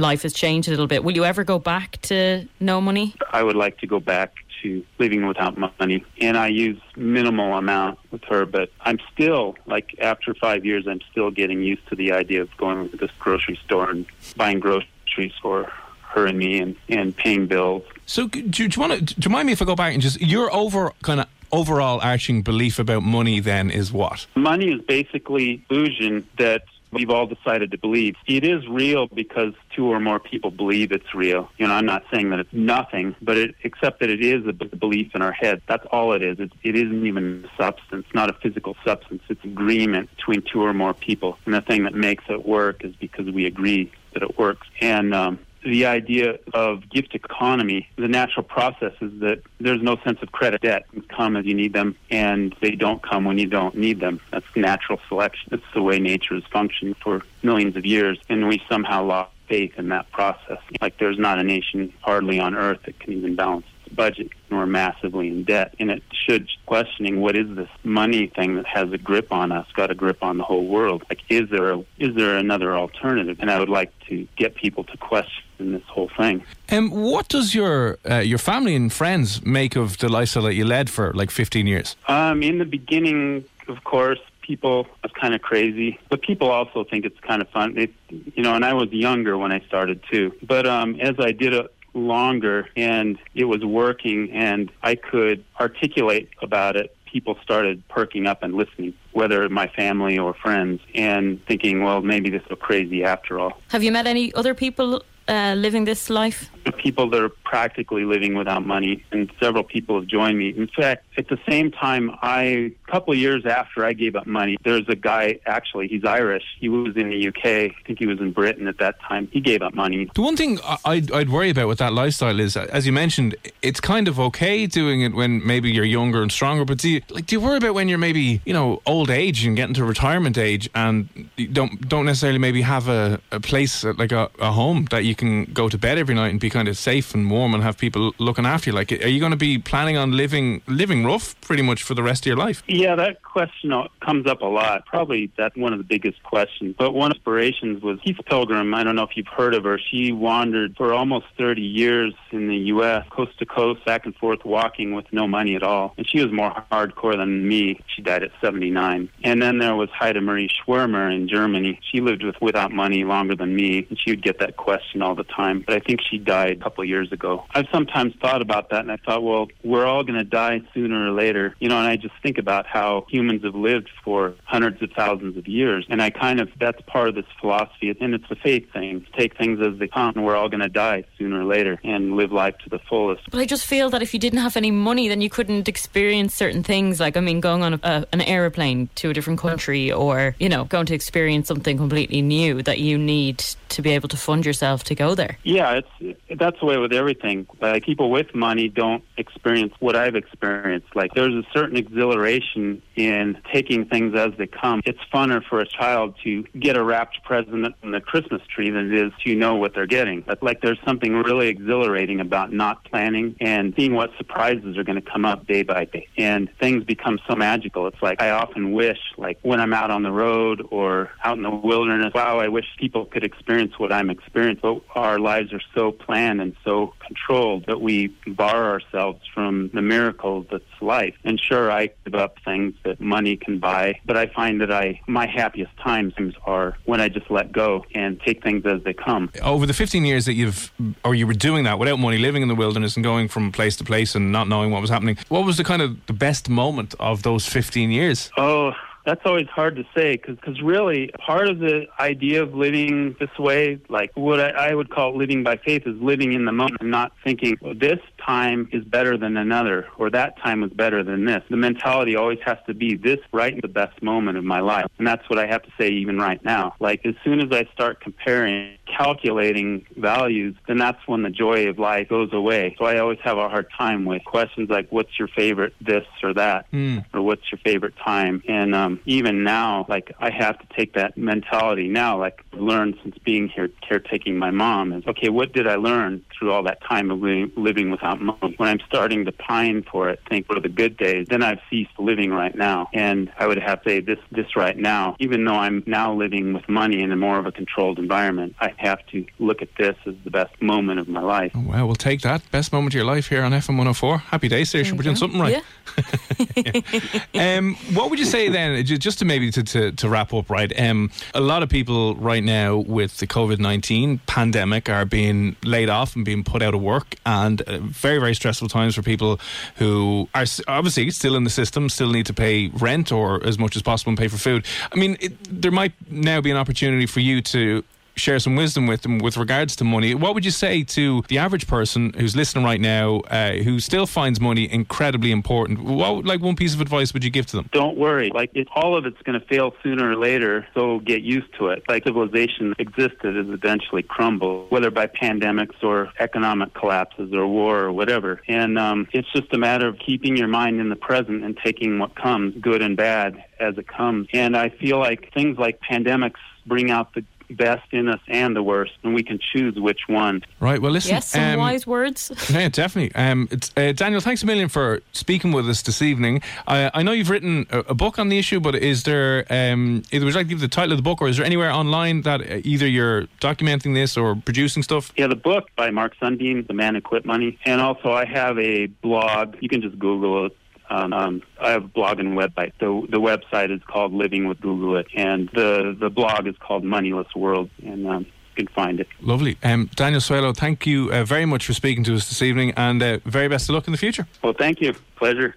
life 0.00 0.22
has 0.22 0.32
changed 0.32 0.68
a 0.68 0.70
little 0.70 0.86
bit. 0.86 1.04
Will 1.04 1.14
you 1.14 1.24
ever 1.24 1.44
go 1.44 1.58
back 1.58 2.00
to 2.02 2.46
no 2.60 2.80
money? 2.80 3.14
I 3.32 3.42
would 3.42 3.56
like 3.56 3.78
to 3.78 3.86
go 3.86 4.00
back 4.00 4.34
to 4.62 4.84
living 4.98 5.26
without 5.26 5.56
money. 5.78 6.04
And 6.20 6.36
I 6.36 6.48
use 6.48 6.80
minimal 6.96 7.54
amount 7.54 7.98
with 8.10 8.24
her, 8.24 8.46
but 8.46 8.70
I'm 8.80 8.98
still, 9.12 9.54
like, 9.66 9.94
after 10.00 10.34
five 10.34 10.64
years, 10.64 10.86
I'm 10.88 11.00
still 11.10 11.30
getting 11.30 11.62
used 11.62 11.86
to 11.88 11.94
the 11.94 12.12
idea 12.12 12.40
of 12.42 12.56
going 12.56 12.88
to 12.90 12.96
this 12.96 13.10
grocery 13.18 13.58
store 13.64 13.90
and 13.90 14.06
buying 14.36 14.58
groceries 14.58 15.32
for 15.42 15.70
her 16.08 16.26
and 16.26 16.38
me 16.38 16.58
and, 16.60 16.74
and 16.88 17.14
paying 17.16 17.46
bills. 17.46 17.82
So, 18.06 18.28
do, 18.28 18.40
do 18.42 18.62
you 18.64 18.70
want 18.78 18.92
to? 19.08 19.14
Do 19.14 19.28
you 19.28 19.30
mind 19.30 19.46
me 19.46 19.52
if 19.52 19.60
I 19.60 19.66
go 19.66 19.74
back 19.76 19.92
and 19.92 20.00
just 20.02 20.20
you're 20.20 20.52
over 20.54 20.92
kind 21.02 21.20
of 21.20 21.26
overall 21.52 22.00
arching 22.02 22.42
belief 22.42 22.78
about 22.78 23.02
money? 23.02 23.40
Then 23.40 23.70
is 23.70 23.92
what? 23.92 24.26
Money 24.34 24.72
is 24.72 24.80
basically 24.82 25.64
illusion 25.70 26.26
that 26.38 26.64
we've 26.92 27.10
all 27.10 27.26
decided 27.26 27.70
to 27.70 27.78
believe. 27.78 28.16
It 28.26 28.44
is 28.44 28.66
real 28.68 29.06
because 29.06 29.52
two 29.74 29.86
or 29.86 30.00
more 30.00 30.18
people 30.18 30.50
believe 30.50 30.92
it's 30.92 31.14
real. 31.14 31.50
You 31.58 31.66
know, 31.66 31.74
I'm 31.74 31.86
not 31.86 32.04
saying 32.12 32.30
that 32.30 32.40
it's 32.40 32.52
nothing, 32.52 33.14
but 33.20 33.36
it, 33.36 33.54
except 33.62 34.00
that 34.00 34.10
it 34.10 34.24
is 34.24 34.46
a 34.46 34.52
belief 34.52 35.14
in 35.14 35.22
our 35.22 35.32
head. 35.32 35.62
That's 35.68 35.84
all 35.90 36.12
it 36.12 36.22
is. 36.22 36.38
It, 36.40 36.52
it 36.62 36.76
isn't 36.76 37.06
even 37.06 37.44
a 37.44 37.62
substance, 37.62 38.06
not 38.14 38.30
a 38.30 38.32
physical 38.34 38.76
substance. 38.84 39.22
It's 39.28 39.44
agreement 39.44 40.14
between 40.16 40.42
two 40.42 40.62
or 40.62 40.72
more 40.72 40.94
people. 40.94 41.38
And 41.44 41.54
the 41.54 41.60
thing 41.60 41.84
that 41.84 41.94
makes 41.94 42.24
it 42.28 42.46
work 42.46 42.84
is 42.84 42.94
because 42.96 43.30
we 43.30 43.46
agree 43.46 43.92
that 44.14 44.22
it 44.22 44.38
works. 44.38 44.66
And 44.80 45.14
um, 45.14 45.38
the 45.66 45.86
idea 45.86 46.38
of 46.54 46.88
gift 46.88 47.14
economy, 47.14 47.88
the 47.96 48.08
natural 48.08 48.44
process 48.44 48.92
is 49.00 49.20
that 49.20 49.42
there's 49.58 49.82
no 49.82 49.96
sense 50.04 50.18
of 50.22 50.30
credit 50.32 50.62
debt. 50.62 50.84
Things 50.92 51.04
come 51.08 51.36
as 51.36 51.44
you 51.44 51.54
need 51.54 51.72
them, 51.72 51.96
and 52.10 52.54
they 52.60 52.70
don't 52.70 53.02
come 53.02 53.24
when 53.24 53.38
you 53.38 53.46
don't 53.46 53.74
need 53.74 54.00
them. 54.00 54.20
That's 54.30 54.46
natural 54.54 55.00
selection. 55.08 55.52
It's 55.52 55.64
the 55.74 55.82
way 55.82 55.98
nature 55.98 56.34
has 56.34 56.44
functioned 56.52 56.96
for 56.98 57.22
millions 57.42 57.76
of 57.76 57.84
years, 57.84 58.18
and 58.28 58.48
we 58.48 58.62
somehow 58.68 59.04
lost 59.04 59.32
faith 59.48 59.72
in 59.76 59.88
that 59.90 60.10
process. 60.12 60.58
Like 60.80 60.98
there's 60.98 61.18
not 61.18 61.38
a 61.38 61.44
nation 61.44 61.92
hardly 62.00 62.38
on 62.40 62.54
earth 62.54 62.80
that 62.84 62.98
can 62.98 63.12
even 63.12 63.36
balance 63.36 63.66
budget, 63.94 64.30
and 64.50 64.58
we're 64.58 64.66
massively 64.66 65.28
in 65.28 65.44
debt. 65.44 65.74
And 65.78 65.90
it 65.90 66.02
should 66.12 66.48
questioning 66.66 67.20
what 67.20 67.36
is 67.36 67.54
this 67.56 67.68
money 67.84 68.26
thing 68.26 68.56
that 68.56 68.66
has 68.66 68.92
a 68.92 68.98
grip 68.98 69.32
on 69.32 69.52
us, 69.52 69.66
got 69.74 69.90
a 69.90 69.94
grip 69.94 70.22
on 70.22 70.38
the 70.38 70.44
whole 70.44 70.66
world. 70.66 71.04
Like 71.08 71.20
is 71.28 71.48
there 71.50 71.72
a, 71.72 71.78
is 71.98 72.14
there 72.14 72.36
another 72.36 72.76
alternative? 72.76 73.38
And 73.40 73.50
I 73.50 73.58
would 73.58 73.68
like 73.68 73.92
to 74.08 74.26
get 74.36 74.54
people 74.54 74.84
to 74.84 74.96
question 74.96 75.72
this 75.72 75.82
whole 75.84 76.10
thing. 76.16 76.42
Um, 76.70 76.90
what 76.90 77.28
does 77.28 77.54
your 77.54 77.98
uh, 78.08 78.16
your 78.16 78.38
family 78.38 78.74
and 78.74 78.92
friends 78.92 79.44
make 79.44 79.76
of 79.76 79.98
the 79.98 80.08
lifestyle 80.08 80.44
that 80.44 80.54
you 80.54 80.64
led 80.64 80.90
for 80.90 81.12
like 81.14 81.30
15 81.30 81.66
years? 81.66 81.96
Um, 82.08 82.42
in 82.42 82.58
the 82.58 82.64
beginning, 82.64 83.44
of 83.68 83.84
course, 83.84 84.20
people 84.42 84.86
was 85.02 85.12
kind 85.12 85.34
of 85.34 85.42
crazy, 85.42 85.98
but 86.08 86.22
people 86.22 86.50
also 86.50 86.84
think 86.84 87.04
it's 87.04 87.18
kind 87.20 87.42
of 87.42 87.48
fun. 87.48 87.76
It, 87.76 87.92
you 88.08 88.42
know, 88.42 88.54
and 88.54 88.64
I 88.64 88.74
was 88.74 88.92
younger 88.92 89.36
when 89.36 89.52
I 89.52 89.60
started 89.60 90.02
too. 90.10 90.32
But 90.42 90.66
um, 90.66 91.00
as 91.00 91.16
I 91.18 91.32
did 91.32 91.52
it 91.52 91.72
longer 91.96 92.68
and 92.76 93.18
it 93.34 93.44
was 93.44 93.64
working, 93.64 94.30
and 94.32 94.70
I 94.82 94.94
could 94.94 95.44
articulate 95.58 96.28
about 96.42 96.76
it. 96.76 96.94
People 97.04 97.38
started 97.42 97.82
perking 97.88 98.26
up 98.26 98.42
and 98.42 98.54
listening, 98.54 98.94
whether 99.12 99.48
my 99.48 99.68
family 99.68 100.18
or 100.18 100.34
friends, 100.34 100.80
and 100.94 101.44
thinking, 101.46 101.82
well, 101.82 102.02
maybe 102.02 102.30
this 102.30 102.42
is 102.50 102.58
crazy 102.60 103.04
after 103.04 103.38
all. 103.38 103.60
Have 103.68 103.82
you 103.82 103.92
met 103.92 104.06
any 104.06 104.34
other 104.34 104.54
people 104.54 105.02
uh, 105.28 105.54
living 105.56 105.84
this 105.84 106.10
life? 106.10 106.50
people 106.86 107.08
that 107.10 107.22
are 107.22 107.30
practically 107.48 108.04
living 108.04 108.34
without 108.34 108.66
money, 108.66 109.04
and 109.12 109.30
several 109.40 109.62
people 109.62 110.00
have 110.00 110.08
joined 110.08 110.36
me. 110.36 110.48
In 110.48 110.66
fact, 110.66 111.04
at 111.16 111.28
the 111.28 111.38
same 111.48 111.70
time, 111.70 112.10
I 112.20 112.42
a 112.42 112.90
couple 112.90 113.12
of 113.12 113.18
years 113.18 113.46
after 113.46 113.84
I 113.84 113.92
gave 113.92 114.16
up 114.16 114.26
money, 114.26 114.56
there's 114.64 114.88
a 114.88 114.96
guy 114.96 115.38
actually. 115.46 115.88
He's 115.88 116.04
Irish. 116.04 116.42
He 116.58 116.68
was 116.68 116.96
in 116.96 117.08
the 117.08 117.28
UK. 117.28 117.46
I 117.46 117.74
think 117.86 117.98
he 117.98 118.06
was 118.06 118.18
in 118.18 118.32
Britain 118.32 118.66
at 118.66 118.78
that 118.78 119.00
time. 119.00 119.28
He 119.32 119.40
gave 119.40 119.62
up 119.62 119.74
money. 119.74 120.10
The 120.14 120.22
one 120.22 120.36
thing 120.36 120.58
I'd, 120.84 121.10
I'd 121.12 121.30
worry 121.30 121.50
about 121.50 121.68
with 121.68 121.78
that 121.78 121.92
lifestyle 121.92 122.40
is, 122.40 122.56
as 122.56 122.86
you 122.86 122.92
mentioned, 122.92 123.36
it's 123.62 123.80
kind 123.80 124.08
of 124.08 124.18
okay 124.18 124.66
doing 124.66 125.02
it 125.02 125.14
when 125.14 125.46
maybe 125.46 125.70
you're 125.70 125.84
younger 125.84 126.22
and 126.22 126.32
stronger. 126.32 126.64
But 126.64 126.78
do 126.78 126.88
you, 126.90 127.02
like, 127.10 127.26
do 127.26 127.36
you 127.36 127.40
worry 127.40 127.58
about 127.58 127.74
when 127.74 127.88
you're 127.88 127.98
maybe 127.98 128.40
you 128.44 128.52
know 128.52 128.82
old 128.86 129.10
age 129.10 129.44
and 129.44 129.56
getting 129.56 129.74
to 129.74 129.84
retirement 129.84 130.36
age 130.36 130.68
and 130.74 131.08
don't 131.52 131.88
don't 131.88 132.06
necessarily 132.06 132.38
maybe 132.38 132.62
have 132.62 132.88
a, 132.88 133.20
a 133.30 133.38
place 133.38 133.84
like 133.84 134.12
a, 134.12 134.30
a 134.40 134.50
home 134.52 134.86
that 134.90 135.04
you 135.04 135.14
can 135.14 135.44
go 135.44 135.68
to 135.68 135.78
bed 135.78 135.98
every 135.98 136.14
night 136.14 136.30
and 136.30 136.40
be 136.40 136.50
kind 136.50 136.68
of 136.68 136.76
safe 136.76 137.14
and 137.14 137.30
warm 137.36 137.54
and 137.54 137.62
have 137.62 137.76
people 137.76 138.12
looking 138.18 138.46
after 138.46 138.70
you? 138.70 138.74
Like, 138.74 138.92
are 138.92 139.12
you 139.14 139.20
going 139.20 139.36
to 139.38 139.44
be 139.50 139.58
planning 139.58 139.96
on 139.96 140.12
living 140.12 140.62
living 140.66 141.04
rough 141.04 141.38
pretty 141.40 141.62
much 141.62 141.82
for 141.82 141.94
the 141.94 142.02
rest 142.02 142.20
of 142.24 142.26
your 142.26 142.36
life? 142.46 142.62
Yeah, 142.66 142.94
that 142.96 143.22
question 143.22 143.72
comes 144.00 144.26
up 144.26 144.40
a 144.40 144.46
lot. 144.60 144.86
Probably 144.86 145.30
that's 145.36 145.56
one 145.56 145.72
of 145.72 145.78
the 145.78 145.84
biggest 145.84 146.22
questions. 146.22 146.74
But 146.78 146.92
one 146.92 147.10
of 147.10 147.20
inspirations 147.26 147.82
was 147.82 147.98
Peace 148.04 148.16
Pilgrim. 148.24 148.72
I 148.72 148.84
don't 148.84 148.94
know 148.94 149.02
if 149.02 149.16
you've 149.16 149.26
heard 149.26 149.52
of 149.52 149.64
her. 149.64 149.80
She 149.90 150.12
wandered 150.12 150.76
for 150.76 150.94
almost 150.94 151.26
30 151.36 151.60
years 151.60 152.14
in 152.30 152.46
the 152.46 152.56
U.S., 152.56 153.04
coast 153.10 153.36
to 153.40 153.46
coast, 153.46 153.84
back 153.84 154.06
and 154.06 154.14
forth, 154.14 154.44
walking 154.44 154.94
with 154.94 155.06
no 155.12 155.26
money 155.26 155.56
at 155.56 155.64
all. 155.64 155.92
And 155.98 156.08
she 156.08 156.22
was 156.22 156.32
more 156.32 156.52
hardcore 156.70 157.16
than 157.16 157.48
me. 157.48 157.80
She 157.88 158.02
died 158.02 158.22
at 158.22 158.30
79. 158.40 159.08
And 159.24 159.42
then 159.42 159.58
there 159.58 159.74
was 159.74 159.88
Heidemarie 159.90 160.48
Schwermer 160.48 161.12
in 161.12 161.28
Germany. 161.28 161.80
She 161.90 162.00
lived 162.00 162.22
with 162.22 162.36
without 162.40 162.70
money 162.70 163.02
longer 163.02 163.34
than 163.34 163.56
me, 163.56 163.84
and 163.88 163.98
she 163.98 164.12
would 164.12 164.22
get 164.22 164.38
that 164.38 164.56
question 164.56 165.02
all 165.02 165.16
the 165.16 165.24
time. 165.24 165.64
But 165.66 165.74
I 165.74 165.80
think 165.80 166.00
she 166.00 166.18
died 166.18 166.58
a 166.58 166.62
couple 166.62 166.84
years 166.84 167.10
ago. 167.10 167.25
I've 167.54 167.66
sometimes 167.72 168.14
thought 168.20 168.42
about 168.42 168.70
that, 168.70 168.80
and 168.80 168.92
I 168.92 168.98
thought, 169.04 169.22
well, 169.22 169.48
we're 169.64 169.86
all 169.86 170.04
going 170.04 170.18
to 170.18 170.24
die 170.24 170.60
sooner 170.74 171.08
or 171.08 171.12
later. 171.12 171.54
You 171.58 171.68
know, 171.68 171.78
and 171.78 171.86
I 171.86 171.96
just 171.96 172.14
think 172.22 172.38
about 172.38 172.66
how 172.66 173.06
humans 173.08 173.44
have 173.44 173.54
lived 173.54 173.88
for 174.04 174.34
hundreds 174.44 174.82
of 174.82 174.90
thousands 174.92 175.36
of 175.36 175.46
years. 175.46 175.86
And 175.88 176.02
I 176.02 176.10
kind 176.10 176.40
of, 176.40 176.48
that's 176.58 176.80
part 176.82 177.08
of 177.08 177.14
this 177.14 177.26
philosophy, 177.40 177.96
and 178.00 178.14
it's 178.14 178.30
a 178.30 178.36
faith 178.36 178.72
thing. 178.72 179.06
Take 179.16 179.36
things 179.36 179.60
as 179.60 179.78
they 179.78 179.88
come, 179.88 180.12
and 180.16 180.24
we're 180.24 180.36
all 180.36 180.48
going 180.48 180.60
to 180.60 180.68
die 180.68 181.04
sooner 181.18 181.40
or 181.40 181.44
later 181.44 181.80
and 181.84 182.16
live 182.16 182.32
life 182.32 182.56
to 182.64 182.70
the 182.70 182.78
fullest. 182.78 183.30
But 183.30 183.40
I 183.40 183.44
just 183.44 183.66
feel 183.66 183.90
that 183.90 184.02
if 184.02 184.14
you 184.14 184.20
didn't 184.20 184.40
have 184.40 184.56
any 184.56 184.70
money, 184.70 185.08
then 185.08 185.20
you 185.20 185.30
couldn't 185.30 185.68
experience 185.68 186.34
certain 186.34 186.62
things. 186.62 187.00
Like, 187.00 187.16
I 187.16 187.20
mean, 187.20 187.40
going 187.40 187.62
on 187.62 187.74
a, 187.74 187.80
a, 187.82 188.06
an 188.12 188.20
aeroplane 188.20 188.88
to 188.96 189.10
a 189.10 189.14
different 189.14 189.40
country 189.40 189.90
or, 189.90 190.34
you 190.38 190.48
know, 190.48 190.64
going 190.64 190.86
to 190.86 190.94
experience 190.94 191.48
something 191.48 191.76
completely 191.76 192.22
new 192.22 192.62
that 192.62 192.78
you 192.78 192.98
need 192.98 193.38
to 193.70 193.82
be 193.82 193.90
able 193.90 194.08
to 194.08 194.16
fund 194.16 194.46
yourself 194.46 194.84
to 194.84 194.94
go 194.94 195.14
there. 195.14 195.38
Yeah, 195.42 195.80
it's 196.00 196.18
that's 196.38 196.58
the 196.60 196.66
way 196.66 196.78
with 196.78 196.92
everything. 196.92 197.15
Like 197.60 197.84
people 197.84 198.10
with 198.10 198.34
money 198.34 198.68
don't 198.68 199.04
experience 199.16 199.72
what 199.80 199.96
I've 199.96 200.14
experienced. 200.16 200.88
Like 200.94 201.12
there's 201.14 201.34
a 201.34 201.46
certain 201.52 201.76
exhilaration 201.76 202.82
in 202.96 203.38
taking 203.52 203.86
things 203.86 204.16
as 204.16 204.32
they 204.38 204.46
come. 204.46 204.80
It's 204.84 204.98
funner 205.12 205.42
for 205.44 205.60
a 205.60 205.66
child 205.66 206.14
to 206.24 206.44
get 206.58 206.76
a 206.76 206.84
wrapped 206.84 207.22
present 207.24 207.74
on 207.82 207.90
the 207.90 208.00
Christmas 208.00 208.42
tree 208.54 208.70
than 208.70 208.92
it 208.92 209.06
is 209.06 209.12
to 209.24 209.34
know 209.34 209.54
what 209.56 209.74
they're 209.74 209.86
getting. 209.86 210.22
But 210.22 210.42
like 210.42 210.60
there's 210.60 210.78
something 210.84 211.12
really 211.14 211.48
exhilarating 211.48 212.20
about 212.20 212.52
not 212.52 212.84
planning 212.84 213.36
and 213.40 213.74
seeing 213.76 213.94
what 213.94 214.10
surprises 214.16 214.76
are 214.76 214.84
going 214.84 215.00
to 215.00 215.10
come 215.10 215.24
up 215.24 215.46
day 215.46 215.62
by 215.62 215.84
day. 215.84 216.08
And 216.16 216.48
things 216.60 216.84
become 216.84 217.18
so 217.28 217.34
magical. 217.34 217.86
It's 217.86 218.02
like 218.02 218.20
I 218.20 218.30
often 218.30 218.72
wish, 218.72 218.98
like 219.16 219.38
when 219.42 219.60
I'm 219.60 219.72
out 219.72 219.90
on 219.90 220.02
the 220.02 220.12
road 220.12 220.66
or 220.70 221.10
out 221.24 221.36
in 221.36 221.42
the 221.42 221.50
wilderness, 221.50 222.12
wow, 222.14 222.38
I 222.38 222.48
wish 222.48 222.64
people 222.78 223.04
could 223.06 223.24
experience 223.24 223.78
what 223.78 223.92
I'm 223.92 224.10
experiencing. 224.10 224.60
But 224.62 224.82
our 224.94 225.18
lives 225.18 225.52
are 225.52 225.60
so 225.74 225.92
planned 225.92 226.40
and 226.40 226.56
so 226.64 226.94
controlled 227.06 227.66
that 227.66 227.80
we 227.80 228.08
bar 228.26 228.70
ourselves 228.70 229.20
from 229.32 229.70
the 229.72 229.82
miracles 229.82 230.46
that's 230.50 230.64
life. 230.80 231.14
And 231.24 231.40
sure, 231.40 231.70
I 231.70 231.90
give 232.04 232.14
up 232.14 232.38
things 232.44 232.74
that 232.84 233.00
money 233.00 233.36
can 233.36 233.58
buy, 233.58 234.00
but 234.04 234.16
I 234.16 234.26
find 234.26 234.60
that 234.60 234.72
I 234.72 235.00
my 235.06 235.26
happiest 235.26 235.76
times 235.78 236.14
are 236.44 236.76
when 236.84 237.00
I 237.00 237.08
just 237.08 237.30
let 237.30 237.52
go 237.52 237.84
and 237.94 238.20
take 238.20 238.42
things 238.42 238.64
as 238.66 238.82
they 238.84 238.92
come. 238.92 239.30
Over 239.42 239.66
the 239.66 239.74
15 239.74 240.04
years 240.04 240.24
that 240.26 240.34
you've, 240.34 240.72
or 241.04 241.14
you 241.14 241.26
were 241.26 241.34
doing 241.34 241.64
that 241.64 241.78
without 241.78 241.98
money, 241.98 242.18
living 242.18 242.42
in 242.42 242.48
the 242.48 242.54
wilderness 242.54 242.96
and 242.96 243.04
going 243.04 243.28
from 243.28 243.52
place 243.52 243.76
to 243.76 243.84
place 243.84 244.14
and 244.14 244.32
not 244.32 244.48
knowing 244.48 244.70
what 244.70 244.80
was 244.80 244.90
happening, 244.90 245.16
what 245.28 245.44
was 245.44 245.56
the 245.56 245.64
kind 245.64 245.82
of 245.82 246.04
the 246.06 246.12
best 246.12 246.48
moment 246.48 246.94
of 246.98 247.22
those 247.22 247.46
15 247.46 247.90
years? 247.90 248.30
Oh, 248.36 248.72
that's 249.06 249.22
always 249.24 249.46
hard 249.46 249.76
to 249.76 249.84
say 249.96 250.16
because 250.16 250.60
really 250.60 251.10
part 251.24 251.48
of 251.48 251.60
the 251.60 251.86
idea 252.00 252.42
of 252.42 252.54
living 252.54 253.16
this 253.20 253.30
way, 253.38 253.80
like 253.88 254.10
what 254.14 254.40
I, 254.40 254.70
I 254.70 254.74
would 254.74 254.90
call 254.90 255.16
living 255.16 255.42
by 255.44 255.56
faith, 255.56 255.82
is 255.86 255.94
living 256.00 256.32
in 256.32 256.44
the 256.44 256.52
moment 256.52 256.78
and 256.80 256.90
not 256.90 257.12
thinking 257.24 257.56
well, 257.60 257.74
this 257.74 258.00
time 258.24 258.68
is 258.72 258.84
better 258.84 259.16
than 259.16 259.36
another 259.36 259.86
or 259.96 260.10
that 260.10 260.36
time 260.38 260.60
was 260.60 260.72
better 260.72 261.04
than 261.04 261.24
this. 261.24 261.42
The 261.48 261.56
mentality 261.56 262.16
always 262.16 262.40
has 262.44 262.58
to 262.66 262.74
be 262.74 262.96
this 262.96 263.20
right 263.32 263.52
in 263.54 263.60
the 263.62 263.68
best 263.68 264.02
moment 264.02 264.36
of 264.36 264.44
my 264.44 264.60
life. 264.60 264.86
And 264.98 265.06
that's 265.06 265.28
what 265.30 265.38
I 265.38 265.46
have 265.46 265.62
to 265.62 265.70
say 265.78 265.88
even 265.88 266.18
right 266.18 266.44
now. 266.44 266.74
Like 266.80 267.06
as 267.06 267.14
soon 267.24 267.40
as 267.40 267.52
I 267.52 267.68
start 267.72 268.00
comparing, 268.00 268.76
calculating 268.86 269.86
values, 269.96 270.56
then 270.66 270.78
that's 270.78 270.98
when 271.06 271.22
the 271.22 271.30
joy 271.30 271.68
of 271.68 271.78
life 271.78 272.08
goes 272.08 272.32
away. 272.32 272.74
So 272.78 272.84
I 272.84 272.98
always 272.98 273.18
have 273.22 273.38
a 273.38 273.48
hard 273.48 273.68
time 273.78 274.04
with 274.04 274.24
questions 274.24 274.68
like 274.68 274.88
what's 274.90 275.16
your 275.18 275.28
favorite 275.28 275.74
this 275.80 276.04
or 276.22 276.34
that 276.34 276.66
Mm. 276.72 277.04
or 277.14 277.22
what's 277.22 277.42
your 277.52 277.58
favorite 277.64 277.94
time. 278.04 278.42
And 278.48 278.74
um, 278.74 278.95
even 279.04 279.44
now, 279.44 279.86
like 279.88 280.12
I 280.18 280.30
have 280.30 280.58
to 280.58 280.66
take 280.76 280.94
that 280.94 281.16
mentality 281.16 281.88
now, 281.88 282.18
like 282.18 282.42
I've 282.52 282.60
learned 282.60 282.96
since 283.02 283.16
being 283.18 283.48
here 283.48 283.68
caretaking 283.86 284.38
my 284.38 284.50
mom 284.50 284.92
is 284.92 285.06
okay, 285.06 285.28
what 285.28 285.52
did 285.52 285.66
I 285.66 285.76
learn 285.76 286.24
through 286.36 286.52
all 286.52 286.62
that 286.64 286.82
time 286.82 287.10
of 287.10 287.20
living, 287.20 287.52
living 287.56 287.90
without 287.90 288.20
mom? 288.20 288.54
When 288.56 288.68
I'm 288.68 288.80
starting 288.86 289.24
to 289.24 289.32
pine 289.32 289.84
for 289.90 290.08
it, 290.10 290.20
think 290.28 290.46
for 290.46 290.60
the 290.60 290.68
good 290.68 290.96
days, 290.96 291.26
then 291.28 291.42
I've 291.42 291.60
ceased 291.70 291.90
living 291.98 292.30
right 292.30 292.54
now. 292.54 292.88
And 292.92 293.30
I 293.38 293.46
would 293.46 293.58
have 293.58 293.82
to 293.82 293.90
say 293.90 294.00
this 294.00 294.18
this 294.30 294.56
right 294.56 294.76
now, 294.76 295.16
even 295.18 295.44
though 295.44 295.54
I'm 295.54 295.82
now 295.86 296.14
living 296.14 296.52
with 296.52 296.68
money 296.68 297.02
in 297.02 297.12
a 297.12 297.16
more 297.16 297.38
of 297.38 297.46
a 297.46 297.52
controlled 297.52 297.98
environment, 297.98 298.54
I 298.60 298.74
have 298.78 299.04
to 299.12 299.24
look 299.38 299.62
at 299.62 299.68
this 299.76 299.96
as 300.06 300.14
the 300.24 300.30
best 300.30 300.60
moment 300.62 301.00
of 301.00 301.08
my 301.08 301.20
life. 301.20 301.52
Well, 301.54 301.86
we'll 301.86 301.94
take 301.94 302.22
that. 302.22 302.48
Best 302.50 302.72
moment 302.72 302.94
of 302.94 302.96
your 302.96 303.04
life 303.04 303.28
here 303.28 303.42
on 303.42 303.52
FM 303.52 303.70
104. 303.70 304.18
Happy 304.18 304.48
days, 304.48 304.72
Saoirse. 304.72 304.92
We're 304.92 305.02
doing 305.02 305.16
something 305.16 305.40
right. 305.40 305.62
um, 307.34 307.74
what 307.94 308.10
would 308.10 308.18
you 308.18 308.24
say 308.24 308.48
then, 308.48 308.84
ju- 308.84 308.85
just 308.86 309.18
to 309.18 309.24
maybe 309.24 309.50
to, 309.50 309.62
to, 309.62 309.92
to 309.92 310.08
wrap 310.08 310.32
up, 310.32 310.50
right? 310.50 310.72
Um, 310.80 311.10
a 311.34 311.40
lot 311.40 311.62
of 311.62 311.68
people 311.68 312.14
right 312.16 312.42
now 312.42 312.76
with 312.76 313.18
the 313.18 313.26
COVID 313.26 313.58
19 313.58 314.20
pandemic 314.26 314.88
are 314.88 315.04
being 315.04 315.56
laid 315.64 315.88
off 315.88 316.16
and 316.16 316.24
being 316.24 316.44
put 316.44 316.62
out 316.62 316.74
of 316.74 316.80
work, 316.80 317.14
and 317.24 317.62
uh, 317.62 317.78
very, 317.78 318.18
very 318.18 318.34
stressful 318.34 318.68
times 318.68 318.94
for 318.94 319.02
people 319.02 319.40
who 319.76 320.28
are 320.34 320.44
obviously 320.68 321.10
still 321.10 321.36
in 321.36 321.44
the 321.44 321.50
system, 321.50 321.88
still 321.88 322.10
need 322.10 322.26
to 322.26 322.34
pay 322.34 322.68
rent 322.68 323.12
or 323.12 323.44
as 323.46 323.58
much 323.58 323.76
as 323.76 323.82
possible 323.82 324.10
and 324.10 324.18
pay 324.18 324.28
for 324.28 324.38
food. 324.38 324.64
I 324.92 324.96
mean, 324.96 325.16
it, 325.20 325.32
there 325.50 325.72
might 325.72 325.92
now 326.10 326.40
be 326.40 326.50
an 326.50 326.56
opportunity 326.56 327.06
for 327.06 327.20
you 327.20 327.42
to 327.42 327.84
share 328.16 328.38
some 328.38 328.56
wisdom 328.56 328.86
with 328.86 329.02
them 329.02 329.18
with 329.18 329.36
regards 329.36 329.76
to 329.76 329.84
money. 329.84 330.14
What 330.14 330.34
would 330.34 330.44
you 330.44 330.50
say 330.50 330.82
to 330.84 331.22
the 331.28 331.38
average 331.38 331.66
person 331.66 332.12
who's 332.14 332.34
listening 332.34 332.64
right 332.64 332.80
now, 332.80 333.20
uh, 333.30 333.52
who 333.52 333.78
still 333.80 334.06
finds 334.06 334.40
money 334.40 334.70
incredibly 334.70 335.30
important? 335.30 335.82
What, 335.82 336.24
like, 336.24 336.40
one 336.40 336.56
piece 336.56 336.74
of 336.74 336.80
advice 336.80 337.12
would 337.12 337.24
you 337.24 337.30
give 337.30 337.46
to 337.46 337.56
them? 337.56 337.68
Don't 337.72 337.96
worry. 337.96 338.30
Like 338.34 338.50
it, 338.54 338.68
all 338.74 338.96
of 338.96 339.06
it's 339.06 339.20
going 339.22 339.38
to 339.38 339.46
fail 339.46 339.74
sooner 339.82 340.10
or 340.10 340.16
later. 340.16 340.66
So 340.74 341.00
get 341.00 341.22
used 341.22 341.54
to 341.58 341.68
it. 341.68 341.84
Like 341.88 342.04
civilization 342.04 342.74
existed 342.78 343.36
is 343.36 343.52
eventually 343.52 344.02
crumbled, 344.02 344.70
whether 344.70 344.90
by 344.90 345.06
pandemics 345.06 345.82
or 345.82 346.10
economic 346.18 346.74
collapses 346.74 347.32
or 347.32 347.46
war 347.46 347.80
or 347.80 347.92
whatever. 347.92 348.40
And 348.48 348.78
um, 348.78 349.08
it's 349.12 349.30
just 349.32 349.52
a 349.52 349.58
matter 349.58 349.88
of 349.88 349.98
keeping 349.98 350.36
your 350.36 350.48
mind 350.48 350.80
in 350.80 350.88
the 350.88 350.96
present 350.96 351.44
and 351.44 351.56
taking 351.62 351.98
what 351.98 352.14
comes, 352.14 352.54
good 352.60 352.82
and 352.82 352.96
bad, 352.96 353.44
as 353.60 353.76
it 353.78 353.86
comes. 353.86 354.28
And 354.32 354.56
I 354.56 354.70
feel 354.70 354.98
like 354.98 355.32
things 355.32 355.58
like 355.58 355.80
pandemics 355.80 356.40
bring 356.66 356.90
out 356.90 357.14
the 357.14 357.24
best 357.50 357.92
in 357.92 358.08
us 358.08 358.20
and 358.28 358.54
the 358.54 358.62
worst, 358.62 358.92
and 359.02 359.14
we 359.14 359.22
can 359.22 359.38
choose 359.38 359.74
which 359.76 360.00
one. 360.06 360.42
Right. 360.60 360.80
Well, 360.80 360.92
listen. 360.92 361.12
Yes, 361.12 361.28
some 361.28 361.42
um, 361.42 361.58
wise 361.58 361.86
words. 361.86 362.32
Yeah, 362.56 362.68
definitely. 362.68 363.14
Um, 363.14 363.48
it's, 363.50 363.70
uh, 363.76 363.92
Daniel, 363.92 364.20
thanks 364.20 364.42
a 364.42 364.46
million 364.46 364.68
for 364.68 365.02
speaking 365.12 365.52
with 365.52 365.68
us 365.68 365.82
this 365.82 366.00
evening. 366.00 366.40
I, 366.66 366.90
I 366.94 367.02
know 367.02 367.12
you've 367.12 367.28
written 367.28 367.66
a, 367.70 367.80
a 367.80 367.94
book 367.94 368.18
on 368.18 368.28
the 368.30 368.38
issue, 368.38 368.60
but 368.60 368.74
is 368.74 369.02
there 369.02 369.44
um, 369.50 370.02
either 370.10 370.24
would 370.24 370.32
you 370.32 370.38
like 370.38 370.46
to 370.46 370.50
give 370.50 370.60
the 370.60 370.68
title 370.68 370.92
of 370.92 370.98
the 370.98 371.02
book, 371.02 371.20
or 371.20 371.28
is 371.28 371.36
there 371.36 371.44
anywhere 371.44 371.70
online 371.70 372.22
that 372.22 372.40
uh, 372.40 372.60
either 372.64 372.86
you're 372.86 373.26
documenting 373.40 373.94
this 373.94 374.16
or 374.16 374.36
producing 374.36 374.82
stuff? 374.82 375.12
Yeah, 375.16 375.26
the 375.26 375.36
book 375.36 375.68
by 375.76 375.90
Mark 375.90 376.16
Sundeen, 376.20 376.66
The 376.66 376.74
Man 376.74 376.94
Who 376.94 377.00
Quit 377.00 377.26
Money. 377.26 377.58
And 377.66 377.80
also, 377.80 378.12
I 378.12 378.24
have 378.24 378.58
a 378.58 378.86
blog. 378.86 379.56
You 379.60 379.68
can 379.68 379.82
just 379.82 379.98
Google 379.98 380.46
it. 380.46 380.56
Um, 380.88 381.12
um, 381.12 381.42
I 381.60 381.70
have 381.70 381.84
a 381.84 381.88
blog 381.88 382.20
and 382.20 382.36
website. 382.36 382.72
The 382.78 383.06
the 383.10 383.20
website 383.20 383.74
is 383.74 383.82
called 383.86 384.12
Living 384.12 384.46
with 384.46 384.60
Google 384.60 384.96
It, 384.96 385.06
and 385.14 385.48
the 385.52 385.96
the 385.98 386.10
blog 386.10 386.46
is 386.46 386.56
called 386.58 386.84
Moneyless 386.84 387.34
World, 387.34 387.70
and 387.84 388.06
um, 388.06 388.26
you 388.56 388.64
can 388.64 388.68
find 388.68 389.00
it. 389.00 389.08
Lovely. 389.20 389.58
Um, 389.62 389.90
Daniel 389.94 390.20
Suelo, 390.20 390.56
thank 390.56 390.86
you 390.86 391.12
uh, 391.12 391.24
very 391.24 391.44
much 391.44 391.66
for 391.66 391.72
speaking 391.72 392.04
to 392.04 392.14
us 392.14 392.28
this 392.28 392.42
evening, 392.42 392.72
and 392.76 393.02
uh, 393.02 393.18
very 393.24 393.48
best 393.48 393.68
of 393.68 393.74
luck 393.74 393.88
in 393.88 393.92
the 393.92 393.98
future. 393.98 394.26
Well, 394.42 394.54
thank 394.54 394.80
you. 394.80 394.94
Pleasure. 395.16 395.56